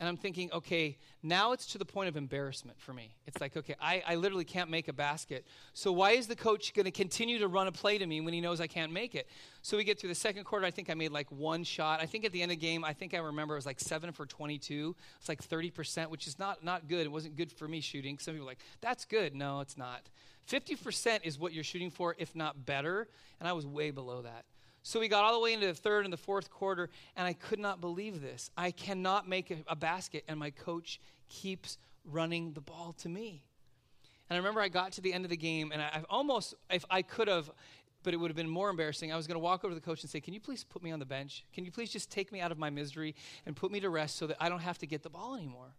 And 0.00 0.08
I'm 0.08 0.16
thinking, 0.16 0.50
okay, 0.52 0.98
now 1.22 1.52
it's 1.52 1.66
to 1.66 1.78
the 1.78 1.84
point 1.84 2.08
of 2.08 2.16
embarrassment 2.16 2.80
for 2.80 2.92
me. 2.92 3.14
It's 3.26 3.40
like, 3.40 3.56
okay, 3.56 3.76
I, 3.80 4.02
I 4.06 4.14
literally 4.16 4.44
can't 4.44 4.68
make 4.68 4.88
a 4.88 4.92
basket. 4.92 5.46
So 5.72 5.92
why 5.92 6.12
is 6.12 6.26
the 6.26 6.34
coach 6.34 6.74
going 6.74 6.84
to 6.84 6.90
continue 6.90 7.38
to 7.38 7.48
run 7.48 7.68
a 7.68 7.72
play 7.72 7.98
to 7.98 8.06
me 8.06 8.20
when 8.20 8.34
he 8.34 8.40
knows 8.40 8.60
I 8.60 8.66
can't 8.66 8.92
make 8.92 9.14
it? 9.14 9.28
So 9.62 9.76
we 9.76 9.84
get 9.84 10.00
through 10.00 10.08
the 10.08 10.14
second 10.16 10.44
quarter. 10.44 10.66
I 10.66 10.72
think 10.72 10.90
I 10.90 10.94
made 10.94 11.12
like 11.12 11.30
one 11.30 11.62
shot. 11.62 12.00
I 12.00 12.06
think 12.06 12.24
at 12.24 12.32
the 12.32 12.42
end 12.42 12.50
of 12.50 12.58
the 12.58 12.66
game, 12.66 12.84
I 12.84 12.92
think 12.92 13.14
I 13.14 13.18
remember 13.18 13.54
it 13.54 13.58
was 13.58 13.66
like 13.66 13.80
seven 13.80 14.10
for 14.10 14.26
22. 14.26 14.96
It's 15.20 15.28
like 15.28 15.42
30%, 15.42 16.08
which 16.08 16.26
is 16.26 16.38
not, 16.38 16.64
not 16.64 16.88
good. 16.88 17.06
It 17.06 17.12
wasn't 17.12 17.36
good 17.36 17.52
for 17.52 17.68
me 17.68 17.80
shooting. 17.80 18.18
Some 18.18 18.34
people 18.34 18.46
are 18.46 18.50
like, 18.50 18.60
that's 18.80 19.04
good. 19.04 19.34
No, 19.34 19.60
it's 19.60 19.76
not. 19.76 20.02
50% 20.50 21.20
is 21.22 21.38
what 21.38 21.52
you're 21.52 21.64
shooting 21.64 21.90
for, 21.90 22.16
if 22.18 22.34
not 22.34 22.66
better. 22.66 23.08
And 23.38 23.48
I 23.48 23.52
was 23.52 23.66
way 23.66 23.90
below 23.90 24.22
that. 24.22 24.44
So 24.86 25.00
we 25.00 25.08
got 25.08 25.24
all 25.24 25.32
the 25.32 25.40
way 25.40 25.54
into 25.54 25.66
the 25.66 25.74
third 25.74 26.04
and 26.04 26.12
the 26.12 26.18
fourth 26.18 26.50
quarter, 26.50 26.90
and 27.16 27.26
I 27.26 27.32
could 27.32 27.58
not 27.58 27.80
believe 27.80 28.20
this. 28.20 28.50
I 28.54 28.70
cannot 28.70 29.26
make 29.26 29.50
a, 29.50 29.56
a 29.66 29.74
basket, 29.74 30.24
and 30.28 30.38
my 30.38 30.50
coach 30.50 31.00
keeps 31.30 31.78
running 32.04 32.52
the 32.52 32.60
ball 32.60 32.94
to 32.98 33.08
me. 33.08 33.42
And 34.28 34.36
I 34.36 34.38
remember 34.38 34.60
I 34.60 34.68
got 34.68 34.92
to 34.92 35.00
the 35.00 35.14
end 35.14 35.24
of 35.24 35.30
the 35.30 35.38
game, 35.38 35.72
and 35.72 35.80
I, 35.80 35.90
I've 35.94 36.04
almost, 36.10 36.52
if 36.68 36.84
I 36.90 37.00
could 37.00 37.28
have, 37.28 37.50
but 38.02 38.12
it 38.12 38.18
would 38.18 38.28
have 38.28 38.36
been 38.36 38.46
more 38.46 38.68
embarrassing. 38.68 39.10
I 39.10 39.16
was 39.16 39.26
going 39.26 39.36
to 39.36 39.42
walk 39.42 39.64
over 39.64 39.72
to 39.72 39.74
the 39.74 39.84
coach 39.84 40.02
and 40.02 40.10
say, 40.10 40.20
Can 40.20 40.34
you 40.34 40.40
please 40.40 40.64
put 40.64 40.82
me 40.82 40.92
on 40.92 40.98
the 40.98 41.06
bench? 41.06 41.46
Can 41.54 41.64
you 41.64 41.70
please 41.70 41.90
just 41.90 42.10
take 42.10 42.30
me 42.30 42.42
out 42.42 42.52
of 42.52 42.58
my 42.58 42.68
misery 42.68 43.14
and 43.46 43.56
put 43.56 43.72
me 43.72 43.80
to 43.80 43.88
rest 43.88 44.16
so 44.16 44.26
that 44.26 44.36
I 44.38 44.50
don't 44.50 44.60
have 44.60 44.76
to 44.78 44.86
get 44.86 45.02
the 45.02 45.08
ball 45.08 45.34
anymore? 45.34 45.74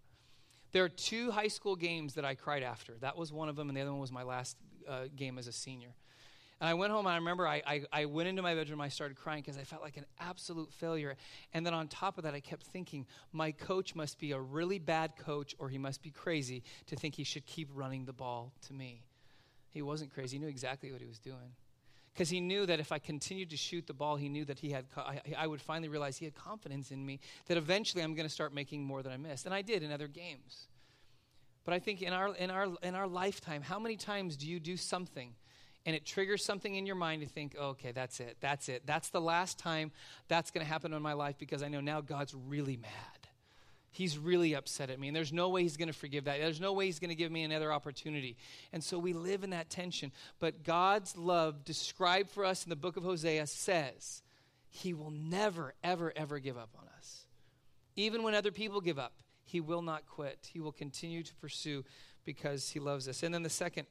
There 0.72 0.84
are 0.84 0.90
two 0.90 1.30
high 1.30 1.48
school 1.48 1.76
games 1.76 2.16
that 2.16 2.26
I 2.26 2.34
cried 2.34 2.64
after. 2.64 2.94
That 3.02 3.16
was 3.16 3.32
one 3.32 3.50
of 3.50 3.56
them, 3.56 3.70
and 3.70 3.78
the 3.78 3.82
other 3.82 3.92
one 3.92 4.02
was 4.02 4.12
my 4.12 4.24
last 4.24 4.58
uh, 4.90 5.04
game 5.16 5.38
as 5.38 5.48
a 5.48 5.52
senior. 5.52 5.94
And 6.62 6.70
I 6.70 6.74
went 6.74 6.92
home 6.92 7.06
and 7.06 7.14
I 7.14 7.18
remember 7.18 7.48
I, 7.48 7.62
I, 7.68 7.82
I 7.92 8.06
went 8.06 8.30
into 8.30 8.42
my 8.42 8.56
bedroom, 8.56 8.80
I 8.80 8.88
started 8.88 9.18
crying 9.18 9.42
because 9.42 9.58
I 9.58 9.64
felt 9.64 9.82
like 9.82 9.98
an 9.98 10.06
absolute 10.20 10.72
failure. 10.72 11.16
And 11.54 11.66
then 11.66 11.74
on 11.74 11.88
top 11.88 12.18
of 12.18 12.24
that, 12.24 12.34
I 12.34 12.40
kept 12.40 12.64
thinking, 12.64 13.06
my 13.34 13.52
coach 13.52 13.94
must 13.94 14.20
be 14.20 14.32
a 14.32 14.40
really 14.40 14.80
bad 14.80 15.18
coach 15.18 15.54
or 15.60 15.68
he 15.68 15.78
must 15.78 16.02
be 16.02 16.12
crazy 16.12 16.64
to 16.88 16.96
think 16.96 17.16
he 17.16 17.26
should 17.26 17.46
keep 17.46 17.70
running 17.74 18.06
the 18.06 18.14
ball 18.14 18.54
to 18.68 18.74
me. 18.74 19.04
He 19.70 19.82
wasn't 19.82 20.14
crazy, 20.14 20.38
he 20.38 20.44
knew 20.44 20.50
exactly 20.50 20.92
what 20.92 21.02
he 21.02 21.08
was 21.08 21.20
doing. 21.20 21.56
Because 22.14 22.30
he 22.30 22.40
knew 22.40 22.66
that 22.66 22.80
if 22.80 22.94
I 22.94 23.00
continued 23.00 23.50
to 23.50 23.58
shoot 23.58 23.86
the 23.88 23.94
ball, 23.94 24.16
he 24.16 24.30
knew 24.30 24.46
that 24.46 24.60
he 24.60 24.70
had, 24.70 24.86
I, 24.96 25.20
I 25.38 25.48
would 25.48 25.62
finally 25.62 25.90
realize 25.90 26.16
he 26.16 26.24
had 26.24 26.36
confidence 26.36 26.92
in 26.92 27.06
me, 27.06 27.20
that 27.48 27.58
eventually 27.58 28.02
I'm 28.02 28.16
going 28.16 28.26
to 28.26 28.34
start 28.34 28.54
making 28.54 28.86
more 28.86 29.04
than 29.04 29.12
I 29.12 29.18
missed. 29.18 29.46
And 29.46 29.54
I 29.54 29.62
did 29.62 29.84
in 29.84 29.92
other 29.92 30.08
games. 30.08 30.70
But 31.66 31.74
I 31.74 31.80
think 31.80 32.02
in 32.02 32.14
our, 32.14 32.34
in, 32.36 32.52
our, 32.52 32.70
in 32.82 32.96
our 32.96 33.08
lifetime, 33.08 33.62
how 33.62 33.80
many 33.80 33.98
times 33.98 34.38
do 34.38 34.48
you 34.48 34.62
do 34.62 34.78
something 34.78 35.34
and 35.86 35.96
it 35.96 36.06
triggers 36.06 36.44
something 36.44 36.74
in 36.74 36.86
your 36.86 36.96
mind 36.96 37.22
to 37.22 37.28
think, 37.28 37.56
oh, 37.60 37.70
okay, 37.70 37.92
that's 37.92 38.20
it. 38.20 38.38
That's 38.40 38.70
it. 38.70 38.84
That's 38.86 39.10
the 39.10 39.22
last 39.22 39.60
time 39.60 39.92
that's 40.28 40.50
going 40.52 40.66
to 40.66 40.72
happen 40.72 40.94
in 40.94 41.02
my 41.02 41.14
life 41.14 41.38
because 41.38 41.62
I 41.62 41.68
know 41.68 41.82
now 41.82 42.02
God's 42.02 42.34
really 42.34 42.78
mad. 42.78 42.92
He's 43.92 44.18
really 44.18 44.56
upset 44.56 44.90
at 44.90 45.00
me, 45.00 45.08
and 45.08 45.16
there's 45.16 45.32
no 45.32 45.48
way 45.48 45.62
he's 45.62 45.78
going 45.78 45.88
to 45.88 45.94
forgive 45.94 46.26
that. 46.26 46.40
There's 46.40 46.60
no 46.60 46.74
way 46.74 46.88
he's 46.88 47.00
going 47.00 47.12
to 47.12 47.16
give 47.16 47.32
me 47.32 47.44
another 47.44 47.72
opportunity. 47.72 48.36
And 48.74 48.84
so 48.84 49.00
we 49.00 49.14
live 49.14 49.46
in 49.46 49.52
that 49.52 49.70
tension. 49.70 50.12
But 50.40 50.64
God's 50.64 51.16
love, 51.16 51.64
described 51.64 52.30
for 52.30 52.44
us 52.44 52.66
in 52.66 52.70
the 52.70 52.76
book 52.76 52.98
of 52.98 53.04
Hosea, 53.04 53.48
says 53.48 54.22
he 54.68 54.94
will 54.94 55.12
never, 55.12 55.76
ever, 55.82 56.12
ever 56.14 56.40
give 56.40 56.58
up 56.58 56.72
on 56.78 56.90
us. 56.98 57.26
Even 57.96 58.24
when 58.24 58.36
other 58.36 58.52
people 58.52 58.82
give 58.82 59.00
up, 59.00 59.14
he 59.46 59.62
will 59.62 59.82
not 59.82 60.06
quit. 60.06 60.50
He 60.52 60.60
will 60.60 60.74
continue 60.74 61.24
to 61.24 61.36
pursue 61.36 61.86
because 62.26 62.72
he 62.72 62.82
loves 62.82 63.08
us. 63.08 63.24
And 63.24 63.34
then 63.34 63.44
the 63.44 63.50
second, 63.50 63.88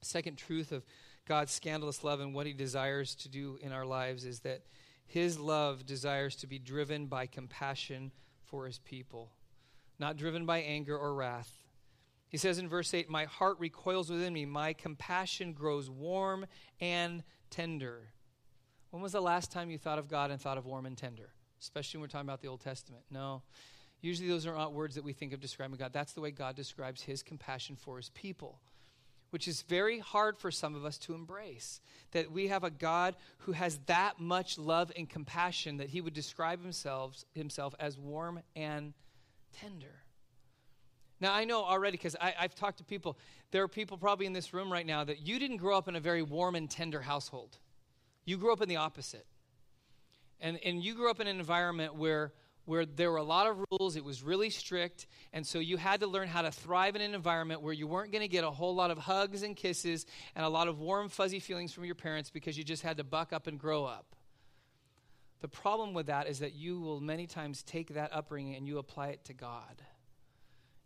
second 0.00 0.38
truth 0.38 0.72
of 0.72 0.82
God's 1.26 1.52
scandalous 1.52 2.02
love 2.02 2.20
and 2.20 2.34
what 2.34 2.46
he 2.46 2.52
desires 2.52 3.14
to 3.16 3.28
do 3.28 3.58
in 3.60 3.72
our 3.72 3.86
lives 3.86 4.24
is 4.24 4.40
that 4.40 4.62
his 5.06 5.38
love 5.38 5.86
desires 5.86 6.36
to 6.36 6.46
be 6.46 6.58
driven 6.58 7.06
by 7.06 7.26
compassion 7.26 8.12
for 8.44 8.66
his 8.66 8.78
people, 8.78 9.32
not 9.98 10.16
driven 10.16 10.46
by 10.46 10.58
anger 10.58 10.96
or 10.96 11.14
wrath. 11.14 11.50
He 12.28 12.36
says 12.36 12.58
in 12.58 12.68
verse 12.68 12.94
8, 12.94 13.10
My 13.10 13.24
heart 13.24 13.58
recoils 13.58 14.08
within 14.08 14.32
me, 14.32 14.46
my 14.46 14.72
compassion 14.72 15.52
grows 15.52 15.90
warm 15.90 16.46
and 16.80 17.24
tender. 17.50 18.12
When 18.90 19.02
was 19.02 19.12
the 19.12 19.20
last 19.20 19.50
time 19.50 19.70
you 19.70 19.78
thought 19.78 19.98
of 19.98 20.08
God 20.08 20.30
and 20.30 20.40
thought 20.40 20.58
of 20.58 20.66
warm 20.66 20.86
and 20.86 20.96
tender? 20.96 21.30
Especially 21.60 21.98
when 21.98 22.02
we're 22.02 22.08
talking 22.08 22.28
about 22.28 22.40
the 22.40 22.48
Old 22.48 22.60
Testament. 22.60 23.04
No. 23.10 23.42
Usually 24.00 24.28
those 24.28 24.46
are 24.46 24.54
not 24.54 24.72
words 24.72 24.94
that 24.94 25.04
we 25.04 25.12
think 25.12 25.32
of 25.32 25.40
describing 25.40 25.76
God. 25.76 25.92
That's 25.92 26.12
the 26.12 26.20
way 26.20 26.30
God 26.30 26.56
describes 26.56 27.02
his 27.02 27.22
compassion 27.22 27.76
for 27.76 27.96
his 27.96 28.08
people, 28.10 28.60
which 29.30 29.48
is 29.48 29.62
very 29.62 29.98
hard 29.98 30.38
for 30.38 30.50
some 30.50 30.74
of 30.74 30.84
us 30.84 30.98
to 30.98 31.14
embrace. 31.14 31.80
That 32.12 32.30
we 32.30 32.48
have 32.48 32.64
a 32.64 32.70
God 32.70 33.16
who 33.38 33.52
has 33.52 33.78
that 33.86 34.20
much 34.20 34.58
love 34.58 34.92
and 34.96 35.08
compassion 35.08 35.78
that 35.78 35.88
he 35.88 36.00
would 36.00 36.14
describe 36.14 36.62
himself, 36.62 37.24
himself 37.34 37.74
as 37.78 37.98
warm 37.98 38.40
and 38.54 38.92
tender. 39.60 40.02
Now, 41.20 41.34
I 41.34 41.44
know 41.44 41.62
already 41.62 41.98
because 41.98 42.16
I've 42.18 42.54
talked 42.54 42.78
to 42.78 42.84
people. 42.84 43.18
There 43.50 43.62
are 43.62 43.68
people 43.68 43.98
probably 43.98 44.24
in 44.24 44.32
this 44.32 44.54
room 44.54 44.72
right 44.72 44.86
now 44.86 45.04
that 45.04 45.26
you 45.26 45.38
didn't 45.38 45.58
grow 45.58 45.76
up 45.76 45.86
in 45.86 45.94
a 45.94 46.00
very 46.00 46.22
warm 46.22 46.54
and 46.54 46.68
tender 46.68 47.02
household. 47.02 47.58
You 48.24 48.38
grew 48.38 48.52
up 48.52 48.62
in 48.62 48.68
the 48.68 48.76
opposite. 48.76 49.26
And, 50.40 50.58
and 50.64 50.82
you 50.82 50.94
grew 50.94 51.10
up 51.10 51.20
in 51.20 51.26
an 51.26 51.38
environment 51.38 51.94
where, 51.94 52.32
where 52.64 52.84
there 52.86 53.10
were 53.10 53.16
a 53.16 53.22
lot 53.22 53.46
of 53.46 53.64
rules, 53.70 53.96
it 53.96 54.04
was 54.04 54.22
really 54.22 54.50
strict, 54.50 55.06
and 55.32 55.46
so 55.46 55.58
you 55.58 55.76
had 55.76 56.00
to 56.00 56.06
learn 56.06 56.28
how 56.28 56.42
to 56.42 56.50
thrive 56.50 56.96
in 56.96 57.02
an 57.02 57.14
environment 57.14 57.62
where 57.62 57.72
you 57.72 57.86
weren't 57.86 58.12
going 58.12 58.22
to 58.22 58.28
get 58.28 58.44
a 58.44 58.50
whole 58.50 58.74
lot 58.74 58.90
of 58.90 58.98
hugs 58.98 59.42
and 59.42 59.56
kisses 59.56 60.06
and 60.34 60.44
a 60.44 60.48
lot 60.48 60.68
of 60.68 60.78
warm, 60.78 61.08
fuzzy 61.08 61.40
feelings 61.40 61.72
from 61.72 61.84
your 61.84 61.94
parents 61.94 62.30
because 62.30 62.56
you 62.56 62.64
just 62.64 62.82
had 62.82 62.96
to 62.98 63.04
buck 63.04 63.32
up 63.32 63.46
and 63.46 63.58
grow 63.58 63.84
up. 63.84 64.14
The 65.40 65.48
problem 65.48 65.94
with 65.94 66.06
that 66.06 66.28
is 66.28 66.40
that 66.40 66.54
you 66.54 66.80
will 66.80 67.00
many 67.00 67.26
times 67.26 67.62
take 67.62 67.94
that 67.94 68.12
upbringing 68.12 68.56
and 68.56 68.66
you 68.66 68.78
apply 68.78 69.08
it 69.08 69.24
to 69.24 69.32
God 69.32 69.82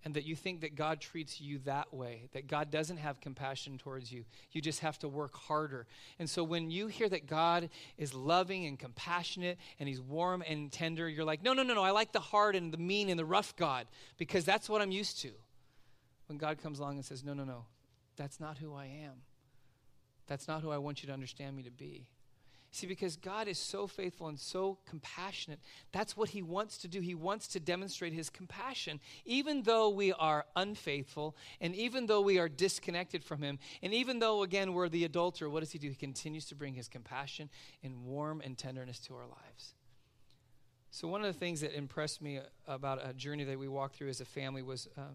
and 0.05 0.15
that 0.15 0.25
you 0.25 0.37
think 0.37 0.61
that 0.61 0.75
God 0.75 1.01
treats 1.01 1.41
you 1.41 1.59
that 1.61 1.93
way, 1.93 2.29
that 2.33 2.47
God 2.47 2.71
doesn't 2.71 2.99
have 2.99 3.21
compassion 3.21 3.79
towards 3.79 4.13
you. 4.13 4.25
You 4.53 4.61
just 4.61 4.81
have 4.81 4.99
to 5.01 5.09
work 5.09 5.35
harder. 5.35 5.87
And 6.19 6.29
so 6.29 6.45
when 6.45 6.71
you 6.71 6.89
hear 6.89 7.09
that 7.09 7.27
God 7.27 7.71
is 7.97 8.13
loving 8.13 8.67
and 8.67 8.79
compassionate 8.79 9.59
and 9.81 9.89
he's 9.89 10.01
warm 10.01 10.43
and 10.47 10.71
tender, 10.71 11.09
you're 11.09 11.25
like, 11.25 11.43
no, 11.43 11.55
no, 11.55 11.63
no, 11.63 11.75
no, 11.75 11.83
I 11.83 11.91
like 11.91 12.13
the 12.13 12.21
hard 12.21 12.55
and 12.55 12.73
the 12.73 12.79
mean 12.79 13.09
and 13.09 13.19
the 13.19 13.25
rough 13.25 13.57
God 13.57 13.87
because 14.19 14.45
that's 14.45 14.69
what 14.69 14.83
I'm 14.83 14.91
used 14.91 15.21
to. 15.23 15.31
When 16.27 16.39
God 16.39 16.63
comes 16.63 16.79
along 16.79 16.97
and 16.97 17.05
says, 17.05 17.25
no, 17.25 17.33
no, 17.33 17.45
no, 17.45 17.65
that's 18.17 18.41
not 18.41 18.59
who 18.59 18.75
I 18.75 18.87
am. 18.87 19.23
That's 20.27 20.49
not 20.49 20.63
who 20.63 20.71
I 20.71 20.79
want 20.79 21.03
you 21.03 21.07
to 21.09 21.13
understand 21.13 21.57
me 21.57 21.63
to 21.65 21.71
be. 21.71 22.07
See, 22.75 22.89
because 22.89 23.15
God 23.15 23.47
is 23.47 23.57
so 23.57 23.87
faithful 23.87 24.27
and 24.27 24.37
so 24.37 24.79
compassionate, 24.85 25.61
that's 25.93 26.17
what 26.17 26.31
He 26.31 26.43
wants 26.43 26.77
to 26.79 26.89
do. 26.89 27.01
He 27.01 27.15
wants 27.15 27.47
to 27.49 27.61
demonstrate 27.61 28.13
His 28.13 28.29
compassion, 28.29 28.99
even 29.25 29.63
though 29.63 29.91
we 29.91 30.13
are 30.13 30.45
unfaithful, 30.57 31.37
and 31.61 31.73
even 31.77 32.07
though 32.07 32.21
we 32.21 32.41
are 32.41 32.49
disconnected 32.49 33.23
from 33.23 33.43
Him, 33.43 33.61
and 33.81 33.95
even 33.95 34.19
though, 34.19 34.43
again, 34.43 34.73
we're 34.73 34.89
the 34.89 35.05
adulterer, 35.05 35.49
what 35.49 35.61
does 35.61 35.71
He 35.71 35.79
do? 35.79 35.89
He 35.89 35.95
continues 35.95 36.47
to 36.47 36.57
bring 36.57 36.75
His 36.75 36.89
compassion 36.89 37.49
and 37.85 38.05
warm 38.05 38.41
and 38.45 38.59
tenderness 38.59 38.99
to 39.03 39.15
our 39.15 39.29
lives. 39.29 39.75
So, 40.91 41.07
one 41.07 41.21
of 41.21 41.33
the 41.33 41.39
things 41.39 41.61
that 41.61 41.77
impressed 41.77 42.21
me 42.21 42.41
about 42.67 43.09
a 43.09 43.13
journey 43.13 43.45
that 43.45 43.57
we 43.57 43.69
walked 43.69 43.95
through 43.95 44.09
as 44.09 44.21
a 44.21 44.25
family 44.25 44.63
was 44.63 44.89
um, 44.99 45.15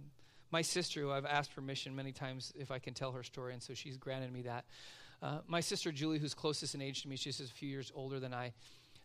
my 0.49 0.61
sister, 0.61 1.01
who 1.01 1.11
I've 1.11 1.25
asked 1.25 1.53
permission 1.53 1.93
many 1.93 2.13
times 2.13 2.53
if 2.57 2.71
I 2.71 2.79
can 2.79 2.93
tell 2.93 3.11
her 3.11 3.23
story, 3.23 3.51
and 3.51 3.61
so 3.61 3.73
she's 3.73 3.97
granted 3.97 4.31
me 4.31 4.43
that. 4.43 4.63
Uh, 5.21 5.39
my 5.47 5.59
sister 5.59 5.91
Julie, 5.91 6.19
who's 6.19 6.33
closest 6.33 6.75
in 6.75 6.81
age 6.81 7.01
to 7.01 7.09
me, 7.09 7.15
she's 7.15 7.39
a 7.39 7.45
few 7.45 7.67
years 7.67 7.91
older 7.93 8.19
than 8.19 8.33
I. 8.33 8.53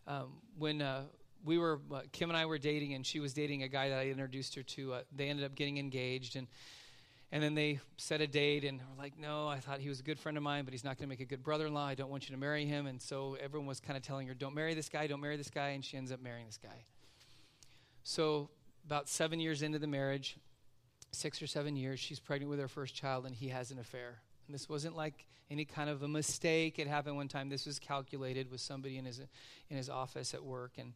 Um, 0.07 0.33
when 0.57 0.81
uh, 0.81 1.03
we 1.43 1.57
were, 1.57 1.81
uh, 1.93 2.01
Kim 2.11 2.29
and 2.29 2.37
I 2.37 2.45
were 2.45 2.57
dating, 2.57 2.93
and 2.93 3.05
she 3.05 3.19
was 3.19 3.33
dating 3.33 3.63
a 3.63 3.67
guy 3.67 3.89
that 3.89 3.99
I 3.99 4.07
introduced 4.07 4.55
her 4.55 4.63
to, 4.63 4.93
uh, 4.93 5.01
they 5.15 5.29
ended 5.29 5.45
up 5.45 5.55
getting 5.55 5.77
engaged, 5.77 6.35
and 6.35 6.47
and 7.31 7.43
then 7.43 7.55
they 7.55 7.79
set 7.97 8.21
a 8.21 8.27
date, 8.27 8.63
and 8.63 8.79
we're 8.79 9.03
like, 9.03 9.17
no, 9.17 9.47
I 9.47 9.59
thought 9.59 9.79
he 9.79 9.89
was 9.89 9.99
a 9.99 10.03
good 10.03 10.19
friend 10.19 10.37
of 10.37 10.43
mine, 10.43 10.63
but 10.63 10.73
he's 10.73 10.83
not 10.83 10.97
going 10.97 11.07
to 11.07 11.09
make 11.09 11.19
a 11.19 11.25
good 11.25 11.43
brother-in-law. 11.43 11.85
I 11.85 11.95
don't 11.95 12.09
want 12.09 12.29
you 12.29 12.35
to 12.35 12.39
marry 12.39 12.65
him, 12.65 12.85
and 12.85 13.01
so 13.01 13.35
everyone 13.41 13.67
was 13.67 13.79
kind 13.79 13.97
of 13.97 14.03
telling 14.03 14.27
her, 14.27 14.33
don't 14.33 14.53
marry 14.53 14.73
this 14.73 14.87
guy, 14.87 15.07
don't 15.07 15.19
marry 15.19 15.35
this 15.35 15.49
guy, 15.49 15.69
and 15.69 15.83
she 15.83 15.97
ends 15.97 16.11
up 16.11 16.21
marrying 16.21 16.45
this 16.45 16.59
guy. 16.61 16.85
So 18.03 18.51
about 18.85 19.09
seven 19.09 19.39
years 19.39 19.63
into 19.63 19.79
the 19.79 19.87
marriage, 19.87 20.37
six 21.11 21.41
or 21.41 21.47
seven 21.47 21.75
years, 21.75 21.99
she's 21.99 22.19
pregnant 22.19 22.51
with 22.51 22.59
her 22.59 22.67
first 22.67 22.95
child, 22.95 23.25
and 23.25 23.35
he 23.35 23.49
has 23.49 23.71
an 23.71 23.79
affair. 23.79 24.19
This 24.49 24.69
wasn't 24.69 24.95
like 24.95 25.25
any 25.49 25.65
kind 25.65 25.89
of 25.89 26.03
a 26.03 26.07
mistake. 26.07 26.79
It 26.79 26.87
happened 26.87 27.15
one 27.15 27.27
time. 27.27 27.49
This 27.49 27.65
was 27.65 27.79
calculated 27.79 28.51
with 28.51 28.61
somebody 28.61 28.97
in 28.97 29.05
his 29.05 29.19
in 29.69 29.77
his 29.77 29.89
office 29.89 30.33
at 30.33 30.43
work. 30.43 30.73
And 30.77 30.93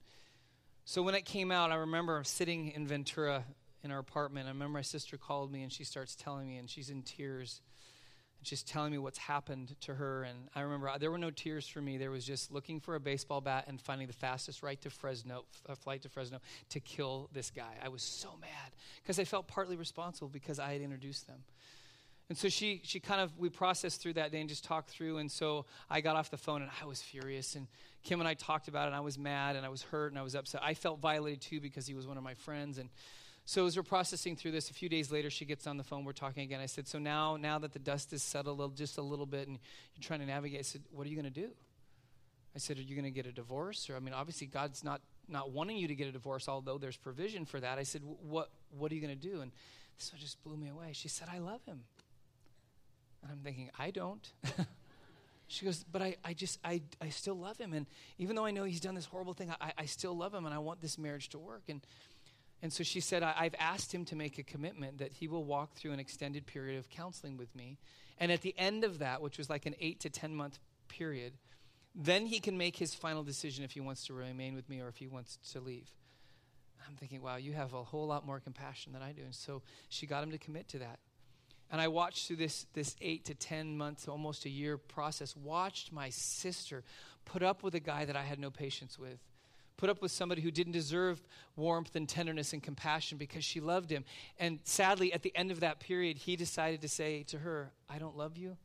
so 0.85 1.01
when 1.01 1.15
it 1.15 1.25
came 1.25 1.51
out, 1.51 1.71
I 1.71 1.75
remember 1.75 2.23
sitting 2.23 2.69
in 2.69 2.87
Ventura 2.87 3.43
in 3.83 3.91
our 3.91 3.99
apartment. 3.99 4.47
I 4.47 4.49
remember 4.49 4.73
my 4.73 4.81
sister 4.81 5.17
called 5.17 5.51
me 5.51 5.63
and 5.63 5.71
she 5.71 5.83
starts 5.83 6.15
telling 6.15 6.47
me, 6.47 6.57
and 6.57 6.69
she's 6.69 6.89
in 6.89 7.03
tears. 7.03 7.61
And 8.39 8.47
she's 8.47 8.63
telling 8.63 8.91
me 8.91 8.97
what's 8.97 9.17
happened 9.17 9.75
to 9.81 9.93
her. 9.93 10.23
And 10.23 10.47
I 10.55 10.61
remember 10.61 10.89
uh, 10.89 10.97
there 10.97 11.11
were 11.11 11.17
no 11.17 11.29
tears 11.29 11.67
for 11.67 11.81
me. 11.81 11.97
There 11.97 12.09
was 12.09 12.25
just 12.25 12.51
looking 12.51 12.79
for 12.79 12.95
a 12.95 12.99
baseball 12.99 13.41
bat 13.41 13.65
and 13.67 13.81
finding 13.81 14.07
the 14.07 14.13
fastest 14.13 14.63
right 14.63 14.79
to 14.81 14.89
Fresno, 14.89 15.43
a 15.67 15.75
flight 15.75 16.03
to 16.03 16.09
Fresno, 16.09 16.39
to 16.69 16.79
kill 16.79 17.29
this 17.33 17.51
guy. 17.51 17.73
I 17.83 17.89
was 17.89 18.01
so 18.01 18.29
mad 18.39 18.71
because 19.03 19.19
I 19.19 19.25
felt 19.25 19.47
partly 19.47 19.75
responsible 19.75 20.29
because 20.29 20.57
I 20.57 20.71
had 20.71 20.81
introduced 20.81 21.27
them. 21.27 21.43
And 22.29 22.37
so 22.37 22.47
she, 22.47 22.81
she 22.83 22.99
kind 22.99 23.21
of, 23.21 23.35
we 23.39 23.49
processed 23.49 24.01
through 24.01 24.13
that 24.13 24.31
day 24.31 24.39
and 24.39 24.47
just 24.47 24.63
talked 24.63 24.91
through. 24.91 25.17
And 25.17 25.31
so 25.31 25.65
I 25.89 25.99
got 26.01 26.15
off 26.15 26.29
the 26.29 26.37
phone 26.37 26.61
and 26.61 26.69
I 26.81 26.85
was 26.85 27.01
furious. 27.01 27.55
And 27.55 27.67
Kim 28.03 28.19
and 28.19 28.29
I 28.29 28.35
talked 28.35 28.67
about 28.67 28.83
it 28.83 28.87
and 28.87 28.95
I 28.95 28.99
was 28.99 29.17
mad 29.17 29.55
and 29.55 29.65
I 29.65 29.69
was 29.69 29.81
hurt 29.81 30.11
and 30.11 30.19
I 30.19 30.21
was 30.21 30.35
upset. 30.35 30.61
I 30.63 30.75
felt 30.75 30.99
violated 30.99 31.41
too 31.41 31.59
because 31.59 31.87
he 31.87 31.95
was 31.95 32.05
one 32.05 32.17
of 32.17 32.23
my 32.23 32.35
friends. 32.35 32.77
And 32.77 32.89
so 33.45 33.65
as 33.65 33.75
we're 33.75 33.81
processing 33.81 34.35
through 34.35 34.51
this, 34.51 34.69
a 34.69 34.73
few 34.75 34.89
days 34.89 35.11
later, 35.11 35.31
she 35.31 35.43
gets 35.43 35.65
on 35.65 35.77
the 35.77 35.83
phone. 35.83 36.05
We're 36.05 36.11
talking 36.11 36.43
again. 36.43 36.59
I 36.59 36.67
said, 36.67 36.87
so 36.87 36.99
now, 36.99 37.35
now 37.35 37.57
that 37.57 37.73
the 37.73 37.79
dust 37.79 38.13
is 38.13 38.21
settled 38.21 38.75
just 38.75 38.99
a 38.99 39.01
little 39.01 39.25
bit 39.25 39.47
and 39.47 39.57
you're 39.95 40.03
trying 40.03 40.19
to 40.19 40.27
navigate, 40.27 40.59
I 40.59 40.63
said, 40.63 40.83
what 40.91 41.07
are 41.07 41.09
you 41.09 41.15
going 41.15 41.33
to 41.33 41.41
do? 41.41 41.49
I 42.55 42.59
said, 42.59 42.77
are 42.77 42.81
you 42.81 42.95
going 42.95 43.05
to 43.05 43.11
get 43.11 43.25
a 43.25 43.31
divorce? 43.31 43.89
Or, 43.89 43.95
I 43.95 43.99
mean, 43.99 44.13
obviously 44.13 44.45
God's 44.45 44.83
not, 44.83 45.01
not 45.27 45.49
wanting 45.49 45.77
you 45.77 45.87
to 45.87 45.95
get 45.95 46.07
a 46.07 46.11
divorce, 46.11 46.47
although 46.47 46.77
there's 46.77 46.97
provision 46.97 47.45
for 47.45 47.59
that. 47.59 47.79
I 47.79 47.83
said, 47.83 48.03
what, 48.03 48.51
what 48.77 48.91
are 48.91 48.95
you 48.95 49.01
going 49.01 49.17
to 49.19 49.27
do? 49.29 49.41
And 49.41 49.51
so 49.97 50.11
this 50.13 50.21
just 50.21 50.43
blew 50.43 50.57
me 50.57 50.69
away. 50.69 50.91
She 50.93 51.07
said, 51.07 51.27
I 51.33 51.39
love 51.39 51.65
him. 51.65 51.81
And 53.21 53.31
I'm 53.31 53.39
thinking, 53.39 53.69
I 53.77 53.91
don't. 53.91 54.27
she 55.47 55.65
goes, 55.65 55.83
but 55.91 56.01
I, 56.01 56.15
I 56.23 56.33
just, 56.33 56.59
I, 56.63 56.81
I 57.01 57.09
still 57.09 57.35
love 57.35 57.57
him. 57.57 57.73
And 57.73 57.85
even 58.17 58.35
though 58.35 58.45
I 58.45 58.51
know 58.51 58.63
he's 58.63 58.79
done 58.79 58.95
this 58.95 59.05
horrible 59.05 59.33
thing, 59.33 59.53
I, 59.59 59.73
I 59.77 59.85
still 59.85 60.15
love 60.15 60.33
him 60.33 60.45
and 60.45 60.53
I 60.53 60.59
want 60.59 60.81
this 60.81 60.97
marriage 60.97 61.29
to 61.29 61.39
work. 61.39 61.63
And, 61.67 61.81
and 62.61 62.71
so 62.71 62.83
she 62.83 62.99
said, 62.99 63.23
I've 63.23 63.55
asked 63.59 63.93
him 63.93 64.05
to 64.05 64.15
make 64.15 64.37
a 64.37 64.43
commitment 64.43 64.99
that 64.99 65.13
he 65.13 65.27
will 65.27 65.43
walk 65.43 65.73
through 65.73 65.91
an 65.91 65.99
extended 65.99 66.45
period 66.45 66.77
of 66.77 66.89
counseling 66.89 67.37
with 67.37 67.53
me. 67.55 67.77
And 68.19 68.31
at 68.31 68.41
the 68.41 68.53
end 68.57 68.83
of 68.83 68.99
that, 68.99 69.21
which 69.21 69.37
was 69.37 69.49
like 69.49 69.65
an 69.65 69.75
eight 69.79 70.01
to 70.01 70.09
10 70.09 70.35
month 70.35 70.59
period, 70.87 71.33
then 71.95 72.25
he 72.25 72.39
can 72.39 72.57
make 72.57 72.77
his 72.77 72.93
final 72.93 73.23
decision 73.23 73.63
if 73.63 73.71
he 73.71 73.79
wants 73.79 74.05
to 74.07 74.13
remain 74.13 74.55
with 74.55 74.69
me 74.69 74.81
or 74.81 74.87
if 74.87 74.97
he 74.97 75.07
wants 75.07 75.37
to 75.51 75.59
leave. 75.59 75.89
I'm 76.87 76.95
thinking, 76.95 77.21
wow, 77.21 77.35
you 77.35 77.53
have 77.53 77.73
a 77.73 77.83
whole 77.83 78.07
lot 78.07 78.25
more 78.25 78.39
compassion 78.39 78.93
than 78.93 79.01
I 79.01 79.11
do. 79.11 79.21
And 79.23 79.35
so 79.35 79.61
she 79.89 80.05
got 80.05 80.23
him 80.23 80.31
to 80.31 80.37
commit 80.37 80.67
to 80.69 80.79
that. 80.79 80.99
And 81.71 81.79
I 81.79 81.87
watched 81.87 82.27
through 82.27 82.37
this, 82.37 82.65
this 82.73 82.95
eight 82.99 83.25
to 83.25 83.35
10 83.35 83.77
months, 83.77 84.07
almost 84.07 84.45
a 84.45 84.49
year 84.49 84.77
process, 84.77 85.35
watched 85.35 85.91
my 85.91 86.09
sister 86.09 86.83
put 87.25 87.43
up 87.43 87.63
with 87.63 87.75
a 87.75 87.79
guy 87.79 88.05
that 88.05 88.15
I 88.15 88.23
had 88.23 88.39
no 88.39 88.49
patience 88.49 88.97
with, 88.97 89.19
put 89.77 89.89
up 89.89 90.01
with 90.01 90.11
somebody 90.11 90.41
who 90.41 90.51
didn't 90.51 90.73
deserve 90.73 91.21
warmth 91.55 91.95
and 91.95 92.09
tenderness 92.09 92.53
and 92.53 92.63
compassion 92.63 93.17
because 93.17 93.45
she 93.45 93.59
loved 93.59 93.91
him. 93.91 94.03
And 94.39 94.59
sadly, 94.63 95.13
at 95.13 95.21
the 95.21 95.35
end 95.35 95.51
of 95.51 95.59
that 95.59 95.79
period, 95.79 96.17
he 96.17 96.35
decided 96.35 96.81
to 96.81 96.87
say 96.87 97.23
to 97.23 97.39
her, 97.39 97.71
I 97.87 97.99
don't 97.99 98.17
love 98.17 98.35
you. 98.35 98.57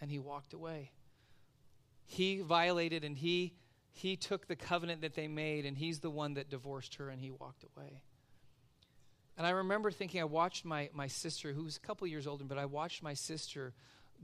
And 0.00 0.10
he 0.10 0.18
walked 0.18 0.52
away. 0.52 0.92
He 2.04 2.40
violated 2.40 3.04
and 3.04 3.16
he, 3.16 3.54
he 3.90 4.16
took 4.16 4.46
the 4.48 4.56
covenant 4.56 5.00
that 5.00 5.14
they 5.14 5.28
made, 5.28 5.64
and 5.64 5.78
he's 5.78 6.00
the 6.00 6.10
one 6.10 6.34
that 6.34 6.50
divorced 6.50 6.96
her, 6.96 7.08
and 7.08 7.20
he 7.20 7.30
walked 7.30 7.64
away. 7.64 8.02
And 9.36 9.46
I 9.46 9.50
remember 9.50 9.90
thinking, 9.90 10.20
I 10.20 10.24
watched 10.24 10.64
my, 10.64 10.90
my 10.92 11.08
sister, 11.08 11.52
who 11.52 11.64
was 11.64 11.76
a 11.76 11.80
couple 11.80 12.06
years 12.06 12.26
older, 12.26 12.44
but 12.44 12.58
I 12.58 12.66
watched 12.66 13.02
my 13.02 13.14
sister 13.14 13.72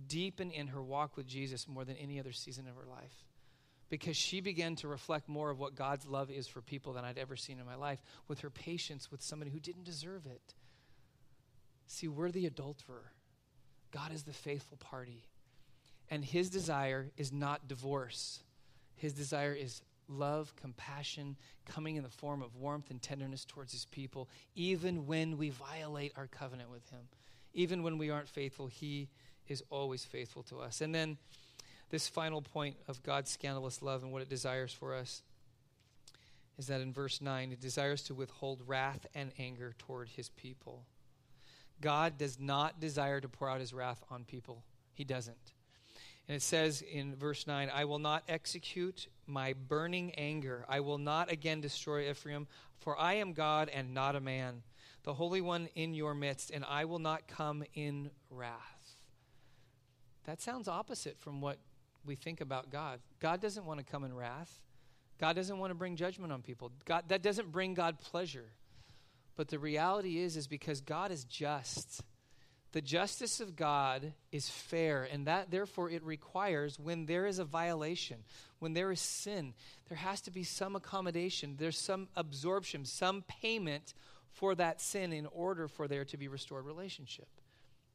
deepen 0.06 0.50
in 0.50 0.68
her 0.68 0.82
walk 0.82 1.16
with 1.16 1.26
Jesus 1.26 1.66
more 1.66 1.84
than 1.84 1.96
any 1.96 2.20
other 2.20 2.32
season 2.32 2.68
of 2.68 2.76
her 2.76 2.88
life 2.88 3.24
because 3.90 4.16
she 4.16 4.40
began 4.40 4.76
to 4.76 4.88
reflect 4.88 5.28
more 5.28 5.50
of 5.50 5.58
what 5.58 5.74
God's 5.74 6.06
love 6.06 6.30
is 6.30 6.46
for 6.46 6.62
people 6.62 6.92
than 6.92 7.04
I'd 7.04 7.18
ever 7.18 7.36
seen 7.36 7.58
in 7.58 7.66
my 7.66 7.74
life 7.74 8.00
with 8.28 8.40
her 8.40 8.50
patience 8.50 9.10
with 9.10 9.20
somebody 9.20 9.50
who 9.50 9.58
didn't 9.58 9.84
deserve 9.84 10.26
it. 10.26 10.54
See, 11.86 12.06
we're 12.06 12.30
the 12.30 12.46
adulterer, 12.46 13.12
God 13.90 14.12
is 14.12 14.22
the 14.22 14.32
faithful 14.32 14.78
party. 14.78 15.24
And 16.12 16.24
his 16.24 16.50
desire 16.50 17.10
is 17.16 17.32
not 17.32 17.68
divorce, 17.68 18.42
his 18.94 19.12
desire 19.12 19.52
is 19.52 19.82
love, 20.10 20.54
compassion, 20.56 21.36
coming 21.66 21.96
in 21.96 22.02
the 22.02 22.10
form 22.10 22.42
of 22.42 22.56
warmth 22.56 22.90
and 22.90 23.00
tenderness 23.00 23.44
towards 23.44 23.72
his 23.72 23.84
people, 23.86 24.28
even 24.54 25.06
when 25.06 25.38
we 25.38 25.50
violate 25.50 26.12
our 26.16 26.26
covenant 26.26 26.70
with 26.70 26.88
him. 26.90 27.08
Even 27.54 27.82
when 27.82 27.98
we 27.98 28.10
aren't 28.10 28.28
faithful, 28.28 28.66
he 28.66 29.08
is 29.48 29.62
always 29.70 30.04
faithful 30.04 30.42
to 30.44 30.60
us. 30.60 30.80
And 30.80 30.94
then 30.94 31.18
this 31.90 32.08
final 32.08 32.40
point 32.40 32.76
of 32.88 33.02
God's 33.02 33.30
scandalous 33.30 33.82
love 33.82 34.02
and 34.02 34.12
what 34.12 34.22
it 34.22 34.28
desires 34.28 34.72
for 34.72 34.94
us 34.94 35.22
is 36.58 36.66
that 36.66 36.80
in 36.80 36.92
verse 36.92 37.20
9, 37.20 37.52
it 37.52 37.60
desires 37.60 38.02
to 38.02 38.14
withhold 38.14 38.62
wrath 38.66 39.06
and 39.14 39.32
anger 39.38 39.74
toward 39.78 40.08
his 40.10 40.28
people. 40.28 40.84
God 41.80 42.18
does 42.18 42.38
not 42.38 42.80
desire 42.80 43.20
to 43.20 43.28
pour 43.28 43.48
out 43.48 43.60
his 43.60 43.72
wrath 43.72 44.02
on 44.10 44.24
people, 44.24 44.62
he 44.92 45.04
doesn't. 45.04 45.54
And 46.30 46.36
it 46.36 46.42
says 46.42 46.80
in 46.80 47.16
verse 47.16 47.48
9, 47.48 47.72
I 47.74 47.86
will 47.86 47.98
not 47.98 48.22
execute 48.28 49.08
my 49.26 49.52
burning 49.52 50.12
anger. 50.14 50.64
I 50.68 50.78
will 50.78 50.96
not 50.96 51.28
again 51.28 51.60
destroy 51.60 52.08
Ephraim, 52.08 52.46
for 52.78 52.96
I 52.96 53.14
am 53.14 53.32
God 53.32 53.68
and 53.68 53.94
not 53.94 54.14
a 54.14 54.20
man, 54.20 54.62
the 55.02 55.12
Holy 55.12 55.40
One 55.40 55.68
in 55.74 55.92
your 55.92 56.14
midst, 56.14 56.52
and 56.52 56.64
I 56.64 56.84
will 56.84 57.00
not 57.00 57.26
come 57.26 57.64
in 57.74 58.12
wrath. 58.30 58.94
That 60.26 60.40
sounds 60.40 60.68
opposite 60.68 61.18
from 61.18 61.40
what 61.40 61.58
we 62.06 62.14
think 62.14 62.40
about 62.40 62.70
God. 62.70 63.00
God 63.18 63.40
doesn't 63.40 63.66
want 63.66 63.80
to 63.80 63.84
come 63.84 64.04
in 64.04 64.14
wrath. 64.14 64.60
God 65.18 65.34
doesn't 65.34 65.58
want 65.58 65.72
to 65.72 65.74
bring 65.74 65.96
judgment 65.96 66.32
on 66.32 66.42
people. 66.42 66.70
God, 66.84 67.06
that 67.08 67.22
doesn't 67.22 67.50
bring 67.50 67.74
God 67.74 67.98
pleasure. 67.98 68.52
But 69.34 69.48
the 69.48 69.58
reality 69.58 70.20
is, 70.20 70.36
is 70.36 70.46
because 70.46 70.80
God 70.80 71.10
is 71.10 71.24
just. 71.24 72.04
The 72.72 72.80
justice 72.80 73.40
of 73.40 73.56
God 73.56 74.12
is 74.30 74.48
fair, 74.48 75.08
and 75.10 75.26
that 75.26 75.50
therefore 75.50 75.90
it 75.90 76.04
requires 76.04 76.78
when 76.78 77.06
there 77.06 77.26
is 77.26 77.40
a 77.40 77.44
violation, 77.44 78.18
when 78.60 78.74
there 78.74 78.92
is 78.92 79.00
sin, 79.00 79.54
there 79.88 79.98
has 79.98 80.20
to 80.22 80.30
be 80.30 80.44
some 80.44 80.76
accommodation, 80.76 81.56
there's 81.58 81.78
some 81.78 82.08
absorption, 82.14 82.84
some 82.84 83.22
payment 83.22 83.94
for 84.30 84.54
that 84.54 84.80
sin 84.80 85.12
in 85.12 85.26
order 85.26 85.66
for 85.66 85.88
there 85.88 86.04
to 86.04 86.16
be 86.16 86.28
restored 86.28 86.64
relationship. 86.64 87.28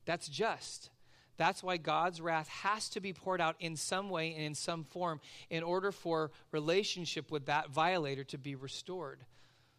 That's 0.06 0.28
just. 0.28 0.90
That's 1.38 1.64
why 1.64 1.78
God's 1.78 2.22
wrath 2.22 2.48
has 2.48 2.90
to 2.90 3.02
be 3.02 3.14
poured 3.14 3.42
out 3.42 3.56
in 3.60 3.76
some 3.76 4.10
way 4.10 4.34
and 4.34 4.44
in 4.44 4.56
some 4.56 4.84
form 4.84 5.20
in 5.50 5.64
order 5.64 5.92
for 5.92 6.32
relationship 6.52 7.32
with 7.32 7.46
that 7.48 7.70
violator 7.70 8.24
to 8.26 8.38
be 8.38 8.56
restored. 8.56 9.20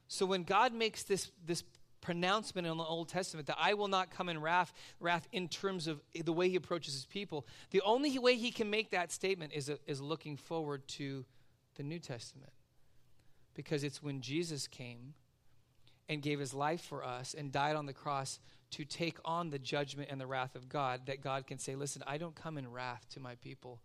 So 0.08 0.26
when 0.26 0.44
God 0.44 0.72
makes 0.72 1.02
this, 1.02 1.30
this 1.44 1.64
pronouncement 2.00 2.66
in 2.66 2.76
the 2.76 2.84
Old 2.84 3.08
Testament 3.08 3.46
that 3.48 3.56
I 3.60 3.74
will 3.74 3.88
not 3.88 4.10
come 4.10 4.28
in 4.28 4.40
wrath, 4.40 4.72
wrath 5.00 5.26
in 5.32 5.48
terms 5.48 5.86
of 5.86 6.00
the 6.14 6.32
way 6.32 6.48
he 6.48 6.56
approaches 6.56 6.94
his 6.94 7.06
people, 7.06 7.46
the 7.70 7.82
only 7.82 8.18
way 8.18 8.36
he 8.36 8.50
can 8.50 8.70
make 8.70 8.90
that 8.90 9.12
statement 9.12 9.52
is, 9.54 9.70
is 9.86 10.00
looking 10.00 10.36
forward 10.36 10.86
to 10.88 11.24
the 11.76 11.82
New 11.82 11.98
Testament. 11.98 12.52
Because 13.54 13.84
it's 13.84 14.02
when 14.02 14.20
Jesus 14.20 14.68
came 14.68 15.14
and 16.08 16.22
gave 16.22 16.38
his 16.38 16.54
life 16.54 16.82
for 16.82 17.04
us 17.04 17.34
and 17.36 17.50
died 17.50 17.76
on 17.76 17.86
the 17.86 17.92
cross 17.92 18.38
to 18.70 18.84
take 18.84 19.18
on 19.24 19.50
the 19.50 19.58
judgment 19.58 20.08
and 20.10 20.20
the 20.20 20.26
wrath 20.26 20.54
of 20.54 20.68
God, 20.68 21.02
that 21.06 21.22
God 21.22 21.46
can 21.46 21.58
say, 21.58 21.74
Listen, 21.74 22.02
I 22.06 22.18
don't 22.18 22.34
come 22.34 22.58
in 22.58 22.70
wrath 22.70 23.06
to 23.10 23.20
my 23.20 23.36
people. 23.36 23.80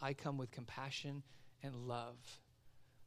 I 0.00 0.14
come 0.14 0.38
with 0.38 0.50
compassion 0.50 1.22
and 1.62 1.74
love. 1.86 2.16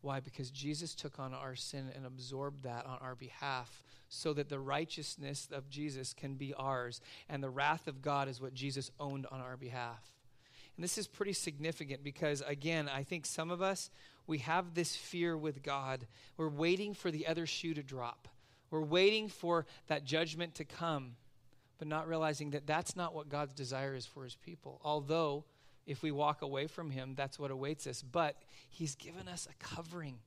Why? 0.06 0.20
Because 0.20 0.52
Jesus 0.52 0.94
took 0.94 1.18
on 1.18 1.34
our 1.34 1.56
sin 1.56 1.90
and 1.96 2.06
absorbed 2.06 2.62
that 2.62 2.86
on 2.86 3.00
our 3.02 3.16
behalf 3.16 3.84
so 4.08 4.34
that 4.34 4.50
the 4.50 4.60
righteousness 4.60 5.48
of 5.52 5.68
Jesus 5.68 6.14
can 6.14 6.36
be 6.36 6.54
ours 6.54 7.02
and 7.28 7.42
the 7.42 7.50
wrath 7.50 7.88
of 7.88 8.04
God 8.04 8.28
is 8.28 8.40
what 8.40 8.54
Jesus 8.54 8.92
owned 9.00 9.26
on 9.32 9.42
our 9.42 9.58
behalf. 9.58 10.04
And 10.78 10.84
this 10.84 11.00
is 11.00 11.08
pretty 11.08 11.34
significant 11.34 12.04
because, 12.04 12.44
again, 12.46 12.88
I 12.88 13.02
think 13.02 13.26
some 13.26 13.50
of 13.50 13.64
us, 13.64 13.90
we 14.28 14.38
have 14.40 14.76
this 14.76 14.96
fear 14.96 15.36
with 15.36 15.64
God. 15.64 16.06
We're 16.38 16.50
waiting 16.50 16.94
for 16.94 17.10
the 17.10 17.26
other 17.26 17.48
shoe 17.48 17.74
to 17.74 17.82
drop. 17.82 18.28
We're 18.70 18.82
waiting 18.82 19.28
for 19.28 19.66
that 19.88 20.06
judgment 20.06 20.54
to 20.56 20.66
come, 20.66 21.16
but 21.80 21.88
not 21.88 22.08
realizing 22.08 22.52
that 22.52 22.68
that's 22.68 22.96
not 22.96 23.16
what 23.16 23.28
God's 23.28 23.56
desire 23.56 23.96
is 23.96 24.06
for 24.06 24.24
his 24.24 24.36
people. 24.36 24.80
Although, 24.84 25.46
if 25.86 26.02
we 26.02 26.12
walk 26.12 26.42
away 26.42 26.68
from 26.68 26.90
him, 26.90 27.14
that's 27.16 27.38
what 27.38 27.52
awaits 27.52 27.88
us. 27.88 28.02
But 28.02 28.36
he's 28.70 28.96
given 28.96 29.28
us 29.28 29.48
a 29.50 29.64
covering. 29.64 30.20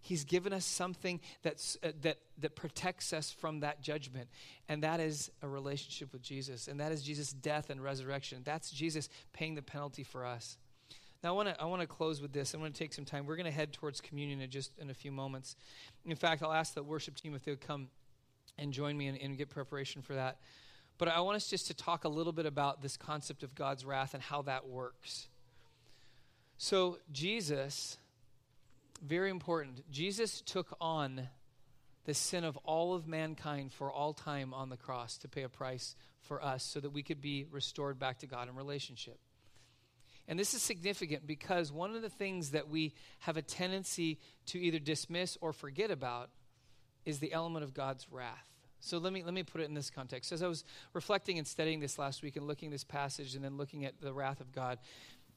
He's 0.00 0.24
given 0.24 0.52
us 0.52 0.66
something 0.66 1.20
that's, 1.42 1.78
uh, 1.82 1.92
that, 2.02 2.18
that 2.38 2.56
protects 2.56 3.14
us 3.14 3.30
from 3.30 3.60
that 3.60 3.80
judgment, 3.80 4.28
and 4.68 4.82
that 4.82 5.00
is 5.00 5.30
a 5.40 5.48
relationship 5.48 6.12
with 6.12 6.20
Jesus, 6.20 6.68
and 6.68 6.78
that 6.80 6.92
is 6.92 7.02
Jesus' 7.02 7.32
death 7.32 7.70
and 7.70 7.82
resurrection. 7.82 8.42
That's 8.44 8.70
Jesus 8.70 9.08
paying 9.32 9.54
the 9.54 9.62
penalty 9.62 10.02
for 10.02 10.26
us. 10.26 10.58
Now, 11.22 11.30
I 11.30 11.32
want 11.32 11.48
to 11.48 11.58
I 11.58 11.64
want 11.64 11.80
to 11.80 11.86
close 11.86 12.20
with 12.20 12.34
this. 12.34 12.54
I 12.54 12.58
want 12.58 12.74
to 12.74 12.78
take 12.78 12.92
some 12.92 13.06
time. 13.06 13.24
We're 13.24 13.36
going 13.36 13.46
to 13.46 13.50
head 13.50 13.72
towards 13.72 14.02
communion 14.02 14.42
in 14.42 14.50
just 14.50 14.78
in 14.78 14.90
a 14.90 14.94
few 14.94 15.10
moments. 15.10 15.56
In 16.04 16.16
fact, 16.16 16.42
I'll 16.42 16.52
ask 16.52 16.74
the 16.74 16.82
worship 16.82 17.16
team 17.16 17.34
if 17.34 17.44
they 17.44 17.52
would 17.52 17.62
come 17.62 17.88
and 18.58 18.74
join 18.74 18.98
me 18.98 19.08
and 19.08 19.38
get 19.38 19.48
preparation 19.48 20.02
for 20.02 20.14
that. 20.14 20.36
But 20.96 21.08
I 21.08 21.20
want 21.20 21.36
us 21.36 21.48
just 21.48 21.66
to 21.68 21.74
talk 21.74 22.04
a 22.04 22.08
little 22.08 22.32
bit 22.32 22.46
about 22.46 22.82
this 22.82 22.96
concept 22.96 23.42
of 23.42 23.54
God's 23.54 23.84
wrath 23.84 24.14
and 24.14 24.22
how 24.22 24.42
that 24.42 24.68
works. 24.68 25.28
So, 26.56 26.98
Jesus, 27.10 27.98
very 29.02 29.30
important, 29.30 29.90
Jesus 29.90 30.40
took 30.40 30.76
on 30.80 31.28
the 32.04 32.14
sin 32.14 32.44
of 32.44 32.56
all 32.58 32.94
of 32.94 33.08
mankind 33.08 33.72
for 33.72 33.90
all 33.90 34.12
time 34.12 34.54
on 34.54 34.68
the 34.68 34.76
cross 34.76 35.18
to 35.18 35.28
pay 35.28 35.42
a 35.42 35.48
price 35.48 35.96
for 36.20 36.42
us 36.42 36.62
so 36.62 36.80
that 36.80 36.90
we 36.90 37.02
could 37.02 37.20
be 37.20 37.46
restored 37.50 37.98
back 37.98 38.18
to 38.18 38.26
God 38.26 38.48
in 38.48 38.54
relationship. 38.54 39.18
And 40.26 40.38
this 40.38 40.54
is 40.54 40.62
significant 40.62 41.26
because 41.26 41.70
one 41.70 41.94
of 41.94 42.02
the 42.02 42.08
things 42.08 42.50
that 42.50 42.68
we 42.68 42.94
have 43.20 43.36
a 43.36 43.42
tendency 43.42 44.18
to 44.46 44.58
either 44.58 44.78
dismiss 44.78 45.36
or 45.40 45.52
forget 45.52 45.90
about 45.90 46.30
is 47.04 47.18
the 47.18 47.32
element 47.32 47.64
of 47.64 47.74
God's 47.74 48.06
wrath. 48.10 48.53
So 48.84 48.98
let 48.98 49.12
me 49.12 49.22
let 49.22 49.34
me 49.34 49.42
put 49.42 49.60
it 49.60 49.64
in 49.64 49.74
this 49.74 49.90
context. 49.90 50.32
As 50.32 50.42
I 50.42 50.46
was 50.46 50.64
reflecting 50.92 51.38
and 51.38 51.46
studying 51.46 51.80
this 51.80 51.98
last 51.98 52.22
week 52.22 52.36
and 52.36 52.46
looking 52.46 52.70
this 52.70 52.84
passage 52.84 53.34
and 53.34 53.44
then 53.44 53.56
looking 53.56 53.84
at 53.84 54.00
the 54.00 54.12
wrath 54.12 54.40
of 54.40 54.52
God, 54.52 54.78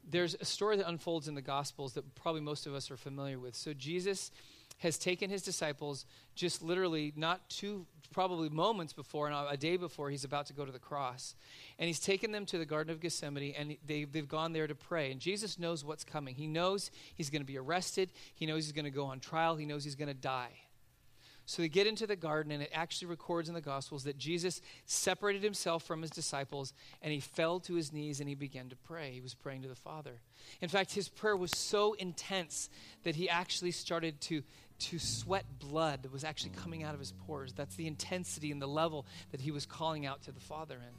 there's 0.09 0.35
a 0.39 0.45
story 0.45 0.77
that 0.77 0.87
unfolds 0.87 1.27
in 1.27 1.35
the 1.35 1.41
Gospels 1.41 1.93
that 1.93 2.15
probably 2.15 2.41
most 2.41 2.67
of 2.67 2.73
us 2.73 2.91
are 2.91 2.97
familiar 2.97 3.39
with. 3.39 3.55
So 3.55 3.73
Jesus 3.73 4.31
has 4.79 4.97
taken 4.97 5.29
his 5.29 5.41
disciples 5.41 6.05
just 6.35 6.61
literally 6.61 7.11
not 7.15 7.49
two 7.49 7.85
probably 8.11 8.49
moments 8.49 8.93
before 8.93 9.27
and 9.27 9.35
a 9.49 9.57
day 9.57 9.75
before 9.75 10.09
he's 10.09 10.23
about 10.23 10.45
to 10.47 10.53
go 10.53 10.65
to 10.65 10.71
the 10.71 10.79
cross. 10.79 11.35
And 11.79 11.87
he's 11.87 11.99
taken 11.99 12.31
them 12.31 12.45
to 12.47 12.57
the 12.57 12.65
garden 12.65 12.93
of 12.93 12.99
gethsemane 12.99 13.55
and 13.57 13.77
they, 13.85 14.03
they've 14.03 14.27
gone 14.27 14.53
there 14.53 14.67
to 14.67 14.75
pray. 14.75 15.11
And 15.11 15.19
jesus 15.19 15.57
knows 15.57 15.83
what's 15.83 16.03
coming. 16.03 16.35
He 16.35 16.47
knows 16.47 16.91
he's 17.15 17.29
going 17.29 17.41
to 17.41 17.47
be 17.47 17.57
arrested. 17.57 18.11
He 18.35 18.45
knows 18.45 18.65
he's 18.65 18.73
going 18.73 18.85
to 18.85 18.91
go 18.91 19.05
on 19.05 19.19
trial. 19.19 19.55
He 19.55 19.65
knows 19.65 19.83
he's 19.83 19.95
going 19.95 20.09
to 20.09 20.13
die 20.13 20.51
so 21.47 21.61
they 21.61 21.69
get 21.69 21.87
into 21.87 22.05
the 22.05 22.17
garden, 22.17 22.51
and 22.51 22.61
it 22.61 22.69
actually 22.73 23.07
records 23.07 23.47
in 23.47 23.55
the 23.55 23.61
Gospels 23.61 24.03
that 24.03 24.17
Jesus 24.17 24.59
separated 24.85 25.41
himself 25.41 25.81
from 25.81 26.01
his 26.01 26.11
disciples 26.11 26.73
and 27.01 27.13
he 27.13 27.21
fell 27.21 27.61
to 27.61 27.75
his 27.75 27.93
knees 27.93 28.19
and 28.19 28.27
he 28.27 28.35
began 28.35 28.67
to 28.67 28.75
pray. 28.75 29.11
He 29.13 29.21
was 29.21 29.33
praying 29.33 29.61
to 29.61 29.69
the 29.69 29.73
Father. 29.75 30.19
In 30.59 30.67
fact, 30.67 30.91
his 30.91 31.07
prayer 31.07 31.37
was 31.37 31.51
so 31.51 31.93
intense 31.93 32.69
that 33.03 33.15
he 33.15 33.29
actually 33.29 33.71
started 33.71 34.19
to, 34.21 34.43
to 34.79 34.99
sweat 34.99 35.45
blood 35.57 36.03
that 36.03 36.11
was 36.11 36.25
actually 36.25 36.51
coming 36.51 36.83
out 36.83 36.93
of 36.93 36.99
his 36.99 37.13
pores. 37.13 37.53
That's 37.53 37.77
the 37.77 37.87
intensity 37.87 38.51
and 38.51 38.61
the 38.61 38.67
level 38.67 39.05
that 39.31 39.39
he 39.39 39.51
was 39.51 39.65
calling 39.65 40.05
out 40.05 40.23
to 40.23 40.33
the 40.33 40.41
Father 40.41 40.75
in. 40.75 40.95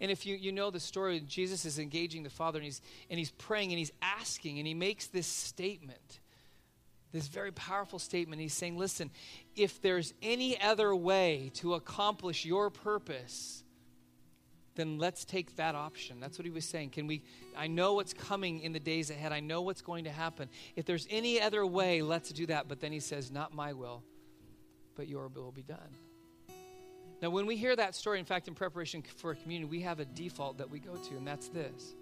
And 0.00 0.12
if 0.12 0.26
you, 0.26 0.36
you 0.36 0.52
know 0.52 0.70
the 0.70 0.78
story, 0.78 1.18
Jesus 1.26 1.64
is 1.64 1.80
engaging 1.80 2.22
the 2.22 2.30
Father 2.30 2.60
and 2.60 2.66
he's, 2.66 2.80
and 3.10 3.18
he's 3.18 3.32
praying 3.32 3.72
and 3.72 3.80
he's 3.80 3.92
asking 4.00 4.58
and 4.58 4.66
he 4.68 4.74
makes 4.74 5.08
this 5.08 5.26
statement 5.26 6.20
this 7.16 7.28
very 7.28 7.50
powerful 7.52 7.98
statement. 7.98 8.42
He's 8.42 8.52
saying, 8.52 8.76
listen, 8.76 9.10
if 9.54 9.80
there's 9.80 10.12
any 10.22 10.60
other 10.60 10.94
way 10.94 11.50
to 11.54 11.74
accomplish 11.74 12.44
your 12.44 12.68
purpose, 12.68 13.64
then 14.74 14.98
let's 14.98 15.24
take 15.24 15.56
that 15.56 15.74
option. 15.74 16.20
That's 16.20 16.38
what 16.38 16.44
he 16.44 16.50
was 16.50 16.66
saying. 16.66 16.90
Can 16.90 17.06
we 17.06 17.22
I 17.56 17.68
know 17.68 17.94
what's 17.94 18.12
coming 18.12 18.60
in 18.60 18.72
the 18.72 18.80
days 18.80 19.08
ahead. 19.08 19.32
I 19.32 19.40
know 19.40 19.62
what's 19.62 19.80
going 19.80 20.04
to 20.04 20.10
happen. 20.10 20.50
If 20.76 20.84
there's 20.84 21.06
any 21.10 21.40
other 21.40 21.64
way, 21.64 22.02
let's 22.02 22.30
do 22.30 22.44
that. 22.46 22.68
But 22.68 22.80
then 22.80 22.92
he 22.92 23.00
says, 23.00 23.30
not 23.30 23.54
my 23.54 23.72
will, 23.72 24.02
but 24.94 25.08
your 25.08 25.28
will 25.28 25.52
be 25.52 25.62
done. 25.62 25.78
Now, 27.22 27.30
when 27.30 27.46
we 27.46 27.56
hear 27.56 27.74
that 27.74 27.94
story, 27.94 28.18
in 28.18 28.26
fact, 28.26 28.46
in 28.46 28.54
preparation 28.54 29.02
for 29.02 29.30
a 29.30 29.36
communion, 29.36 29.70
we 29.70 29.80
have 29.80 30.00
a 30.00 30.04
default 30.04 30.58
that 30.58 30.70
we 30.70 30.80
go 30.80 30.94
to, 30.94 31.16
and 31.16 31.26
that's 31.26 31.48
this. 31.48 31.94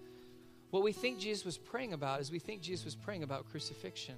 What 0.71 0.83
we 0.83 0.91
think 0.91 1.19
Jesus 1.19 1.45
was 1.45 1.57
praying 1.57 1.93
about 1.93 2.19
is 2.19 2.31
we 2.31 2.39
think 2.39 2.61
Jesus 2.61 2.83
was 2.83 2.95
praying 2.95 3.23
about 3.23 3.49
crucifixion. 3.49 4.15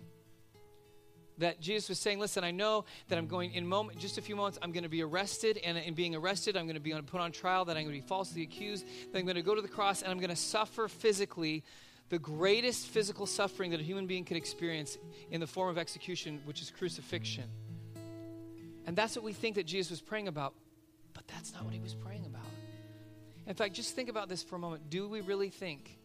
That 1.37 1.59
Jesus 1.61 1.89
was 1.89 1.99
saying, 1.99 2.19
Listen, 2.19 2.43
I 2.43 2.51
know 2.51 2.85
that 3.09 3.17
I'm 3.17 3.27
going 3.27 3.53
in 3.53 3.67
moment, 3.67 3.99
just 3.99 4.17
a 4.17 4.21
few 4.21 4.35
moments, 4.35 4.57
I'm 4.61 4.71
going 4.71 4.83
to 4.83 4.89
be 4.89 5.03
arrested. 5.03 5.59
And 5.63 5.77
in 5.77 5.93
being 5.93 6.15
arrested, 6.15 6.57
I'm 6.57 6.65
going 6.65 6.75
to 6.75 6.81
be 6.81 6.91
put 6.91 7.21
on 7.21 7.31
trial, 7.31 7.65
that 7.65 7.77
I'm 7.77 7.83
going 7.83 7.95
to 7.95 8.01
be 8.01 8.07
falsely 8.07 8.43
accused, 8.43 8.85
that 9.11 9.17
I'm 9.17 9.25
going 9.25 9.35
to 9.35 9.41
go 9.41 9.55
to 9.55 9.61
the 9.61 9.67
cross, 9.67 10.01
and 10.01 10.11
I'm 10.11 10.19
going 10.19 10.29
to 10.29 10.35
suffer 10.35 10.87
physically 10.87 11.63
the 12.09 12.19
greatest 12.19 12.87
physical 12.87 13.25
suffering 13.25 13.71
that 13.71 13.79
a 13.79 13.83
human 13.83 14.07
being 14.07 14.23
could 14.23 14.37
experience 14.37 14.97
in 15.29 15.41
the 15.41 15.47
form 15.47 15.69
of 15.69 15.77
execution, 15.77 16.41
which 16.45 16.61
is 16.61 16.71
crucifixion. 16.71 17.45
And 18.85 18.95
that's 18.95 19.15
what 19.15 19.25
we 19.25 19.33
think 19.33 19.55
that 19.55 19.65
Jesus 19.65 19.91
was 19.91 20.01
praying 20.01 20.29
about, 20.29 20.53
but 21.13 21.27
that's 21.27 21.53
not 21.53 21.65
what 21.65 21.73
he 21.73 21.79
was 21.79 21.93
praying 21.93 22.25
about. 22.25 22.45
In 23.45 23.53
fact, 23.53 23.73
just 23.73 23.95
think 23.95 24.09
about 24.09 24.29
this 24.29 24.41
for 24.43 24.55
a 24.55 24.59
moment. 24.59 24.89
Do 24.89 25.09
we 25.09 25.21
really 25.21 25.49
think 25.49 25.97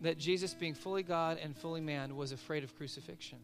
that 0.00 0.18
Jesus, 0.18 0.54
being 0.54 0.74
fully 0.74 1.02
God 1.02 1.38
and 1.42 1.56
fully 1.56 1.80
man, 1.80 2.16
was 2.16 2.32
afraid 2.32 2.64
of 2.64 2.74
crucifixion? 2.76 3.38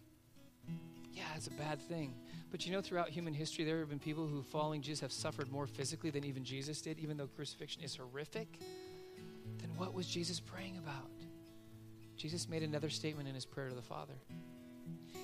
Yeah, 1.14 1.22
it's 1.36 1.46
a 1.46 1.52
bad 1.52 1.80
thing. 1.80 2.14
But 2.50 2.66
you 2.66 2.72
know, 2.72 2.80
throughout 2.80 3.08
human 3.08 3.34
history, 3.34 3.64
there 3.64 3.78
have 3.78 3.88
been 3.88 3.98
people 3.98 4.26
who, 4.26 4.42
following 4.42 4.82
Jesus, 4.82 5.00
have 5.00 5.12
suffered 5.12 5.50
more 5.50 5.66
physically 5.66 6.10
than 6.10 6.24
even 6.24 6.44
Jesus 6.44 6.80
did, 6.80 6.98
even 6.98 7.16
though 7.16 7.28
crucifixion 7.28 7.82
is 7.82 7.96
horrific. 7.96 8.58
Then 9.58 9.70
what 9.76 9.94
was 9.94 10.06
Jesus 10.06 10.40
praying 10.40 10.76
about? 10.76 11.10
Jesus 12.16 12.48
made 12.48 12.62
another 12.62 12.90
statement 12.90 13.28
in 13.28 13.34
his 13.34 13.44
prayer 13.44 13.68
to 13.68 13.74
the 13.74 13.82
Father. 13.82 14.14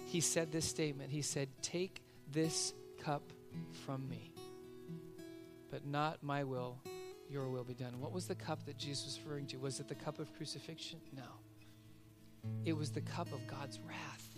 He 0.06 0.20
said 0.20 0.52
this 0.52 0.64
statement 0.64 1.10
He 1.10 1.22
said, 1.22 1.48
Take 1.62 2.02
this 2.30 2.72
cup 3.02 3.32
from 3.84 4.08
me, 4.08 4.32
but 5.70 5.86
not 5.86 6.22
my 6.22 6.44
will, 6.44 6.78
your 7.28 7.48
will 7.48 7.64
be 7.64 7.74
done. 7.74 8.00
What 8.00 8.12
was 8.12 8.26
the 8.26 8.34
cup 8.34 8.64
that 8.66 8.76
Jesus 8.76 9.06
was 9.06 9.20
referring 9.24 9.46
to? 9.48 9.58
Was 9.58 9.80
it 9.80 9.88
the 9.88 9.94
cup 9.94 10.18
of 10.18 10.32
crucifixion? 10.36 11.00
No. 11.16 11.22
It 12.64 12.72
was 12.72 12.90
the 12.90 13.00
cup 13.00 13.32
of 13.32 13.46
God's 13.46 13.78
wrath. 13.80 14.29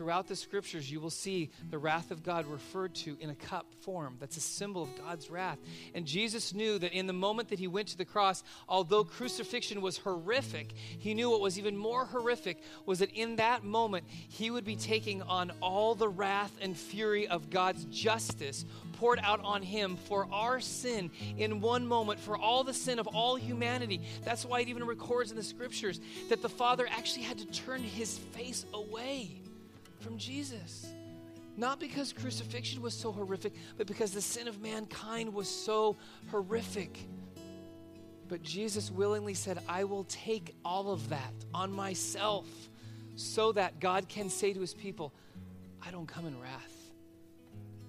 Throughout 0.00 0.28
the 0.28 0.34
scriptures, 0.34 0.90
you 0.90 0.98
will 0.98 1.10
see 1.10 1.50
the 1.68 1.76
wrath 1.76 2.10
of 2.10 2.22
God 2.22 2.46
referred 2.46 2.94
to 2.94 3.18
in 3.20 3.28
a 3.28 3.34
cup 3.34 3.66
form. 3.82 4.16
That's 4.18 4.38
a 4.38 4.40
symbol 4.40 4.82
of 4.82 4.88
God's 4.96 5.28
wrath. 5.28 5.58
And 5.94 6.06
Jesus 6.06 6.54
knew 6.54 6.78
that 6.78 6.94
in 6.94 7.06
the 7.06 7.12
moment 7.12 7.50
that 7.50 7.58
he 7.58 7.68
went 7.68 7.88
to 7.88 7.98
the 7.98 8.06
cross, 8.06 8.42
although 8.66 9.04
crucifixion 9.04 9.82
was 9.82 9.98
horrific, 9.98 10.72
he 10.98 11.12
knew 11.12 11.28
what 11.28 11.42
was 11.42 11.58
even 11.58 11.76
more 11.76 12.06
horrific 12.06 12.62
was 12.86 13.00
that 13.00 13.10
in 13.10 13.36
that 13.36 13.62
moment, 13.62 14.06
he 14.08 14.50
would 14.50 14.64
be 14.64 14.74
taking 14.74 15.20
on 15.20 15.52
all 15.60 15.94
the 15.94 16.08
wrath 16.08 16.56
and 16.62 16.74
fury 16.74 17.28
of 17.28 17.50
God's 17.50 17.84
justice 17.90 18.64
poured 18.94 19.20
out 19.22 19.44
on 19.44 19.60
him 19.60 19.98
for 19.98 20.26
our 20.32 20.60
sin 20.60 21.10
in 21.36 21.60
one 21.60 21.86
moment, 21.86 22.18
for 22.20 22.38
all 22.38 22.64
the 22.64 22.72
sin 22.72 22.98
of 22.98 23.06
all 23.08 23.36
humanity. 23.36 24.00
That's 24.24 24.46
why 24.46 24.60
it 24.60 24.68
even 24.68 24.84
records 24.84 25.30
in 25.30 25.36
the 25.36 25.42
scriptures 25.42 26.00
that 26.30 26.40
the 26.40 26.48
Father 26.48 26.88
actually 26.90 27.24
had 27.24 27.36
to 27.36 27.46
turn 27.48 27.82
his 27.82 28.16
face 28.16 28.64
away 28.72 29.42
from 30.00 30.18
Jesus. 30.18 30.92
Not 31.56 31.78
because 31.78 32.12
crucifixion 32.12 32.80
was 32.80 32.94
so 32.94 33.12
horrific, 33.12 33.54
but 33.76 33.86
because 33.86 34.12
the 34.12 34.20
sin 34.20 34.48
of 34.48 34.60
mankind 34.60 35.32
was 35.32 35.48
so 35.48 35.96
horrific. 36.30 36.98
But 38.28 38.42
Jesus 38.42 38.90
willingly 38.90 39.34
said, 39.34 39.58
I 39.68 39.84
will 39.84 40.04
take 40.04 40.54
all 40.64 40.90
of 40.90 41.08
that 41.10 41.34
on 41.52 41.72
myself 41.72 42.46
so 43.16 43.52
that 43.52 43.80
God 43.80 44.08
can 44.08 44.30
say 44.30 44.52
to 44.52 44.60
his 44.60 44.72
people, 44.72 45.12
I 45.84 45.90
don't 45.90 46.06
come 46.06 46.26
in 46.26 46.40
wrath. 46.40 46.92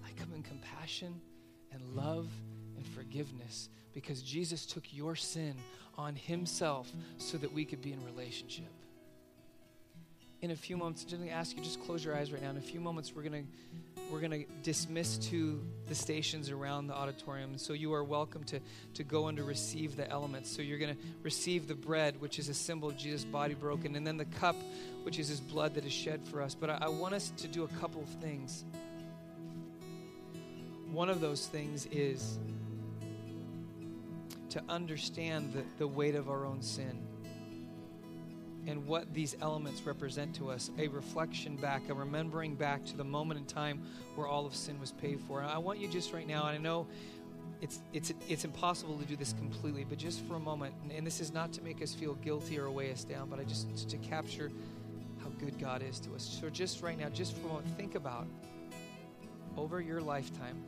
I 0.04 0.10
come 0.20 0.34
in 0.34 0.44
compassion 0.44 1.22
and 1.72 1.82
love 1.96 2.28
and 2.76 2.86
forgiveness 2.88 3.70
because 3.94 4.22
Jesus 4.22 4.66
took 4.66 4.92
your 4.92 5.16
sin 5.16 5.56
on 5.98 6.16
himself 6.16 6.92
so 7.18 7.38
that 7.38 7.54
we 7.54 7.64
could 7.64 7.82
be 7.82 7.94
in 7.94 8.04
relationship 8.04 8.72
in 10.42 10.50
a 10.50 10.56
few 10.56 10.76
moments, 10.76 11.04
I'm 11.04 11.10
just 11.10 11.22
gonna 11.22 11.32
ask 11.32 11.56
you 11.56 11.64
just 11.64 11.82
close 11.82 12.04
your 12.04 12.16
eyes 12.16 12.32
right 12.32 12.42
now. 12.42 12.50
In 12.50 12.58
a 12.58 12.62
few 12.62 12.80
moments, 12.80 13.14
we're 13.16 13.22
gonna 13.22 13.44
we're 14.10 14.20
gonna 14.20 14.44
dismiss 14.64 15.18
to 15.30 15.62
the 15.88 15.96
stations 15.96 16.50
around 16.50 16.88
the 16.88 16.96
auditorium. 16.96 17.58
So 17.58 17.74
you 17.74 17.94
are 17.94 18.04
welcome 18.04 18.44
to 18.46 18.60
to 18.96 19.04
go 19.04 19.28
and 19.28 19.38
to 19.38 19.44
receive 19.44 19.96
the 19.96 20.10
elements. 20.10 20.50
So 20.50 20.64
you're 20.64 20.80
gonna 20.80 20.98
receive 21.22 21.68
the 21.68 21.76
bread, 21.76 22.20
which 22.20 22.40
is 22.40 22.50
a 22.50 22.56
symbol 22.56 22.90
of 22.90 22.98
Jesus' 22.98 23.24
body 23.24 23.54
broken, 23.54 23.96
and 23.96 24.06
then 24.06 24.18
the 24.18 24.26
cup, 24.26 24.56
which 25.04 25.20
is 25.20 25.28
His 25.28 25.40
blood 25.40 25.76
that 25.76 25.86
is 25.86 25.94
shed 25.94 26.22
for 26.26 26.42
us. 26.42 26.56
But 26.56 26.72
I, 26.72 26.80
I 26.82 26.90
want 26.90 27.14
us 27.14 27.32
to 27.38 27.48
do 27.48 27.64
a 27.64 27.70
couple 27.80 28.02
of 28.02 28.10
things. 28.20 28.66
One 30.92 31.10
of 31.10 31.22
those 31.22 31.46
things 31.46 31.86
is 31.86 32.40
to 34.50 34.62
understand 34.68 35.54
the, 35.54 35.64
the 35.78 35.88
weight 35.88 36.16
of 36.16 36.30
our 36.30 36.46
own 36.46 36.62
sin 36.62 37.08
and 38.68 38.86
what 38.86 39.14
these 39.14 39.36
elements 39.42 39.82
represent 39.84 40.36
to 40.36 40.50
us 40.50 40.70
a 40.78 40.88
reflection 40.88 41.56
back, 41.56 41.82
a 41.90 41.94
remembering 41.94 42.56
back 42.56 42.86
to 42.86 42.98
the 42.98 43.04
moment 43.04 43.40
in 43.40 43.46
time 43.46 43.82
where 44.16 44.28
all 44.28 44.46
of 44.46 44.56
sin 44.56 44.80
was 44.80 44.92
paid 44.92 45.20
for. 45.28 45.42
And 45.42 45.50
I 45.50 45.58
want 45.58 45.80
you 45.80 45.88
just 45.88 46.14
right 46.14 46.28
now, 46.28 46.46
and 46.48 46.56
I 46.56 46.58
know 46.58 46.88
it's, 47.62 47.80
it's, 47.94 48.14
it's 48.28 48.46
impossible 48.46 48.98
to 48.98 49.06
do 49.06 49.16
this 49.16 49.34
completely, 49.34 49.84
but 49.84 49.98
just 49.98 50.26
for 50.26 50.36
a 50.36 50.40
moment, 50.40 50.74
and 50.96 51.06
this 51.06 51.20
is 51.20 51.32
not 51.32 51.54
to 51.54 51.62
make 51.62 51.82
us 51.82 51.94
feel 51.94 52.16
guilty 52.16 52.58
or 52.60 52.70
weigh 52.70 52.92
us 52.92 53.04
down, 53.04 53.30
but 53.30 53.40
I 53.40 53.44
just 53.44 53.90
to 53.90 53.98
capture 53.98 54.52
how 55.22 55.30
good 55.40 55.60
God 55.60 55.84
is 55.84 56.00
to 56.02 56.16
us. 56.16 56.40
So 56.42 56.50
just 56.50 56.82
right 56.82 57.00
now, 57.00 57.10
just 57.10 57.36
for 57.38 57.46
a 57.46 57.50
moment, 57.50 57.68
think 57.78 57.96
about 57.96 58.28
over 59.58 59.82
your 59.82 60.02
lifetime 60.02 60.64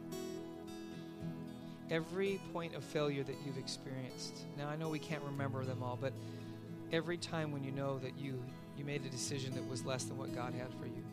every 1.90 2.40
point 2.52 2.74
of 2.76 2.84
failure 2.84 3.24
that 3.24 3.36
you've 3.46 3.58
experienced. 3.58 4.46
Now, 4.58 4.68
I 4.68 4.76
know 4.76 4.90
we 4.90 5.00
can't 5.00 5.24
remember 5.24 5.64
them 5.64 5.84
all, 5.84 5.98
but 6.00 6.14
every 6.94 7.18
time 7.18 7.52
when 7.52 7.64
you 7.64 7.72
know 7.72 7.98
that 7.98 8.16
you, 8.18 8.42
you 8.78 8.86
made 8.86 9.04
a 9.04 9.10
decision 9.10 9.54
that 9.56 9.68
was 9.68 9.84
less 9.84 10.04
than 10.04 10.16
what 10.16 10.34
God 10.34 10.54
had 10.54 10.72
for 10.76 10.86
you. 10.86 11.04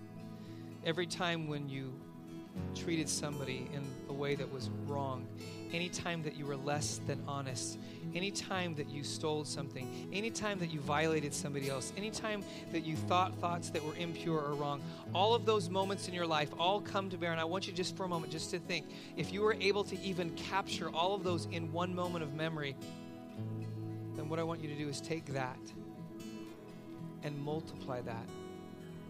Every 0.84 1.06
time 1.06 1.48
when 1.48 1.68
you 1.68 1.92
treated 2.74 3.08
somebody 3.08 3.66
in 3.72 3.82
a 4.10 4.12
way 4.12 4.34
that 4.34 4.52
was 4.52 4.68
wrong, 4.86 5.26
any 5.72 5.88
time 5.88 6.22
that 6.22 6.36
you 6.36 6.44
were 6.44 6.56
less 6.56 7.00
than 7.06 7.22
honest, 7.26 7.78
any 8.14 8.30
time 8.30 8.74
that 8.74 8.90
you 8.90 9.02
stole 9.02 9.44
something, 9.44 10.08
any 10.12 10.30
time 10.30 10.58
that 10.58 10.70
you 10.70 10.80
violated 10.80 11.32
somebody 11.32 11.70
else, 11.70 11.94
any 11.96 12.10
time 12.10 12.44
that 12.72 12.84
you 12.84 12.96
thought 12.96 13.34
thoughts 13.36 13.70
that 13.70 13.82
were 13.82 13.94
impure 13.96 14.40
or 14.40 14.54
wrong, 14.54 14.82
all 15.14 15.32
of 15.32 15.46
those 15.46 15.70
moments 15.70 16.08
in 16.08 16.14
your 16.14 16.26
life 16.26 16.50
all 16.58 16.80
come 16.80 17.08
to 17.08 17.16
bear. 17.16 17.30
And 17.30 17.40
I 17.40 17.44
want 17.44 17.66
you 17.66 17.72
just 17.72 17.96
for 17.96 18.04
a 18.04 18.08
moment 18.08 18.32
just 18.32 18.50
to 18.50 18.58
think 18.58 18.86
if 19.16 19.32
you 19.32 19.40
were 19.40 19.56
able 19.60 19.84
to 19.84 19.98
even 20.00 20.30
capture 20.30 20.90
all 20.90 21.14
of 21.14 21.24
those 21.24 21.46
in 21.52 21.72
one 21.72 21.94
moment 21.94 22.22
of 22.22 22.34
memory, 22.34 22.74
what 24.30 24.38
I 24.38 24.44
want 24.44 24.62
you 24.62 24.68
to 24.68 24.76
do 24.76 24.88
is 24.88 25.00
take 25.00 25.26
that 25.26 25.58
and 27.24 27.36
multiply 27.36 28.00
that 28.00 28.28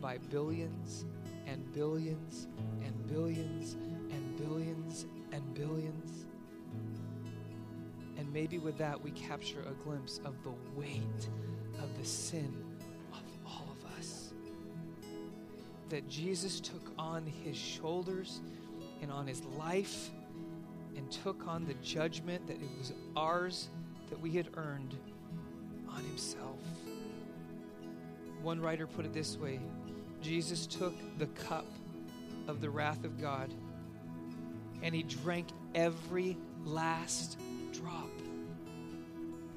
by 0.01 0.17
billions 0.17 1.05
and 1.47 1.71
billions 1.75 2.49
and 2.83 3.07
billions 3.07 3.75
and 3.75 4.37
billions 4.39 5.05
and 5.33 5.55
billions. 5.55 6.25
And 8.17 8.33
maybe 8.33 8.57
with 8.57 8.79
that, 8.79 8.99
we 8.99 9.11
capture 9.11 9.61
a 9.61 9.85
glimpse 9.85 10.23
of 10.25 10.43
the 10.43 10.55
weight 10.75 11.29
of 11.83 11.99
the 11.99 12.05
sin 12.07 12.55
of 13.13 13.21
all 13.45 13.69
of 13.79 13.99
us. 13.99 14.33
That 15.91 16.09
Jesus 16.09 16.61
took 16.61 16.93
on 16.99 17.27
his 17.27 17.59
shoulders 17.59 18.41
and 19.03 19.13
on 19.13 19.27
his 19.27 19.43
life 19.59 20.09
and 20.97 21.13
took 21.13 21.47
on 21.47 21.67
the 21.67 21.75
judgment 21.75 22.47
that 22.47 22.57
it 22.57 22.79
was 22.79 22.95
ours 23.15 23.69
that 24.09 24.19
we 24.19 24.31
had 24.31 24.49
earned 24.55 24.97
on 25.95 26.05
himself. 26.05 26.59
One 28.43 28.61
writer 28.61 28.87
put 28.87 29.05
it 29.05 29.13
this 29.13 29.37
way 29.37 29.61
Jesus 30.23 30.67
took 30.67 30.95
the 31.19 31.27
cup 31.27 31.67
of 32.49 32.61
the 32.61 32.71
wrath 32.71 33.05
of 33.05 33.21
God 33.21 33.53
and 34.83 34.95
he 34.95 35.03
drank 35.03 35.49
every 35.75 36.37
last 36.65 37.39
drop. 37.73 38.11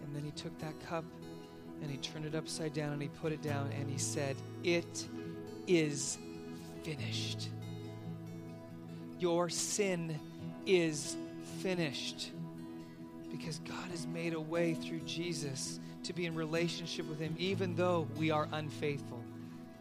And 0.03 0.15
then 0.15 0.23
he 0.23 0.31
took 0.31 0.57
that 0.59 0.79
cup 0.87 1.05
and 1.81 1.89
he 1.89 1.97
turned 1.97 2.25
it 2.25 2.35
upside 2.35 2.73
down 2.73 2.93
and 2.93 3.01
he 3.01 3.07
put 3.07 3.31
it 3.31 3.41
down 3.41 3.71
and 3.77 3.89
he 3.89 3.97
said, 3.97 4.35
It 4.63 5.07
is 5.67 6.17
finished. 6.83 7.49
Your 9.19 9.49
sin 9.49 10.19
is 10.65 11.15
finished 11.61 12.31
because 13.31 13.59
God 13.59 13.89
has 13.91 14.05
made 14.07 14.33
a 14.33 14.39
way 14.39 14.73
through 14.73 14.99
Jesus 15.01 15.79
to 16.03 16.13
be 16.13 16.25
in 16.25 16.35
relationship 16.35 17.07
with 17.07 17.19
Him, 17.19 17.35
even 17.37 17.75
though 17.75 18.07
we 18.17 18.31
are 18.31 18.47
unfaithful. 18.51 19.23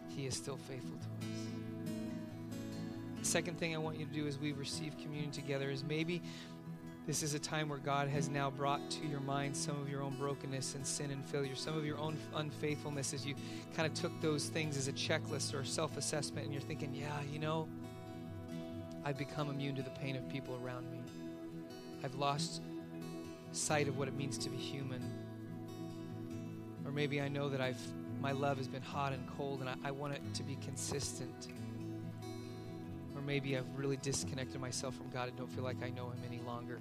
He 0.08 0.26
is 0.26 0.36
still 0.36 0.56
faithful 0.56 0.98
to 0.98 1.26
us. 1.26 1.42
The 3.18 3.24
second 3.24 3.58
thing 3.58 3.74
I 3.74 3.78
want 3.78 3.98
you 3.98 4.06
to 4.06 4.12
do 4.12 4.26
as 4.26 4.38
we 4.38 4.52
receive 4.52 4.96
communion 4.98 5.30
together 5.30 5.70
is 5.70 5.84
maybe 5.84 6.22
this 7.06 7.22
is 7.24 7.34
a 7.34 7.38
time 7.38 7.68
where 7.68 7.78
God 7.78 8.08
has 8.08 8.28
now 8.28 8.50
brought 8.50 8.88
to 8.90 9.06
your 9.06 9.20
mind 9.20 9.56
some 9.56 9.80
of 9.80 9.88
your 9.88 10.02
own 10.02 10.14
brokenness 10.16 10.76
and 10.76 10.86
sin 10.86 11.10
and 11.10 11.24
failure, 11.24 11.56
some 11.56 11.76
of 11.76 11.84
your 11.84 11.98
own 11.98 12.16
unfaithfulness 12.36 13.12
as 13.12 13.26
you 13.26 13.34
kind 13.74 13.90
of 13.90 13.94
took 13.94 14.12
those 14.20 14.48
things 14.48 14.76
as 14.76 14.86
a 14.86 14.92
checklist 14.92 15.52
or 15.52 15.64
self 15.64 15.96
assessment, 15.96 16.44
and 16.44 16.54
you're 16.54 16.62
thinking, 16.62 16.94
yeah, 16.94 17.20
you 17.32 17.40
know, 17.40 17.68
I've 19.04 19.18
become 19.18 19.50
immune 19.50 19.74
to 19.76 19.82
the 19.82 19.90
pain 19.90 20.14
of 20.14 20.28
people 20.28 20.58
around 20.64 20.88
me. 20.92 21.00
I've 22.04 22.14
lost 22.14 22.62
sight 23.50 23.88
of 23.88 23.98
what 23.98 24.06
it 24.06 24.14
means 24.14 24.38
to 24.38 24.48
be 24.48 24.56
human. 24.56 25.02
Or 26.92 26.94
maybe 26.94 27.22
I 27.22 27.28
know 27.28 27.48
that 27.48 27.60
I've 27.60 27.80
my 28.20 28.32
love 28.32 28.58
has 28.58 28.68
been 28.68 28.82
hot 28.82 29.12
and 29.12 29.26
cold 29.36 29.60
and 29.60 29.68
I, 29.68 29.74
I 29.84 29.90
want 29.90 30.14
it 30.14 30.20
to 30.34 30.42
be 30.42 30.56
consistent. 30.56 31.48
or 33.16 33.22
maybe 33.22 33.56
I've 33.56 33.66
really 33.76 33.96
disconnected 33.96 34.60
myself 34.60 34.94
from 34.94 35.08
God 35.10 35.28
and 35.28 35.36
don't 35.36 35.50
feel 35.50 35.64
like 35.64 35.82
I 35.82 35.90
know 35.90 36.10
Him 36.10 36.20
any 36.28 36.40
longer. 36.46 36.78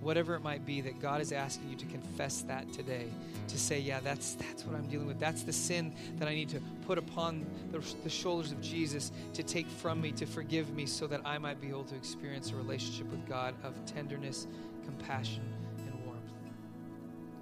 Whatever 0.00 0.36
it 0.36 0.42
might 0.42 0.64
be, 0.64 0.80
that 0.82 1.00
God 1.00 1.20
is 1.20 1.32
asking 1.32 1.70
you 1.70 1.76
to 1.76 1.86
confess 1.86 2.42
that 2.42 2.72
today, 2.72 3.06
to 3.48 3.58
say, 3.58 3.80
yeah, 3.80 3.98
that's 3.98 4.34
that's 4.34 4.64
what 4.64 4.76
I'm 4.76 4.86
dealing 4.86 5.08
with. 5.08 5.18
That's 5.18 5.42
the 5.42 5.52
sin 5.52 5.92
that 6.18 6.28
I 6.28 6.34
need 6.34 6.50
to 6.50 6.60
put 6.86 6.98
upon 6.98 7.44
the, 7.72 7.80
the 8.04 8.10
shoulders 8.10 8.52
of 8.52 8.60
Jesus 8.60 9.10
to 9.34 9.42
take 9.42 9.66
from 9.66 10.00
me, 10.00 10.12
to 10.12 10.24
forgive 10.24 10.72
me, 10.72 10.86
so 10.86 11.08
that 11.08 11.20
I 11.24 11.38
might 11.38 11.60
be 11.60 11.68
able 11.68 11.84
to 11.84 11.96
experience 11.96 12.52
a 12.52 12.54
relationship 12.54 13.10
with 13.10 13.28
God 13.28 13.56
of 13.64 13.74
tenderness, 13.86 14.46
compassion. 14.84 15.57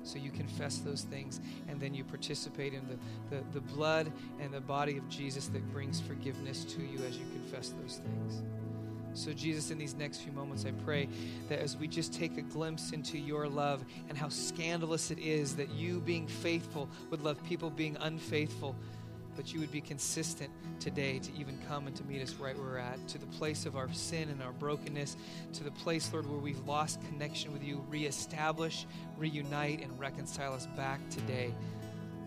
So 0.07 0.19
you 0.19 0.31
confess 0.31 0.79
those 0.79 1.03
things, 1.03 1.41
and 1.69 1.81
then 1.81 1.95
you 1.95 2.05
participate 2.05 2.73
in 2.73 2.83
the, 2.89 3.37
the, 3.37 3.43
the 3.53 3.61
blood 3.61 4.13
and 4.41 4.53
the 4.53 4.61
body 4.61 4.97
of 4.97 5.09
Jesus 5.09 5.49
that 5.49 5.73
brings 5.73 6.01
forgiveness 6.01 6.65
to 6.65 6.81
you 6.81 6.99
as 7.05 7.19
you 7.19 7.27
confess 7.33 7.71
those 7.83 7.97
things. 7.97 8.43
So, 9.15 9.33
Jesus, 9.33 9.71
in 9.71 9.79
these 9.79 9.95
next 9.95 10.19
few 10.19 10.33
moments, 10.33 10.67
I 10.67 10.73
pray 10.85 11.09
that 11.49 11.59
as 11.59 11.75
we 11.75 11.89
just 11.89 12.13
take 12.13 12.37
a 12.37 12.43
glimpse 12.43 12.93
into 12.93 13.17
your 13.19 13.49
love 13.49 13.83
and 14.11 14.19
how 14.19 14.29
scandalous 14.29 15.11
it 15.11 15.19
is 15.19 15.57
that 15.57 15.71
you, 15.71 16.01
being 16.01 16.27
faithful, 16.27 16.87
would 17.11 17.23
love 17.23 17.43
people 17.45 17.71
being 17.71 17.97
unfaithful, 18.01 18.77
but 19.37 19.53
you 19.53 19.61
would 19.61 19.70
be 19.70 19.80
consistent 19.80 20.51
today 20.80 21.18
to 21.18 21.30
even 21.39 21.59
come 21.68 21.87
and 21.87 21.95
to 21.97 22.05
meet 22.05 22.22
us 22.22 22.34
right 22.34 22.57
where 22.57 22.66
we're 22.66 22.78
at, 22.78 23.07
to 23.09 23.18
the 23.18 23.26
place 23.26 23.66
of 23.66 23.76
our 23.76 23.93
sin 23.93 24.28
and 24.30 24.43
our 24.43 24.53
brokenness, 24.53 25.16
to 25.53 25.64
the 25.64 25.70
place, 25.70 26.12
Lord, 26.12 26.28
where 26.28 26.41
we've 26.41 26.66
lost 26.66 27.01
connection 27.09 27.53
with 27.53 27.62
you. 27.62 27.84
Reestablish, 27.89 28.87
reunite, 29.16 29.82
and 29.82 29.99
reconcile 30.01 30.53
us 30.53 30.66
back 30.76 31.01
today 31.11 31.55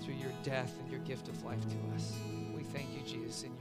through 0.01 0.15
your 0.15 0.31
death 0.43 0.73
and 0.79 0.89
your 0.89 1.01
gift 1.01 1.27
of 1.27 1.43
life 1.43 1.61
to 1.61 1.95
us. 1.95 2.13
We 2.55 2.63
thank 2.63 2.87
you, 2.93 3.01
Jesus, 3.05 3.43
in 3.43 3.51